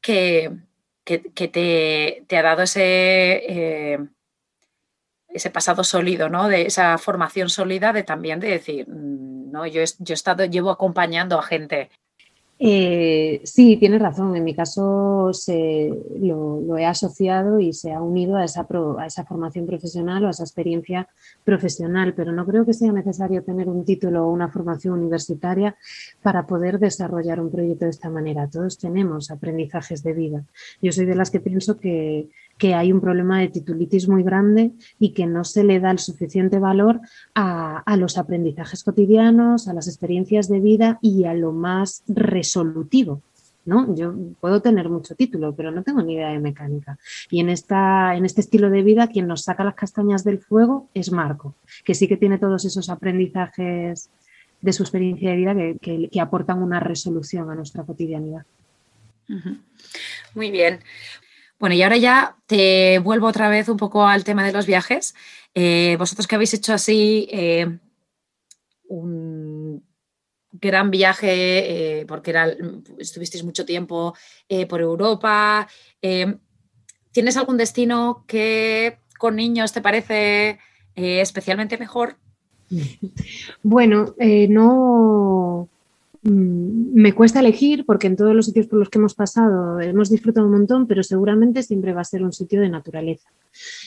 que, 0.00 0.50
te, 1.04 2.36
ha 2.36 2.42
dado 2.42 2.62
ese, 2.62 2.82
eh, 2.82 3.98
ese 5.28 5.50
pasado 5.50 5.84
sólido, 5.84 6.28
¿no? 6.28 6.48
De 6.48 6.62
esa 6.62 6.98
formación 6.98 7.50
sólida 7.50 7.92
de 7.92 8.02
también 8.02 8.40
de 8.40 8.48
decir, 8.48 8.88
mm, 8.88 9.50
no, 9.50 9.66
yo, 9.66 9.82
yo 9.98 10.12
he 10.12 10.14
estado, 10.14 10.44
llevo 10.44 10.70
acompañando 10.70 11.38
a 11.38 11.42
gente 11.42 11.90
eh, 12.62 13.40
sí, 13.44 13.78
tienes 13.78 14.02
razón. 14.02 14.36
En 14.36 14.44
mi 14.44 14.54
caso 14.54 15.32
se, 15.32 15.90
lo, 16.20 16.76
he 16.76 16.84
asociado 16.84 17.58
y 17.58 17.72
se 17.72 17.92
ha 17.94 18.02
unido 18.02 18.36
a 18.36 18.44
esa, 18.44 18.66
a 18.98 19.06
esa 19.06 19.24
formación 19.24 19.64
profesional 19.64 20.22
o 20.22 20.26
a 20.26 20.30
esa 20.32 20.42
experiencia 20.42 21.08
profesional, 21.42 22.12
pero 22.14 22.32
no 22.32 22.44
creo 22.44 22.66
que 22.66 22.74
sea 22.74 22.92
necesario 22.92 23.42
tener 23.42 23.66
un 23.66 23.86
título 23.86 24.26
o 24.26 24.30
una 24.30 24.50
formación 24.50 24.98
universitaria 24.98 25.74
para 26.22 26.46
poder 26.46 26.78
desarrollar 26.78 27.40
un 27.40 27.50
proyecto 27.50 27.86
de 27.86 27.92
esta 27.92 28.10
manera. 28.10 28.46
Todos 28.46 28.76
tenemos 28.76 29.30
aprendizajes 29.30 30.02
de 30.02 30.12
vida. 30.12 30.44
Yo 30.82 30.92
soy 30.92 31.06
de 31.06 31.14
las 31.14 31.30
que 31.30 31.40
pienso 31.40 31.78
que 31.78 32.28
que 32.60 32.74
hay 32.74 32.92
un 32.92 33.00
problema 33.00 33.40
de 33.40 33.48
titulitis 33.48 34.06
muy 34.06 34.22
grande 34.22 34.72
y 34.98 35.14
que 35.14 35.26
no 35.26 35.44
se 35.44 35.64
le 35.64 35.80
da 35.80 35.90
el 35.90 35.98
suficiente 35.98 36.58
valor 36.58 37.00
a, 37.34 37.96
los 37.96 38.18
aprendizajes 38.18 38.84
cotidianos, 38.84 39.66
a 39.66 39.72
las 39.72 39.88
experiencias 39.88 40.46
de 40.50 40.60
vida 40.60 40.98
y 41.00 41.24
a 41.24 41.32
lo 41.32 41.52
más 41.52 42.04
resolutivo. 42.06 43.22
¿no? 43.64 43.96
Yo 43.96 44.14
puedo 44.40 44.60
tener 44.60 44.90
mucho 44.90 45.14
título, 45.14 45.54
pero 45.56 45.70
no 45.70 45.82
tengo 45.82 46.02
ni 46.02 46.14
idea 46.14 46.28
de 46.28 46.38
mecánica. 46.38 46.98
Y 47.30 47.40
en, 47.40 47.48
esta, 47.48 48.14
en 48.14 48.26
este 48.26 48.42
estilo 48.42 48.68
de 48.68 48.82
vida, 48.82 49.08
quien 49.08 49.26
nos 49.26 49.44
saca 49.44 49.64
las 49.64 49.74
castañas 49.74 50.22
del 50.22 50.38
fuego 50.38 50.86
es 50.92 51.12
Marco, 51.12 51.54
que 51.82 51.94
sí 51.94 52.08
que 52.08 52.18
tiene 52.18 52.38
todos 52.38 52.66
esos 52.66 52.90
aprendizajes 52.90 54.10
de 54.60 54.72
su 54.74 54.82
experiencia 54.82 55.30
de 55.30 55.36
vida 55.36 55.54
que, 55.80 56.20
aportan 56.20 56.62
una 56.62 56.78
resolución 56.78 57.50
a 57.50 57.54
nuestra 57.54 57.84
cotidianidad. 57.84 58.44
Muy 60.34 60.50
bien. 60.50 60.80
Bueno, 61.60 61.74
y 61.74 61.82
ahora 61.82 61.98
ya 61.98 62.38
te 62.46 62.98
vuelvo 63.00 63.26
otra 63.26 63.50
vez 63.50 63.68
un 63.68 63.76
poco 63.76 64.06
al 64.06 64.24
tema 64.24 64.46
de 64.46 64.52
los 64.52 64.64
viajes. 64.64 65.14
Eh, 65.54 65.94
vosotros 65.98 66.26
que 66.26 66.34
habéis 66.34 66.54
hecho 66.54 66.72
así 66.72 67.28
eh, 67.30 67.78
un 68.88 69.84
gran 70.52 70.90
viaje, 70.90 72.00
eh, 72.00 72.06
porque 72.06 72.34
estuvisteis 72.98 73.44
mucho 73.44 73.66
tiempo 73.66 74.14
por 74.68 74.80
Europa, 74.80 75.68
¿tienes 77.12 77.36
algún 77.36 77.58
destino 77.58 78.24
que 78.26 78.98
con 79.18 79.36
niños 79.36 79.74
te 79.74 79.82
parece 79.82 80.58
especialmente 80.96 81.76
mejor? 81.76 82.16
Bueno, 83.62 84.14
no 84.48 85.68
me 86.22 87.14
cuesta 87.14 87.40
elegir 87.40 87.86
porque 87.86 88.06
en 88.06 88.16
todos 88.16 88.34
los 88.34 88.46
sitios 88.46 88.66
por 88.66 88.78
los 88.78 88.90
que 88.90 88.98
hemos 88.98 89.14
pasado 89.14 89.80
hemos 89.80 90.10
disfrutado 90.10 90.46
un 90.46 90.52
montón, 90.52 90.86
pero 90.86 91.02
seguramente 91.02 91.62
siempre 91.62 91.94
va 91.94 92.02
a 92.02 92.04
ser 92.04 92.22
un 92.22 92.32
sitio 92.32 92.60
de 92.60 92.68
naturaleza. 92.68 93.30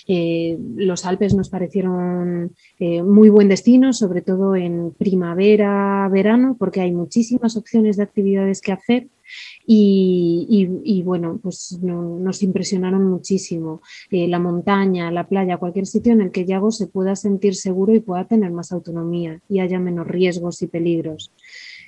Eh, 0.08 0.58
los 0.76 1.06
Alpes 1.06 1.36
nos 1.36 1.50
parecieron 1.50 2.56
eh, 2.80 3.04
muy 3.04 3.30
buen 3.30 3.50
destino, 3.50 3.94
sobre 3.94 4.22
todo 4.22 4.56
en 4.56 4.92
primavera, 4.92 6.10
verano, 6.10 6.56
porque 6.58 6.82
hay 6.82 6.92
muchísimas 6.92 7.56
opciones 7.56 7.98
de 7.98 8.04
actividades 8.04 8.62
que 8.62 8.72
hacer. 8.72 9.08
Y, 9.66 11.02
bueno, 11.06 11.40
pues 11.42 11.80
nos 11.82 12.44
impresionaron 12.44 13.06
muchísimo. 13.06 13.82
Eh, 14.12 14.28
la 14.28 14.38
montaña, 14.38 15.12
la 15.12 15.28
playa, 15.28 15.58
cualquier 15.58 15.88
sitio 15.88 16.12
en 16.12 16.22
el 16.22 16.32
que 16.32 16.46
Yago 16.46 16.72
se 16.72 16.88
pueda 16.88 17.16
sentir 17.16 17.56
seguro 17.56 17.96
y 17.96 18.00
pueda 18.00 18.28
tener 18.28 18.52
más 18.52 18.72
autonomía 18.72 19.42
y 19.50 19.60
haya 19.60 19.80
menos 19.80 20.08
riesgos 20.08 20.62
y 20.62 20.68
peligros. 20.68 21.32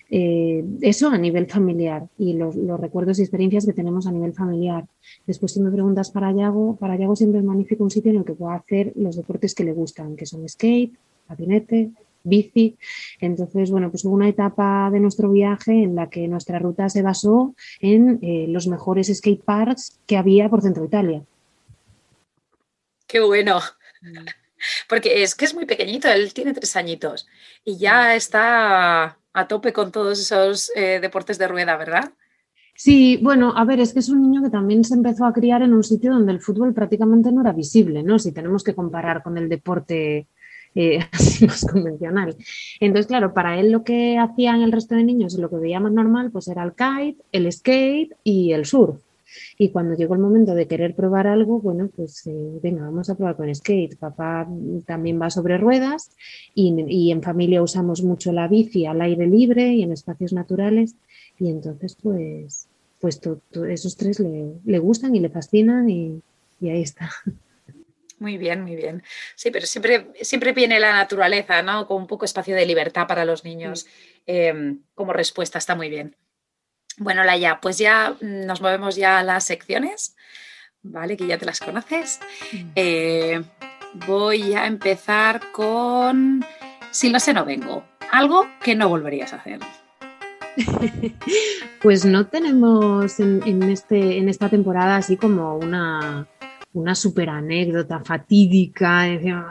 Eh, 0.10 0.64
eso 0.82 1.10
a 1.10 1.18
nivel 1.18 1.47
familiar 1.47 2.08
y 2.18 2.34
los, 2.34 2.56
recuerdos 2.80 3.20
y 3.20 3.24
experiencias 3.24 3.66
que 3.66 3.74
tenemos 3.74 4.06
a 4.08 4.12
nivel 4.12 4.34
familiar. 4.34 4.86
Después, 5.26 5.53
si 5.53 5.60
me 5.62 5.72
preguntas 5.72 6.12
para 6.12 6.32
Yago, 6.32 6.76
para 6.76 6.95
Yago 6.95 7.16
siempre 7.16 7.39
es 7.39 7.45
magnífico 7.45 7.84
un 7.84 7.91
sitio 7.91 8.12
en 8.12 8.18
el 8.18 8.26
que 8.26 8.34
pueda 8.34 8.56
hacer 8.56 8.93
los 8.95 9.16
deportes 9.16 9.56
que 9.56 9.64
le 9.64 9.74
gustan, 9.74 10.16
que 10.16 10.26
son 10.26 10.47
skate, 10.47 10.93
patinete, 11.28 11.91
bici. 12.24 12.78
Entonces, 13.20 13.72
bueno, 13.72 13.89
pues 13.89 14.06
hubo 14.06 14.14
una 14.14 14.30
etapa 14.30 14.89
de 14.91 14.99
nuestro 14.99 15.32
viaje 15.32 15.72
en 15.84 15.95
la 15.95 16.10
que 16.10 16.28
nuestra 16.28 16.60
ruta 16.60 16.89
se 16.89 17.01
basó 17.01 17.56
en 17.80 18.20
eh, 18.22 18.45
los 18.49 18.68
mejores 18.68 19.12
skate 19.16 19.43
parks 19.43 19.99
que 20.06 20.18
había 20.18 20.49
por 20.49 20.62
Centro 20.62 20.86
Italia. 20.86 21.24
Qué 23.08 23.20
bueno. 23.20 23.60
Mm. 24.01 24.26
Porque 24.89 25.22
es 25.22 25.36
que 25.36 25.45
es 25.45 25.53
muy 25.53 25.66
pequeñito, 25.66 26.08
él 26.08 26.34
tiene 26.34 26.53
tres 26.53 26.76
añitos 26.76 27.28
y 27.64 27.78
ya 27.78 28.16
está 28.16 29.20
a 29.36 29.48
tope 29.48 29.74
con 29.74 29.92
todos 29.92 30.20
esos 30.20 30.72
eh, 30.76 31.00
deportes 31.02 31.38
de 31.38 31.48
rueda, 31.48 31.76
¿verdad? 31.76 32.12
Sí, 32.74 33.20
bueno, 33.22 33.54
a 33.56 33.66
ver, 33.66 33.80
es 33.80 33.94
que 33.94 34.00
es 34.00 34.10
un 34.10 34.22
niño 34.22 34.42
que 34.42 34.50
también 34.50 34.84
se 34.84 34.96
empezó 34.96 35.26
a 35.26 35.34
criar 35.34 35.62
en 35.62 35.74
un 35.74 35.84
sitio 35.84 36.14
donde 36.14 36.32
el 36.32 36.42
fútbol 36.42 36.74
prácticamente 36.74 37.32
no 37.32 37.42
era 37.42 37.54
visible, 37.54 38.02
¿no? 38.02 38.18
Si 38.18 38.32
tenemos 38.32 38.64
que 38.64 38.74
comparar 38.74 39.24
con 39.24 39.38
el 39.38 39.48
deporte 39.48 40.28
eh, 40.74 41.00
así 41.12 41.46
más 41.46 41.66
convencional. 41.66 42.36
Entonces, 42.80 43.08
claro, 43.08 43.34
para 43.34 43.60
él 43.60 43.72
lo 43.72 43.84
que 43.84 44.18
hacían 44.18 44.62
el 44.62 44.72
resto 44.72 44.96
de 44.96 45.04
niños 45.04 45.36
y 45.38 45.42
lo 45.42 45.50
que 45.50 45.58
veía 45.58 45.80
más 45.80 45.92
normal, 45.92 46.32
pues 46.32 46.48
era 46.48 46.64
el 46.64 46.72
kite, 46.72 47.22
el 47.32 47.52
skate 47.52 48.14
y 48.24 48.54
el 48.54 48.66
surf. 48.66 49.05
Y 49.58 49.70
cuando 49.70 49.96
llegó 49.96 50.14
el 50.14 50.20
momento 50.20 50.54
de 50.56 50.68
querer 50.68 50.96
probar 50.96 51.28
algo, 51.28 51.60
bueno, 51.60 51.90
pues 51.96 52.26
eh, 52.28 52.60
venga, 52.62 52.84
vamos 52.84 53.10
a 53.10 53.16
probar 53.16 53.36
con 53.36 53.54
skate. 53.54 53.98
Papá 53.98 54.48
también 54.86 55.22
va 55.22 55.30
sobre 55.30 55.58
ruedas 55.58 56.12
y, 56.54 57.12
en 57.12 57.22
familia 57.22 57.62
usamos 57.62 58.02
mucho 58.02 58.32
la 58.32 58.48
bici 58.48 58.86
al 58.86 59.02
aire 59.02 59.28
libre 59.28 59.74
y 59.74 59.84
en 59.84 59.92
espacios 59.92 60.34
naturales. 60.34 60.96
Y 61.40 61.50
entonces, 61.50 61.98
pues, 62.02 62.68
pues 63.00 63.22
esos 63.70 63.98
tres 63.98 64.20
le, 64.20 64.80
gustan 64.80 65.16
y 65.16 65.20
le 65.20 65.30
fascinan 65.30 65.90
y, 65.90 66.22
ahí 66.62 66.82
está. 66.82 67.10
Muy 68.18 68.38
bien, 68.38 68.62
muy 68.62 68.78
bien. 68.78 69.04
Sí, 69.36 69.52
pero 69.52 69.66
siempre, 69.66 70.08
siempre 70.22 70.54
viene 70.54 70.80
la 70.80 70.94
naturaleza, 70.94 71.62
¿no? 71.62 71.86
Con 71.86 71.98
un 71.98 72.08
poco 72.08 72.24
espacio 72.24 72.56
de 72.56 72.66
libertad 72.66 73.08
para 73.08 73.26
los 73.26 73.44
niños. 73.44 73.88
Em, 74.26 74.80
como 74.96 75.12
respuesta, 75.12 75.58
está 75.58 75.76
muy 75.76 75.90
bien. 75.90 76.16
Bueno, 76.98 77.24
Laia, 77.24 77.60
pues 77.60 77.78
ya 77.78 78.16
nos 78.22 78.62
movemos 78.62 78.96
ya 78.96 79.20
a 79.20 79.24
las 79.24 79.43
secciones, 79.43 80.16
¿vale? 80.82 81.18
Que 81.18 81.28
ya 81.28 81.38
te 81.38 81.46
las 81.46 81.60
conoces. 81.60 82.20
Mm. 82.52 82.72
Eh, 82.76 83.43
voy 84.08 84.54
a 84.54 84.66
empezar 84.66 85.52
con 85.52 86.46
Si 86.91 87.10
lo 87.10 87.20
sé, 87.20 87.34
no 87.34 87.46
vengo. 87.46 87.84
Algo 88.12 88.48
que 88.64 88.76
no 88.76 88.89
volverías 88.89 89.34
a 89.34 89.38
hacer. 89.38 89.60
Pues 91.82 92.04
no 92.04 92.26
tenemos 92.26 93.20
en, 93.20 93.62
este, 93.64 94.18
en 94.18 94.28
esta 94.28 94.50
temporada 94.50 94.96
así 94.96 95.18
como 95.18 95.56
una, 95.56 96.28
una 96.76 96.93
super 96.93 97.30
anécdota 97.30 98.01
fatídica, 98.03 99.03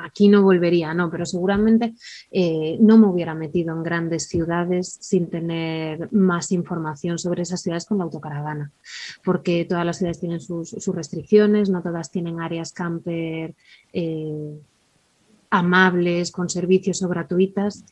aquí 0.04 0.28
no 0.28 0.42
volvería, 0.42 0.92
no, 0.92 1.10
pero 1.10 1.24
seguramente 1.24 1.94
eh, 2.30 2.76
no 2.80 2.98
me 2.98 3.06
hubiera 3.06 3.34
metido 3.34 3.74
en 3.74 3.82
grandes 3.82 4.28
ciudades 4.28 4.98
sin 5.00 5.28
tener 5.28 6.12
más 6.12 6.52
información 6.52 7.18
sobre 7.18 7.42
esas 7.42 7.62
ciudades 7.62 7.86
con 7.86 7.98
la 7.98 8.04
autocaravana, 8.04 8.70
porque 9.24 9.64
todas 9.64 9.86
las 9.86 9.98
ciudades 9.98 10.20
tienen 10.20 10.40
sus, 10.40 10.86
restricciones, 10.94 11.70
no 11.70 11.82
todas 11.82 12.10
tienen 12.10 12.40
áreas 12.40 12.72
camper. 12.72 13.54
Eh, 13.92 14.58
amables, 15.54 16.32
con 16.32 16.48
servicios 16.48 17.00
o 17.02 17.08
gratuitas. 17.08 17.84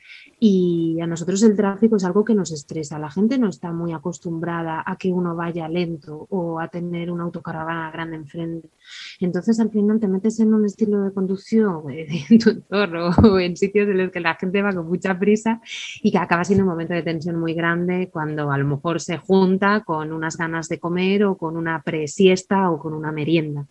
Y 0.45 1.01
a 1.01 1.07
nosotros 1.07 1.40
el 1.45 1.55
tráfico 1.55 1.95
es 1.95 2.05
algo 2.05 2.24
que 2.24 2.34
nos 2.34 2.51
estresa. 2.51 2.99
La 2.99 3.12
gente 3.12 3.38
no 3.38 3.49
está 3.49 3.70
muy 3.70 3.93
acostumbrada 3.93 4.82
a 4.84 4.97
que 4.97 5.12
uno 5.12 5.36
vaya 5.36 5.68
lento 5.68 6.26
o 6.30 6.59
a 6.59 6.66
tener 6.66 7.12
una 7.12 7.22
autocaravana 7.22 7.93
grande 7.93 8.16
enfrente. 8.16 8.68
Entonces 9.20 9.61
al 9.61 9.70
final 9.70 10.01
te 10.01 10.09
metes 10.09 10.40
en 10.40 10.53
un 10.53 10.64
estilo 10.64 11.01
de 11.03 11.12
conducción 11.12 11.84
en 11.90 12.38
tu 12.40 12.51
entorno 12.51 13.11
o 13.22 13.38
en 13.38 13.57
sitios 13.57 13.88
en 13.88 13.99
los 13.99 14.11
que 14.11 14.18
la 14.18 14.34
gente 14.34 14.62
va 14.62 14.72
con 14.72 14.88
mucha 14.88 15.16
prisa 15.16 15.61
y 16.03 16.11
que 16.11 16.18
acaba 16.18 16.43
siendo 16.43 16.64
un 16.64 16.70
momento 16.70 16.95
de 16.95 17.05
tensión 17.05 17.38
muy 17.38 17.55
grande 17.55 18.11
cuando 18.12 18.51
a 18.51 18.59
lo 18.59 18.66
mejor 18.66 19.01
se 19.01 19.18
junta 19.18 19.84
con 19.84 20.12
unas 20.12 20.36
ganas 20.36 20.68
de 20.68 20.80
comer 20.80 21.22
o 21.22 21.36
con 21.36 21.57
una 21.57 21.80
presiesta 21.82 22.68
o 22.68 22.80
con 22.80 22.95
una 22.95 23.12
merienda. 23.12 23.64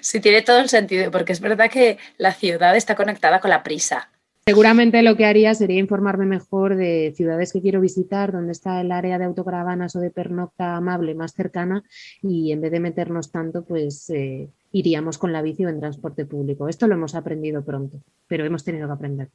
Sí, 0.00 0.20
tiene 0.20 0.42
todo 0.42 0.60
el 0.60 0.68
sentido, 0.68 1.10
porque 1.10 1.32
es 1.32 1.40
verdad 1.40 1.68
que 1.68 1.98
la 2.18 2.32
ciudad 2.34 2.76
está 2.76 2.94
conectada 2.94 3.40
con 3.40 3.50
la 3.50 3.64
prisa. 3.64 4.10
Seguramente 4.50 5.04
lo 5.04 5.16
que 5.16 5.26
haría 5.26 5.54
sería 5.54 5.78
informarme 5.78 6.26
mejor 6.26 6.74
de 6.74 7.12
ciudades 7.16 7.52
que 7.52 7.60
quiero 7.60 7.80
visitar, 7.80 8.32
donde 8.32 8.50
está 8.50 8.80
el 8.80 8.90
área 8.90 9.16
de 9.16 9.24
autocaravanas 9.24 9.94
o 9.94 10.00
de 10.00 10.10
pernocta 10.10 10.74
amable 10.74 11.14
más 11.14 11.34
cercana 11.34 11.84
y 12.20 12.50
en 12.50 12.60
vez 12.60 12.72
de 12.72 12.80
meternos 12.80 13.30
tanto, 13.30 13.62
pues 13.62 14.10
eh, 14.10 14.48
iríamos 14.72 15.18
con 15.18 15.32
la 15.32 15.40
bici 15.40 15.64
o 15.64 15.68
en 15.68 15.78
transporte 15.78 16.26
público. 16.26 16.68
Esto 16.68 16.88
lo 16.88 16.96
hemos 16.96 17.14
aprendido 17.14 17.64
pronto, 17.64 18.00
pero 18.26 18.44
hemos 18.44 18.64
tenido 18.64 18.88
que 18.88 18.92
aprender. 18.92 19.28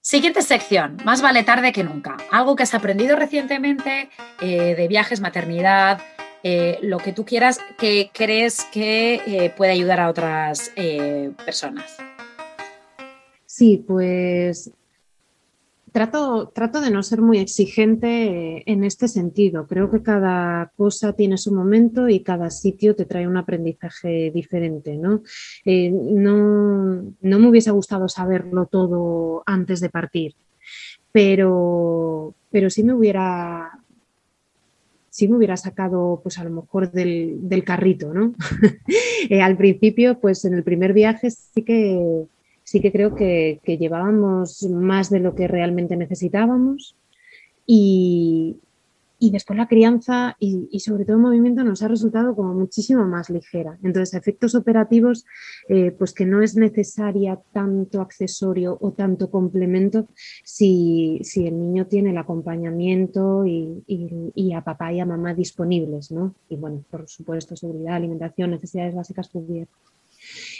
Siguiente 0.00 0.40
sección, 0.40 0.96
más 1.04 1.20
vale 1.20 1.44
tarde 1.44 1.70
que 1.70 1.84
nunca. 1.84 2.16
Algo 2.32 2.56
que 2.56 2.62
has 2.62 2.72
aprendido 2.72 3.14
recientemente 3.14 4.08
eh, 4.40 4.74
de 4.74 4.88
viajes, 4.88 5.20
maternidad, 5.20 6.00
eh, 6.42 6.78
lo 6.80 6.96
que 6.96 7.12
tú 7.12 7.26
quieras 7.26 7.60
que 7.76 8.10
crees 8.14 8.64
que 8.72 9.52
puede 9.54 9.72
ayudar 9.72 10.00
a 10.00 10.08
otras 10.08 10.72
personas. 11.44 12.07
Sí, 13.58 13.84
pues 13.84 14.70
trato, 15.90 16.52
trato 16.54 16.80
de 16.80 16.92
no 16.92 17.02
ser 17.02 17.20
muy 17.20 17.38
exigente 17.38 18.62
en 18.70 18.84
este 18.84 19.08
sentido. 19.08 19.66
Creo 19.66 19.90
que 19.90 20.00
cada 20.00 20.70
cosa 20.76 21.14
tiene 21.14 21.38
su 21.38 21.52
momento 21.52 22.08
y 22.08 22.20
cada 22.20 22.50
sitio 22.50 22.94
te 22.94 23.04
trae 23.04 23.26
un 23.26 23.36
aprendizaje 23.36 24.30
diferente. 24.32 24.96
¿no? 24.96 25.22
Eh, 25.64 25.90
no, 25.90 27.02
no 27.20 27.38
me 27.40 27.48
hubiese 27.48 27.72
gustado 27.72 28.08
saberlo 28.08 28.66
todo 28.66 29.42
antes 29.44 29.80
de 29.80 29.90
partir, 29.90 30.36
pero, 31.10 32.36
pero 32.52 32.70
sí 32.70 32.84
me 32.84 32.94
hubiera 32.94 33.72
sí 35.10 35.26
me 35.26 35.36
hubiera 35.36 35.56
sacado, 35.56 36.20
pues 36.22 36.38
a 36.38 36.44
lo 36.44 36.50
mejor 36.50 36.92
del, 36.92 37.64
carrito, 37.66 38.14
¿no? 38.14 38.34
Eh, 39.30 39.42
al 39.42 39.56
principio, 39.56 40.20
pues 40.20 40.44
en 40.44 40.54
el 40.54 40.62
primer 40.62 40.92
viaje 40.92 41.30
sí 41.32 41.62
que, 41.62 42.28
sí 42.68 42.80
que 42.80 42.92
creo 42.92 43.14
que, 43.14 43.60
llevábamos 43.64 44.62
más 44.64 45.08
de 45.08 45.20
lo 45.20 45.34
que 45.34 45.48
realmente 45.48 45.96
necesitábamos 45.96 46.96
y, 47.66 48.60
después 49.20 49.56
la 49.56 49.68
crianza 49.68 50.36
y, 50.38 50.78
sobre 50.80 51.06
todo 51.06 51.16
el 51.16 51.22
movimiento 51.22 51.64
nos 51.64 51.82
ha 51.82 51.88
resultado 51.88 52.36
como 52.36 52.52
muchísimo 52.52 53.06
más 53.06 53.30
ligera. 53.30 53.78
Entonces, 53.82 54.12
efectos 54.12 54.54
operativos, 54.54 55.24
eh, 55.70 55.92
pues 55.92 56.12
que 56.12 56.26
no 56.26 56.42
es 56.42 56.56
necesaria 56.56 57.40
tanto 57.54 58.02
accesorio 58.02 58.76
o 58.82 58.92
tanto 58.92 59.30
complemento 59.30 60.06
si, 60.44 61.22
el 61.36 61.58
niño 61.58 61.86
tiene 61.86 62.10
el 62.10 62.18
acompañamiento 62.18 63.46
y, 63.46 63.82
y, 63.86 64.52
a 64.52 64.60
papá 64.60 64.92
y 64.92 65.00
a 65.00 65.06
mamá 65.06 65.32
disponibles, 65.32 66.10
¿no? 66.12 66.34
Y 66.50 66.56
bueno, 66.56 66.84
por 66.90 67.08
supuesto, 67.08 67.56
seguridad, 67.56 67.96
alimentación, 67.96 68.50
necesidades 68.50 68.94
básicas 68.94 69.30
cubiertas. 69.30 69.97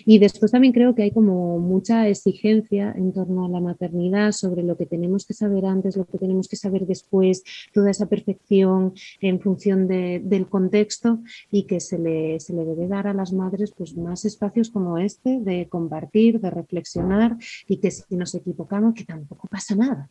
Y 0.05 0.19
después 0.19 0.53
también 0.53 0.73
creo 0.73 0.95
que 0.95 1.03
hay 1.03 1.11
como 1.11 1.59
mucha 1.59 2.09
exigencia 2.09 2.95
en 2.97 3.13
torno 3.13 3.47
a 3.47 3.49
la 3.49 3.61
maternidad 3.61 4.33
sobre 4.33 4.63
lo 4.63 4.77
que 4.77 4.87
tenemos 4.87 5.27
que 5.27 5.35
saber 5.35 5.67
antes, 5.67 5.97
lo 5.97 6.07
que 6.07 6.19
tenemos 6.19 6.49
que 6.49 6.57
saber 6.57 6.87
después, 6.87 7.43
toda 7.73 7.91
esa 7.91 8.07
perfección 8.07 8.95
en 9.21 9.41
función 9.41 9.89
del 9.89 10.47
contexto 10.49 11.21
y 11.51 11.65
que 11.65 11.81
se 11.81 11.99
le, 11.99 12.41
se 12.41 12.53
le 12.53 12.65
debe 12.65 12.89
dar 12.89 13.07
a 13.07 13.15
las 13.15 13.33
madres 13.33 13.73
pues 13.77 13.97
más 13.97 14.25
espacios 14.25 14.71
como 14.71 14.99
este 14.99 15.39
de 15.41 15.69
compartir, 15.69 16.41
de 16.41 16.51
reflexionar 16.51 17.37
y 17.67 17.79
que 17.79 17.91
si 17.91 18.17
nos 18.17 18.35
equivocamos 18.35 18.95
que 18.95 19.05
tampoco 19.05 19.49
pasa 19.49 19.75
nada. 19.75 20.11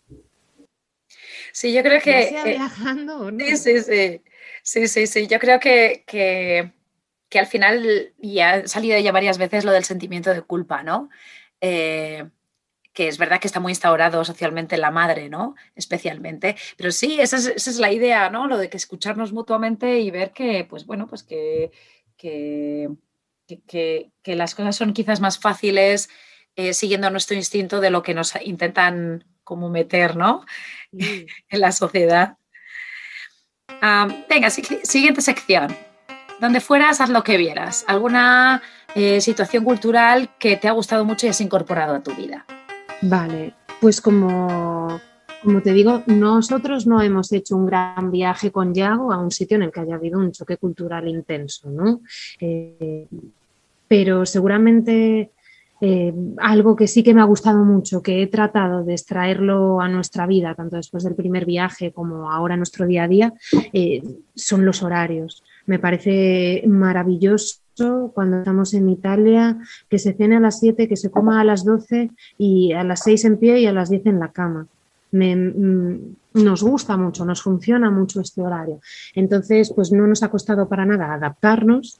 Sí, 1.53 1.73
yo 1.73 1.81
creo 1.81 1.99
que... 2.01 2.27
Sea 2.27 2.45
eh, 2.45 2.49
viajando, 2.51 3.31
¿no? 3.31 3.39
Sí, 3.39 3.57
sí, 3.57 3.79
sí. 3.79 4.21
Sí, 4.63 4.87
sí, 4.87 5.07
sí. 5.07 5.27
Yo 5.27 5.39
creo 5.39 5.59
que, 5.59 6.03
que 6.05 6.73
que 7.29 7.39
al 7.39 7.47
final, 7.47 8.13
y 8.19 8.39
ha 8.39 8.67
salido 8.67 8.97
ya 8.99 9.11
varias 9.11 9.37
veces 9.37 9.65
lo 9.65 9.71
del 9.71 9.83
sentimiento 9.83 10.33
de 10.33 10.41
culpa, 10.41 10.83
¿no? 10.83 11.09
Eh, 11.61 12.29
que 12.93 13.07
es 13.07 13.17
verdad 13.19 13.39
que 13.39 13.47
está 13.47 13.59
muy 13.59 13.73
instaurado 13.73 14.25
socialmente 14.25 14.75
en 14.75 14.81
la 14.81 14.91
madre, 14.91 15.29
¿no? 15.29 15.55
Especialmente. 15.75 16.55
Pero 16.77 16.91
sí, 16.91 17.19
esa 17.19 17.37
es, 17.37 17.77
la 17.77 17.91
idea, 17.91 18.29
¿no? 18.31 18.47
Lo 18.47 18.57
de 18.57 18.69
que 18.69 18.77
escucharnos 18.77 19.33
mutuamente 19.33 19.99
y 19.99 20.09
ver 20.09 20.31
que, 20.31 20.65
pues 20.67 20.85
bueno, 20.87 21.05
pues 21.07 21.23
que, 21.23 21.71
que, 22.17 22.89
las 24.25 24.55
cosas 24.55 24.75
son 24.75 24.93
quizás 24.93 25.21
más 25.21 25.37
fáciles 25.37 26.09
eh, 26.55 26.73
siguiendo 26.73 27.09
nuestro 27.11 27.35
instinto 27.35 27.81
de 27.81 27.91
lo 27.91 28.01
que 28.01 28.15
nos 28.15 28.33
intentan 28.41 29.25
como 29.43 29.69
meter, 29.69 30.15
¿no? 30.15 30.43
en 30.91 31.59
la 31.59 31.71
sociedad. 31.71 32.37
Ah, 33.81 34.07
venga, 34.27 34.49
siguiente 34.49 35.21
sección 35.21 35.86
donde 36.39 36.59
fueras, 36.59 37.01
haz 37.01 37.09
lo 37.09 37.23
que 37.23 37.37
vieras. 37.37 37.83
¿Alguna 37.87 38.61
eh, 38.95 39.21
situación 39.21 39.63
cultural 39.63 40.29
que 40.39 40.57
te 40.57 40.67
ha 40.67 40.71
gustado 40.71 41.05
mucho 41.05 41.25
y 41.25 41.29
has 41.29 41.41
incorporado 41.41 41.95
a 41.95 42.03
tu 42.03 42.13
vida? 42.13 42.45
Vale, 43.01 43.53
pues 43.81 44.01
como, 44.01 44.99
como 45.43 45.61
te 45.61 45.73
digo, 45.73 46.03
nosotros 46.07 46.87
no 46.87 47.01
hemos 47.01 47.31
hecho 47.31 47.55
un 47.55 47.65
gran 47.65 48.11
viaje 48.11 48.51
con 48.51 48.73
Yago 48.73 49.11
a 49.11 49.17
un 49.17 49.31
sitio 49.31 49.55
en 49.55 49.63
el 49.63 49.71
que 49.71 49.81
haya 49.81 49.95
habido 49.95 50.19
un 50.19 50.31
choque 50.31 50.57
cultural 50.57 51.07
intenso, 51.07 51.69
¿no? 51.69 52.01
Eh, 52.39 53.07
pero 53.87 54.25
seguramente 54.25 55.31
eh, 55.79 56.13
algo 56.37 56.75
que 56.75 56.87
sí 56.87 57.03
que 57.03 57.13
me 57.13 57.21
ha 57.21 57.25
gustado 57.25 57.63
mucho, 57.63 58.01
que 58.01 58.21
he 58.21 58.27
tratado 58.27 58.83
de 58.83 58.93
extraerlo 58.93 59.79
a 59.79 59.87
nuestra 59.87 60.25
vida, 60.25 60.55
tanto 60.55 60.75
después 60.75 61.03
del 61.03 61.15
primer 61.15 61.45
viaje 61.45 61.91
como 61.91 62.31
ahora 62.31 62.55
en 62.55 62.59
nuestro 62.59 62.85
día 62.85 63.03
a 63.03 63.07
día, 63.07 63.33
son 64.35 64.65
los 64.65 64.83
horarios. 64.83 65.43
Me 65.67 65.77
parece 65.77 66.63
maravilloso 66.65 68.11
cuando 68.13 68.39
estamos 68.39 68.73
en 68.73 68.89
Italia, 68.89 69.59
que 69.89 69.99
se 69.99 70.13
cene 70.13 70.37
a 70.37 70.39
las 70.39 70.59
7, 70.59 70.87
que 70.87 70.97
se 70.97 71.11
coma 71.11 71.39
a 71.39 71.43
las 71.43 71.63
12 71.63 72.09
y 72.39 72.73
a 72.73 72.83
las 72.83 73.03
6 73.03 73.25
en 73.25 73.37
pie 73.37 73.59
y 73.59 73.67
a 73.67 73.73
las 73.73 73.89
10 73.89 74.07
en 74.07 74.19
la 74.19 74.31
cama. 74.31 74.67
Mm, 75.11 75.95
nos 76.33 76.63
gusta 76.63 76.97
mucho, 76.97 77.25
nos 77.25 77.41
funciona 77.41 77.89
mucho 77.91 78.21
este 78.21 78.41
horario. 78.41 78.79
Entonces, 79.13 79.71
pues 79.75 79.91
no 79.91 80.07
nos 80.07 80.23
ha 80.23 80.29
costado 80.29 80.67
para 80.67 80.85
nada 80.85 81.13
adaptarnos 81.13 81.99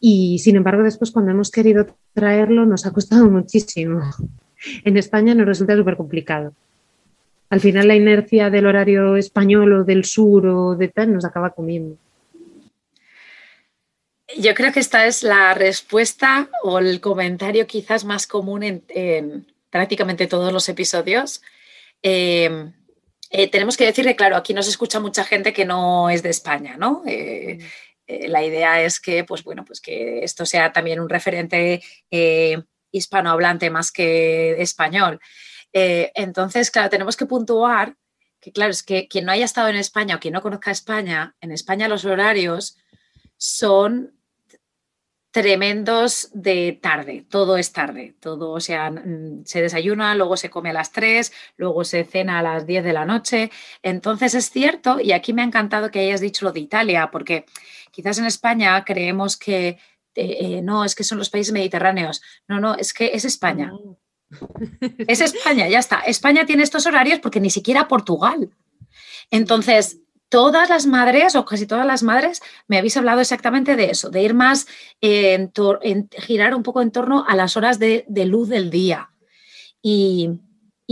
y 0.00 0.38
sin 0.38 0.56
embargo 0.56 0.82
después 0.82 1.10
cuando 1.10 1.30
hemos 1.30 1.50
querido 1.50 1.86
traerlo 2.14 2.64
nos 2.66 2.86
ha 2.86 2.92
costado 2.92 3.26
muchísimo. 3.30 4.00
En 4.84 4.96
España 4.96 5.34
nos 5.34 5.46
resulta 5.46 5.76
súper 5.76 5.96
complicado. 5.96 6.52
Al 7.50 7.60
final 7.60 7.88
la 7.88 7.96
inercia 7.96 8.48
del 8.48 8.66
horario 8.66 9.16
español 9.16 9.72
o 9.72 9.84
del 9.84 10.04
sur 10.04 10.46
o 10.46 10.76
de 10.76 10.88
tal 10.88 11.12
nos 11.12 11.24
acaba 11.24 11.50
comiendo. 11.50 11.96
Yo 14.36 14.54
creo 14.54 14.72
que 14.72 14.80
esta 14.80 15.06
es 15.06 15.22
la 15.22 15.54
respuesta 15.54 16.48
o 16.62 16.78
el 16.78 17.00
comentario 17.00 17.66
quizás 17.66 18.04
más 18.04 18.26
común 18.26 18.62
en, 18.62 19.46
prácticamente 19.70 20.26
todos 20.26 20.52
los 20.52 20.68
episodios. 20.68 21.42
Em, 22.02 22.72
eh, 23.30 23.48
tenemos 23.48 23.76
que 23.76 23.86
decir 23.86 24.04
que, 24.04 24.16
claro, 24.16 24.36
aquí 24.36 24.54
nos 24.54 24.68
escucha 24.68 25.00
mucha 25.00 25.24
gente 25.24 25.52
que 25.52 25.64
no 25.64 26.10
es 26.10 26.22
de 26.22 26.30
España, 26.30 26.76
¿no? 26.76 27.02
Eh, 27.06 27.58
mm. 27.58 27.64
eh, 28.06 28.28
la 28.28 28.44
idea 28.44 28.82
es 28.82 29.00
que, 29.00 29.24
pues 29.24 29.42
bueno, 29.44 29.64
pues 29.64 29.80
que 29.80 30.24
esto 30.24 30.46
sea 30.46 30.72
también 30.72 31.00
un 31.00 31.08
referente 31.08 31.82
hispanohablante 32.92 33.70
más 33.70 33.92
que 33.92 34.60
español. 34.60 35.20
entonces, 35.72 36.70
claro, 36.70 36.90
tenemos 36.90 37.16
que 37.16 37.26
puntuar 37.26 37.96
que, 38.40 38.52
claro, 38.52 38.70
es 38.72 38.82
que 38.82 39.06
quien 39.08 39.26
no 39.26 39.32
haya 39.32 39.44
estado 39.44 39.68
en 39.68 39.76
España 39.76 40.16
o 40.16 40.20
quien 40.20 40.34
no 40.34 40.42
conozca 40.42 40.70
España, 40.70 41.36
en 41.40 41.52
España 41.52 41.88
los 41.88 42.04
horarios 42.04 42.78
son 43.36 44.19
tremendos 45.30 46.28
de 46.32 46.78
tarde, 46.80 47.24
todo 47.28 47.56
es 47.56 47.72
tarde, 47.72 48.14
todo, 48.18 48.50
o 48.50 48.60
sea, 48.60 48.92
se 49.44 49.62
desayuna, 49.62 50.14
luego 50.16 50.36
se 50.36 50.50
come 50.50 50.70
a 50.70 50.72
las 50.72 50.90
3, 50.90 51.32
luego 51.56 51.84
se 51.84 52.04
cena 52.04 52.40
a 52.40 52.42
las 52.42 52.66
10 52.66 52.82
de 52.82 52.92
la 52.92 53.04
noche. 53.04 53.50
Entonces 53.82 54.34
es 54.34 54.50
cierto, 54.50 54.98
y 55.00 55.12
aquí 55.12 55.32
me 55.32 55.42
ha 55.42 55.44
encantado 55.44 55.90
que 55.90 56.00
hayas 56.00 56.20
dicho 56.20 56.44
lo 56.44 56.52
de 56.52 56.60
Italia, 56.60 57.10
porque 57.12 57.44
quizás 57.92 58.18
en 58.18 58.26
España 58.26 58.84
creemos 58.84 59.36
que 59.36 59.78
eh, 60.16 60.36
eh, 60.40 60.62
no, 60.62 60.84
es 60.84 60.94
que 60.94 61.04
son 61.04 61.18
los 61.18 61.30
países 61.30 61.52
mediterráneos. 61.52 62.22
No, 62.48 62.58
no, 62.58 62.74
es 62.74 62.92
que 62.92 63.10
es 63.14 63.24
España. 63.24 63.72
Es 65.06 65.20
España, 65.20 65.68
ya 65.68 65.78
está. 65.78 66.00
España 66.00 66.46
tiene 66.46 66.62
estos 66.62 66.86
horarios 66.86 67.20
porque 67.20 67.40
ni 67.40 67.50
siquiera 67.50 67.88
Portugal. 67.88 68.50
Entonces, 69.30 69.98
todas 70.30 70.70
las 70.70 70.86
madres 70.86 71.34
o 71.34 71.44
casi 71.44 71.66
todas 71.66 71.84
las 71.84 72.02
madres 72.02 72.40
me 72.68 72.78
habéis 72.78 72.96
hablado 72.96 73.20
exactamente 73.20 73.76
de 73.76 73.90
eso, 73.90 74.10
de 74.10 74.22
ir 74.22 74.32
más 74.32 74.66
en, 75.00 75.52
girar 76.18 76.54
un 76.54 76.62
poco 76.62 76.80
en 76.80 76.92
torno 76.92 77.24
a 77.28 77.36
las 77.36 77.56
horas 77.56 77.78
de, 77.78 78.06
luz 78.24 78.48
del 78.48 78.70
día. 78.70 79.10
Y, 79.82 80.30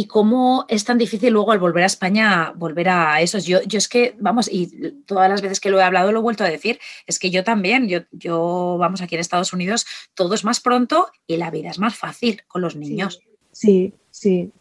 cómo 0.06 0.64
es 0.68 0.84
tan 0.84 0.96
difícil 0.96 1.32
luego 1.32 1.50
al 1.50 1.58
volver 1.58 1.82
a 1.82 1.86
España 1.86 2.52
volver 2.54 2.88
a 2.88 3.20
eso. 3.20 3.38
Yo, 3.38 3.60
yo 3.62 3.78
es 3.78 3.88
que, 3.88 4.14
vamos, 4.20 4.48
y 4.50 4.92
todas 5.06 5.28
las 5.28 5.42
veces 5.42 5.58
que 5.58 5.70
lo 5.70 5.80
he 5.80 5.82
hablado 5.82 6.12
lo 6.12 6.20
he 6.20 6.22
vuelto 6.22 6.44
a 6.44 6.48
decir, 6.48 6.78
es 7.04 7.18
que 7.18 7.30
yo 7.30 7.42
también, 7.42 7.88
yo, 7.88 8.00
yo 8.12 8.76
vamos, 8.78 9.02
aquí 9.02 9.16
en 9.16 9.20
Estados 9.20 9.52
Unidos 9.52 9.86
todo 10.14 10.34
es 10.34 10.44
más 10.44 10.60
pronto 10.60 11.08
y 11.26 11.36
la 11.36 11.50
vida 11.50 11.70
es 11.70 11.80
más 11.80 11.96
fácil 11.96 12.42
con 12.46 12.62
los 12.62 12.76
niños. 12.76 13.20
Sí, 13.50 13.92
sí. 14.10 14.52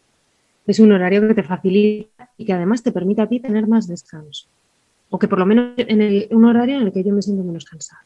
Es 0.66 0.80
un 0.80 0.90
horario 0.90 1.26
que 1.26 1.34
te 1.34 1.44
facilita 1.44 2.32
y 2.36 2.44
que 2.44 2.52
además 2.52 2.82
te 2.82 2.90
permite 2.90 3.22
a 3.22 3.28
ti 3.28 3.38
tener 3.38 3.68
más 3.68 3.86
descanso 3.86 4.48
o 5.10 5.18
que 5.18 5.28
por 5.28 5.38
lo 5.38 5.46
menos 5.46 5.72
en 5.76 6.36
un 6.36 6.44
horario 6.44 6.76
en 6.76 6.86
el 6.86 6.92
que 6.92 7.02
yo 7.02 7.12
me 7.12 7.22
siento 7.22 7.42
menos 7.42 7.64
cansada. 7.64 8.02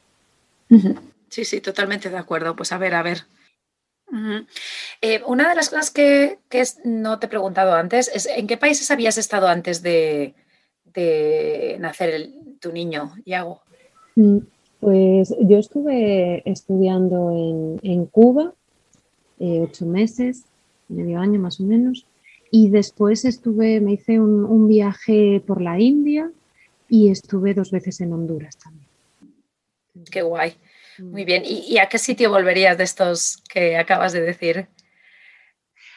Sí, 1.29 1.45
sí, 1.45 1.61
totalmente 1.61 2.11
de 2.11 2.17
acuerdo. 2.17 2.55
Pues 2.55 2.73
a 2.73 2.79
ver, 2.79 2.95
a 2.95 3.03
ver. 3.03 3.25
Eh, 5.01 5.23
una 5.27 5.49
de 5.49 5.55
las 5.55 5.71
cosas 5.71 5.91
que, 5.91 6.39
no 6.85 7.19
te 7.19 7.27
he 7.27 7.29
preguntado 7.29 7.73
antes 7.73 8.11
es 8.15 8.27
¿en 8.27 8.47
qué 8.47 8.59
países 8.59 8.91
habías 8.91 9.17
estado 9.17 9.49
antes 9.49 9.83
de, 9.83 10.35
nacer 11.79 12.31
tu 12.61 12.73
niño, 12.73 13.15
Iago? 13.25 13.63
Mm, 14.17 14.39
pues 14.81 15.35
yo 15.41 15.59
estuve 15.59 16.43
estudiando 16.45 17.79
en, 17.83 18.07
Cuba 18.07 18.53
eh, 19.39 19.61
ocho 19.63 19.87
meses, 19.87 20.45
medio 20.89 21.19
año 21.19 21.41
más 21.41 21.59
o 21.61 21.65
menos, 21.65 22.07
y 22.51 22.69
después 22.69 23.25
estuve, 23.25 23.81
me 23.81 23.93
hice 23.93 24.21
un 24.21 24.69
viaje 24.69 25.43
por 25.47 25.63
la 25.63 25.81
India 25.81 26.31
y 26.93 27.09
estuve 27.09 27.55
dos 27.55 27.71
veces 27.71 28.03
en 28.03 28.13
Honduras 28.13 28.59
también. 28.59 28.87
Qué 30.11 30.21
guay. 30.21 30.53
Muy 30.99 31.25
bien. 31.25 31.43
¿Y, 31.43 31.79
a 31.79 31.89
qué 31.89 31.97
sitio 31.97 32.29
volverías 32.29 32.77
de 32.77 32.85
estos 32.85 33.43
que 33.51 33.79
acabas 33.79 34.13
de 34.13 34.21
decir? 34.21 34.69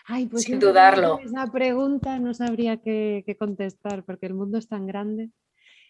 Ay, 0.05 0.27
pues 0.27 0.43
sin 0.43 0.57
dudarlo. 0.57 1.19
Esa 1.19 1.51
pregunta 1.51 2.17
no 2.17 2.33
sabría 2.33 2.77
qué, 2.77 3.35
contestar 3.37 4.05
porque 4.05 4.27
el 4.27 4.35
mundo 4.35 4.57
es 4.57 4.69
tan 4.69 4.87
grande. 4.87 5.31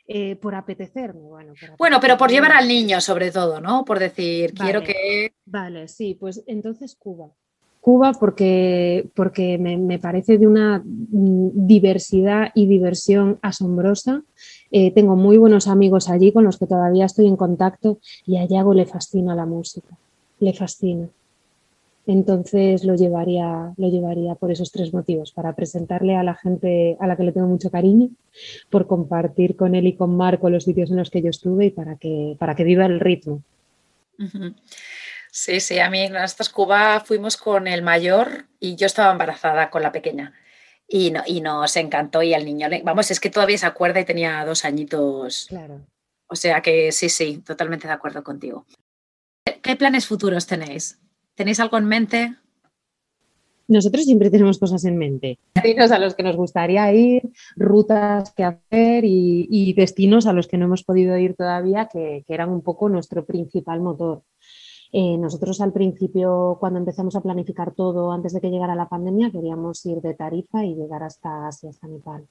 Eh, 0.08 0.36
por 0.36 0.54
apetecerme, 0.54 1.22
bueno. 1.22 1.54
bueno, 1.80 2.00
pero 2.00 2.16
por 2.16 2.30
llevar 2.30 2.52
al 2.52 2.68
niño 2.68 3.02
sobre 3.02 3.32
todo, 3.32 3.60
¿no? 3.60 3.84
Por 3.84 3.98
decir, 3.98 4.54
quiero 4.54 4.84
que... 4.84 5.34
Vale, 5.46 5.88
sí, 5.88 6.16
pues 6.20 6.44
entonces 6.46 6.96
Cuba. 6.96 7.32
Cuba 7.86 8.14
porque, 8.20 9.10
porque 9.14 9.60
me, 9.60 10.00
parece 10.00 10.40
de 10.40 10.48
una 10.48 10.80
mm, 10.84 11.68
diversidad 11.68 12.48
y 12.56 12.66
diversión 12.66 13.38
asombrosa. 13.44 14.24
Eh, 14.72 14.90
tengo 14.90 15.16
muy 15.16 15.38
buenos 15.38 15.68
amigos 15.68 16.10
allí 16.10 16.32
con 16.32 16.46
los 16.46 16.58
que 16.58 16.66
todavía 16.66 17.06
estoy 17.06 17.28
en 17.28 17.36
contacto 17.36 18.00
y 18.26 18.38
a 18.38 18.46
Yago 18.46 18.74
le 18.74 18.88
fascina 18.88 19.36
la 19.36 19.46
música, 19.46 19.96
le 20.40 20.54
fascina. 20.54 21.10
Entonces 22.08 22.86
lo 22.86 22.96
llevaría, 22.96 23.76
lo 23.78 23.88
llevaría 23.88 24.34
por 24.34 24.50
esos 24.50 24.72
tres 24.72 24.92
motivos, 24.92 25.32
para 25.32 25.54
presentarle 25.54 26.16
a 26.16 26.24
la 26.24 26.34
gente 26.34 26.98
a 27.00 27.06
la 27.06 27.16
que 27.16 27.24
le 27.26 27.34
tengo 27.34 27.46
mucho 27.46 27.70
cariño, 27.70 28.10
por 28.72 28.88
compartir 28.88 29.56
con 29.56 29.76
él 29.76 29.86
y 29.86 29.94
con 29.94 30.18
Marco 30.18 30.50
los 30.50 30.64
sitios 30.64 30.90
en 30.90 30.98
los 30.98 31.12
que 31.12 31.22
yo 31.22 31.30
estuve 31.30 31.68
y 31.68 31.70
para 31.70 31.98
que, 31.98 32.36
para 32.40 32.56
que 32.56 32.64
viva 32.64 32.88
el 32.88 33.00
ritmo. 33.00 33.44
Sí, 35.38 35.60
sí, 35.60 35.80
a 35.80 35.90
mí 35.90 36.00
en 36.00 36.16
estas 36.16 36.48
Cuba 36.48 37.02
fuimos 37.02 37.36
con 37.36 37.68
el 37.68 37.82
mayor 37.82 38.46
y 38.58 38.78
yo 38.78 38.86
estaba 38.86 39.12
embarazada 39.12 39.70
con 39.70 39.82
la 39.82 39.92
pequeña. 39.92 40.34
Y, 40.88 41.12
no, 41.12 41.24
y 41.28 41.42
nos 41.42 41.76
encantó 41.76 42.24
y 42.24 42.34
al 42.34 42.46
niño, 42.46 42.70
vamos, 42.86 43.12
es 43.12 43.20
que 43.20 43.30
todavía 43.30 43.58
se 43.58 43.66
acuerda 43.66 44.00
y 44.00 44.06
tenía 44.06 44.46
dos 44.46 44.64
añitos. 44.64 45.48
Claro. 45.50 45.82
O 46.28 46.38
sea 46.38 46.62
que 46.62 46.94
sí, 46.94 47.10
sí, 47.10 47.44
totalmente 47.46 47.86
de 47.86 47.94
acuerdo 47.94 48.24
contigo. 48.24 48.66
¿Qué 49.62 49.76
planes 49.76 50.08
futuros 50.08 50.48
tenéis? 50.48 51.02
¿Tenéis 51.36 51.60
algo 51.60 51.78
en 51.78 51.86
mente? 51.86 52.36
Nosotros 53.68 54.06
siempre 54.06 54.30
tenemos 54.30 54.60
cosas 54.60 54.86
en 54.86 54.98
mente, 54.98 55.40
destinos 55.56 55.92
a 55.92 55.98
los 55.98 56.14
que 56.14 56.22
nos 56.22 56.36
gustaría 56.36 56.94
ir, 56.94 57.32
rutas 57.56 58.32
que 58.34 58.44
hacer 58.44 59.04
y, 59.06 59.74
destinos 59.74 60.28
a 60.28 60.34
los 60.34 60.48
que 60.48 60.58
no 60.58 60.66
hemos 60.66 60.84
podido 60.84 61.18
ir 61.18 61.36
todavía, 61.36 61.90
que, 61.92 62.24
eran 62.28 62.50
un 62.50 62.62
poco 62.62 62.90
nuestro 62.90 63.26
principal 63.26 63.82
motor. 63.82 64.22
Eh, 64.98 65.18
nosotros 65.18 65.60
al 65.60 65.74
principio, 65.74 66.56
cuando 66.58 66.80
empezamos 66.80 67.18
a 67.18 67.22
planificar 67.22 67.74
todo 67.74 68.14
antes 68.14 68.32
de 68.32 68.40
que 68.40 68.50
llegara 68.50 68.76
la 68.76 68.88
pandemia, 68.88 69.30
queríamos 69.30 69.86
ir 69.86 70.00
de 70.00 70.14
Tarifa 70.14 70.64
y 70.64 70.74
llegar 70.74 71.04
hasta 71.04 71.48
Asia, 71.50 71.70
hasta 71.70 71.90
Nepal 71.90 72.26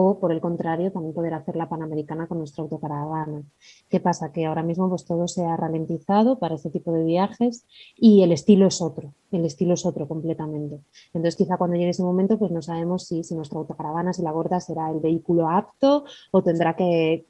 o 0.00 0.20
por 0.20 0.30
el 0.30 0.40
contrario 0.40 0.92
también 0.92 1.12
poder 1.12 1.34
hacer 1.34 1.56
la 1.56 1.68
Panamericana 1.68 2.28
con 2.28 2.38
nuestra 2.38 2.62
autocaravana. 2.62 3.42
¿Qué 3.88 3.98
pasa? 3.98 4.30
Que 4.30 4.46
ahora 4.46 4.62
mismo 4.62 4.88
pues 4.88 5.04
todo 5.04 5.26
se 5.26 5.44
ha 5.44 5.56
ralentizado 5.56 6.38
para 6.38 6.54
este 6.54 6.70
tipo 6.70 6.92
de 6.92 7.02
viajes 7.02 7.66
y 7.96 8.22
el 8.22 8.30
estilo 8.30 8.68
es 8.68 8.80
otro, 8.80 9.12
el 9.32 9.44
estilo 9.44 9.74
es 9.74 9.84
otro 9.84 10.06
completamente. 10.06 10.78
Entonces 11.12 11.34
quizá 11.34 11.56
cuando 11.56 11.74
llegue 11.74 11.90
ese 11.90 12.04
momento 12.04 12.38
pues 12.38 12.52
no 12.52 12.62
sabemos 12.62 13.08
si, 13.08 13.24
si 13.24 13.34
nuestra 13.34 13.58
autocaravana, 13.58 14.12
si 14.12 14.22
la 14.22 14.30
gorda 14.30 14.60
será 14.60 14.88
el 14.88 15.00
vehículo 15.00 15.48
apto 15.48 16.04
o 16.30 16.42
tendrá 16.44 16.76
que, 16.76 17.24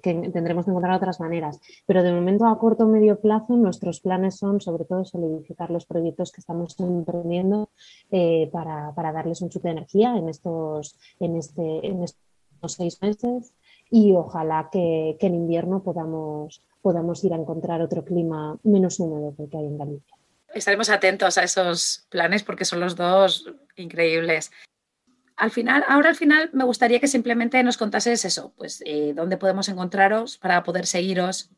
tendremos 0.00 0.64
que 0.64 0.70
encontrar 0.70 0.94
otras 0.94 1.18
maneras. 1.18 1.58
Pero 1.86 2.04
de 2.04 2.12
momento 2.12 2.46
a 2.46 2.56
corto 2.56 2.84
o 2.84 2.86
medio 2.86 3.20
plazo 3.20 3.56
nuestros 3.56 3.98
planes 3.98 4.36
son 4.36 4.60
sobre 4.60 4.84
todo 4.84 5.04
solidificar 5.04 5.72
los 5.72 5.86
proyectos 5.86 6.30
que 6.30 6.40
estamos 6.40 6.78
emprendiendo 6.78 7.70
eh, 8.12 8.48
para, 8.52 8.94
para, 8.94 9.10
darles 9.10 9.42
un 9.42 9.48
chute 9.48 9.66
de 9.66 9.72
energía 9.72 10.16
en 10.16 10.28
estos, 10.28 10.96
en 11.18 11.34
este 11.34 11.95
en 11.95 11.95
estos 12.02 12.72
seis 12.72 13.00
meses 13.02 13.52
y 13.90 14.12
ojalá 14.12 14.68
que, 14.72 15.16
en 15.20 15.34
invierno 15.34 15.82
podamos, 15.82 16.62
podamos 16.82 17.22
ir 17.24 17.32
a 17.32 17.36
encontrar 17.36 17.80
otro 17.80 18.04
clima 18.04 18.58
menos 18.62 18.98
húmedo 19.00 19.34
que 19.36 19.56
hay 19.56 19.66
en 19.66 19.78
Galicia. 19.78 20.16
Estaremos 20.54 20.88
atentos 20.90 21.38
a 21.38 21.44
esos 21.44 22.06
planes 22.08 22.42
porque 22.42 22.64
son 22.64 22.80
los 22.80 22.96
dos 22.96 23.50
increíbles. 23.76 24.50
Al 25.36 25.50
final, 25.50 25.84
ahora 25.86 26.08
al 26.08 26.16
final 26.16 26.48
me 26.54 26.64
gustaría 26.64 26.98
que 26.98 27.08
simplemente 27.08 27.62
nos 27.62 27.76
contases 27.76 28.24
eso, 28.24 28.54
pues 28.56 28.82
eh, 28.86 29.12
dónde 29.14 29.36
podemos 29.36 29.68
encontraros 29.68 30.38
para 30.38 30.62
poder 30.62 30.86
seguiros. 30.86 31.50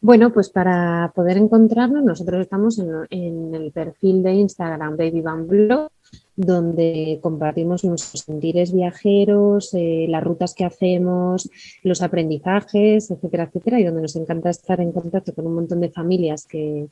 Bueno, 0.00 0.32
pues 0.32 0.48
para 0.48 1.12
poder 1.14 1.38
encontrarnos, 1.38 2.04
nosotros 2.04 2.40
estamos 2.42 2.78
en, 2.78 3.54
el 3.54 3.72
perfil 3.72 4.22
de 4.22 4.32
Instagram 4.32 4.96
Baby 4.96 5.20
Van 5.22 5.46
Blog 5.48 5.90
donde 6.36 7.18
compartimos 7.20 7.84
nuestros 7.84 8.22
sentires 8.22 8.72
viajeros, 8.72 9.74
eh, 9.74 10.06
las 10.08 10.22
rutas 10.22 10.54
que 10.54 10.64
hacemos, 10.64 11.50
los 11.82 12.00
aprendizajes, 12.00 13.10
etcétera, 13.10 13.44
etcétera, 13.44 13.80
y 13.80 13.84
donde 13.84 14.02
nos 14.02 14.14
encanta 14.14 14.50
estar 14.50 14.80
en 14.80 14.92
contacto 14.92 15.34
con 15.34 15.48
un 15.48 15.54
montón 15.56 15.80
de 15.80 15.90
familias 15.90 16.46
que, 16.46 16.88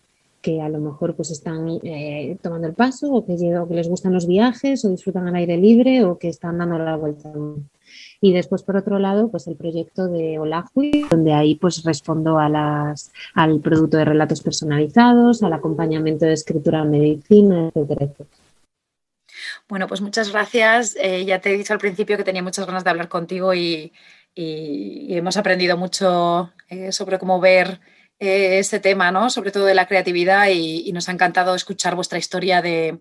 a 0.61 0.69
lo 0.69 0.79
mejor 0.79 1.17
pues 1.17 1.33
están 1.33 1.81
eh, 1.83 2.37
tomando 2.41 2.69
el 2.69 2.75
paso 2.75 3.13
o 3.13 3.27
que, 3.27 3.37
que 3.37 3.75
les 3.75 3.89
gustan 3.89 4.13
los 4.13 4.29
viajes 4.29 4.85
o 4.85 4.91
disfrutan 4.91 5.27
al 5.27 5.35
aire 5.35 5.57
libre 5.57 6.05
o 6.05 6.19
que 6.19 6.29
están 6.29 6.59
dando 6.59 6.79
la 6.79 6.97
vuelta. 6.97 7.33
Y 8.27 8.33
después, 8.33 8.65
por 8.65 8.77
otro 8.77 8.99
lado, 8.99 9.31
pues 9.31 9.47
el 9.47 9.55
proyecto 9.55 10.09
de 10.09 10.41
Olajui, 10.41 11.07
donde 11.09 11.33
ahí 11.33 11.55
pues 11.55 11.85
respondo 11.85 12.41
a 12.41 12.49
las, 12.49 13.13
al 13.35 13.61
producto 13.61 13.99
de 13.99 14.05
relatos 14.05 14.43
personalizados, 14.43 15.45
al 15.45 15.53
acompañamiento 15.53 16.27
de 16.27 16.33
escritura 16.33 16.81
en 16.81 16.91
medicina, 16.91 17.69
etcétera, 17.69 18.07
etcétera. 18.07 18.29
Bueno, 19.69 19.87
pues 19.87 20.01
muchas 20.01 20.33
gracias. 20.33 20.97
Eh, 20.99 21.25
ya 21.25 21.41
te 21.41 21.55
he 21.55 21.57
dicho 21.57 21.73
al 21.73 21.79
principio 21.79 22.17
que 22.17 22.25
tenía 22.25 22.43
muchas 22.43 22.67
ganas 22.67 22.83
de 22.83 22.91
hablar 22.91 23.09
contigo 23.09 23.55
y, 23.55 23.93
hemos 24.35 25.37
aprendido 25.37 25.77
mucho 25.77 26.53
eh, 26.69 26.91
sobre 26.91 27.21
cómo 27.21 27.39
ver 27.39 27.81
eh, 28.19 28.59
este 28.59 28.81
tema, 28.81 29.13
¿no? 29.13 29.31
Sobre 29.31 29.53
todo 29.53 29.67
de 29.67 29.75
la 29.75 29.87
creatividad 29.87 30.49
y, 30.51 30.91
nos 30.93 31.09
ha 31.09 31.13
encantado 31.13 31.55
escuchar 31.55 31.95
vuestra 31.95 32.19
historia 32.19 32.61
de, 32.61 32.99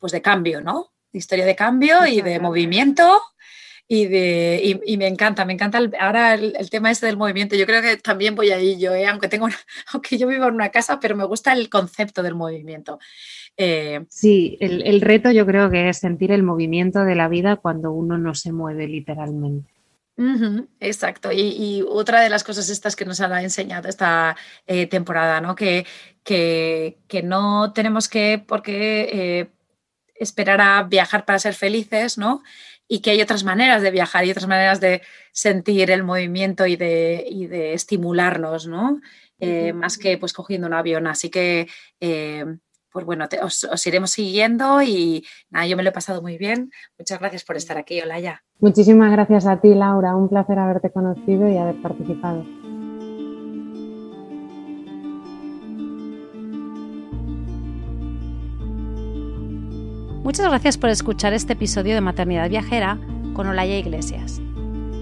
pues 0.00 0.10
de 0.10 0.22
cambio, 0.22 0.60
¿no? 0.60 0.92
Historia 1.12 1.46
de 1.46 1.54
cambio 1.54 2.04
y 2.04 2.20
de 2.20 2.40
movimiento. 2.40 3.22
Y, 3.88 4.06
de, 4.06 4.80
y, 4.84 4.96
me 4.96 5.06
encanta, 5.06 5.44
me 5.44 5.52
encanta 5.52 5.78
ahora 6.00 6.34
el, 6.34 6.70
tema 6.70 6.90
este 6.90 7.06
del 7.06 7.16
movimiento. 7.16 7.54
Yo 7.54 7.66
creo 7.66 7.80
que 7.82 7.96
también 7.96 8.34
voy 8.34 8.50
ahí 8.50 8.78
yo, 8.80 8.92
aunque, 9.08 9.28
tengo 9.28 9.46
aunque 9.92 10.18
yo 10.18 10.26
vivo 10.26 10.46
en 10.46 10.54
una 10.54 10.70
casa, 10.70 10.98
pero 10.98 11.14
me 11.14 11.24
gusta 11.24 11.52
el 11.52 11.68
concepto 11.68 12.22
del 12.22 12.34
movimiento. 12.34 12.98
Eh, 13.56 14.04
sí, 14.08 14.58
el, 14.60 15.00
reto 15.00 15.30
yo 15.30 15.46
creo 15.46 15.70
que 15.70 15.88
es 15.88 15.98
sentir 15.98 16.32
el 16.32 16.42
movimiento 16.42 17.04
de 17.04 17.14
la 17.14 17.28
vida 17.28 17.56
cuando 17.56 17.92
uno 17.92 18.18
no 18.18 18.34
se 18.34 18.52
mueve 18.52 18.88
literalmente. 18.88 19.72
exacto. 20.80 21.30
Y, 21.32 21.84
otra 21.88 22.20
de 22.20 22.28
las 22.28 22.42
cosas 22.42 22.68
estas 22.68 22.96
que 22.96 23.04
nos 23.04 23.20
ha 23.20 23.42
enseñado 23.42 23.88
esta 23.88 24.36
eh, 24.66 24.86
temporada, 24.88 25.40
¿no? 25.40 25.54
Que, 25.54 25.86
que, 26.24 27.22
no 27.22 27.72
tenemos 27.72 28.08
que 28.08 28.42
por 28.44 28.62
qué 28.62 29.08
eh, 29.12 29.48
esperar 30.16 30.60
a 30.60 30.82
viajar 30.82 31.24
para 31.24 31.38
ser 31.38 31.54
felices, 31.54 32.18
¿no? 32.18 32.42
Y 32.88 33.00
que 33.00 33.10
hay 33.10 33.20
otras 33.20 33.44
maneras 33.44 33.82
de 33.82 33.90
viajar 33.90 34.24
y 34.24 34.30
otras 34.30 34.46
maneras 34.46 34.80
de 34.80 35.02
sentir 35.32 35.90
el 35.90 36.04
movimiento 36.04 36.66
y 36.66 36.76
de, 36.76 37.46
de 37.50 37.72
estimularnos, 37.74 38.66
¿no? 38.66 39.00
Más 39.74 39.98
que 39.98 40.16
pues 40.18 40.32
cogiendo 40.32 40.66
un 40.66 40.74
avión. 40.74 41.06
Así 41.06 41.28
que 41.30 41.66
pues 42.96 43.04
bueno, 43.04 43.26
os, 43.42 43.86
iremos 43.86 44.10
siguiendo 44.10 44.80
y 44.80 45.22
nada, 45.50 45.66
yo 45.66 45.76
me 45.76 45.82
lo 45.82 45.90
he 45.90 45.92
pasado 45.92 46.22
muy 46.22 46.38
bien. 46.38 46.70
Muchas 46.98 47.20
gracias 47.20 47.44
por 47.44 47.54
estar 47.58 47.76
aquí, 47.76 48.00
Olaya. 48.00 48.42
Muchísimas 48.58 49.12
gracias 49.12 49.46
a 49.46 49.60
ti, 49.60 49.74
Laura. 49.74 50.16
Un 50.16 50.30
placer 50.30 50.58
haberte 50.58 50.90
conocido 50.90 51.46
y 51.46 51.58
haber 51.58 51.74
participado. 51.82 52.46
Muchas 60.26 60.48
gracias 60.48 60.76
por 60.76 60.90
escuchar 60.90 61.34
este 61.34 61.52
episodio 61.52 61.94
de 61.94 62.00
Maternidad 62.00 62.50
Viajera 62.50 62.98
con 63.32 63.46
Olaya 63.46 63.78
Iglesias. 63.78 64.40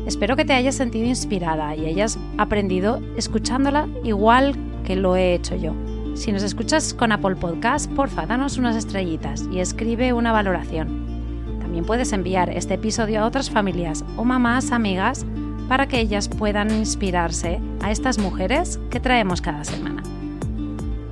Espero 0.06 0.36
que 0.36 0.44
te 0.44 0.52
hayas 0.52 0.74
sentido 0.74 1.06
inspirada 1.06 1.74
y 1.74 1.86
hayas 1.86 2.18
aprendido 2.36 3.00
escuchándola 3.16 3.88
igual 4.04 4.54
que 4.84 4.96
lo 4.96 5.16
he 5.16 5.32
hecho 5.32 5.56
yo. 5.56 5.72
Si 6.14 6.30
nos 6.30 6.42
escuchas 6.42 6.92
con 6.92 7.10
Apple 7.10 7.36
Podcast, 7.36 7.90
porfa, 7.92 8.26
danos 8.26 8.58
unas 8.58 8.76
estrellitas 8.76 9.48
y 9.50 9.60
escribe 9.60 10.12
una 10.12 10.30
valoración. 10.30 11.58
También 11.58 11.86
puedes 11.86 12.12
enviar 12.12 12.50
este 12.50 12.74
episodio 12.74 13.22
a 13.22 13.26
otras 13.26 13.48
familias 13.48 14.04
o 14.18 14.24
mamás 14.24 14.72
amigas 14.72 15.24
para 15.70 15.88
que 15.88 16.00
ellas 16.00 16.28
puedan 16.28 16.70
inspirarse 16.70 17.62
a 17.80 17.90
estas 17.90 18.18
mujeres 18.18 18.78
que 18.90 19.00
traemos 19.00 19.40
cada 19.40 19.64
semana. 19.64 20.02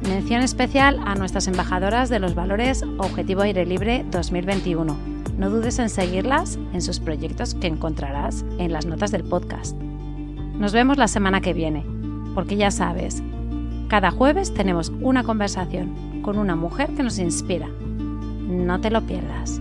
Mención 0.08 0.42
especial 0.42 1.00
a 1.04 1.14
nuestras 1.14 1.46
embajadoras 1.46 2.08
de 2.08 2.18
los 2.18 2.34
valores 2.34 2.82
Objetivo 2.98 3.42
Aire 3.42 3.64
Libre 3.64 4.04
2021. 4.10 4.96
No 5.38 5.50
dudes 5.50 5.78
en 5.78 5.88
seguirlas 5.88 6.58
en 6.72 6.82
sus 6.82 6.98
proyectos 6.98 7.54
que 7.54 7.68
encontrarás 7.68 8.44
en 8.58 8.72
las 8.72 8.84
notas 8.84 9.12
del 9.12 9.22
podcast. 9.22 9.76
Nos 10.58 10.72
vemos 10.72 10.98
la 10.98 11.08
semana 11.08 11.40
que 11.40 11.54
viene, 11.54 11.86
porque 12.34 12.56
ya 12.56 12.70
sabes, 12.70 13.22
cada 13.88 14.10
jueves 14.10 14.52
tenemos 14.52 14.92
una 15.00 15.22
conversación 15.22 16.20
con 16.22 16.36
una 16.36 16.56
mujer 16.56 16.90
que 16.94 17.02
nos 17.02 17.18
inspira. 17.18 17.68
No 17.68 18.80
te 18.80 18.90
lo 18.90 19.02
pierdas. 19.02 19.60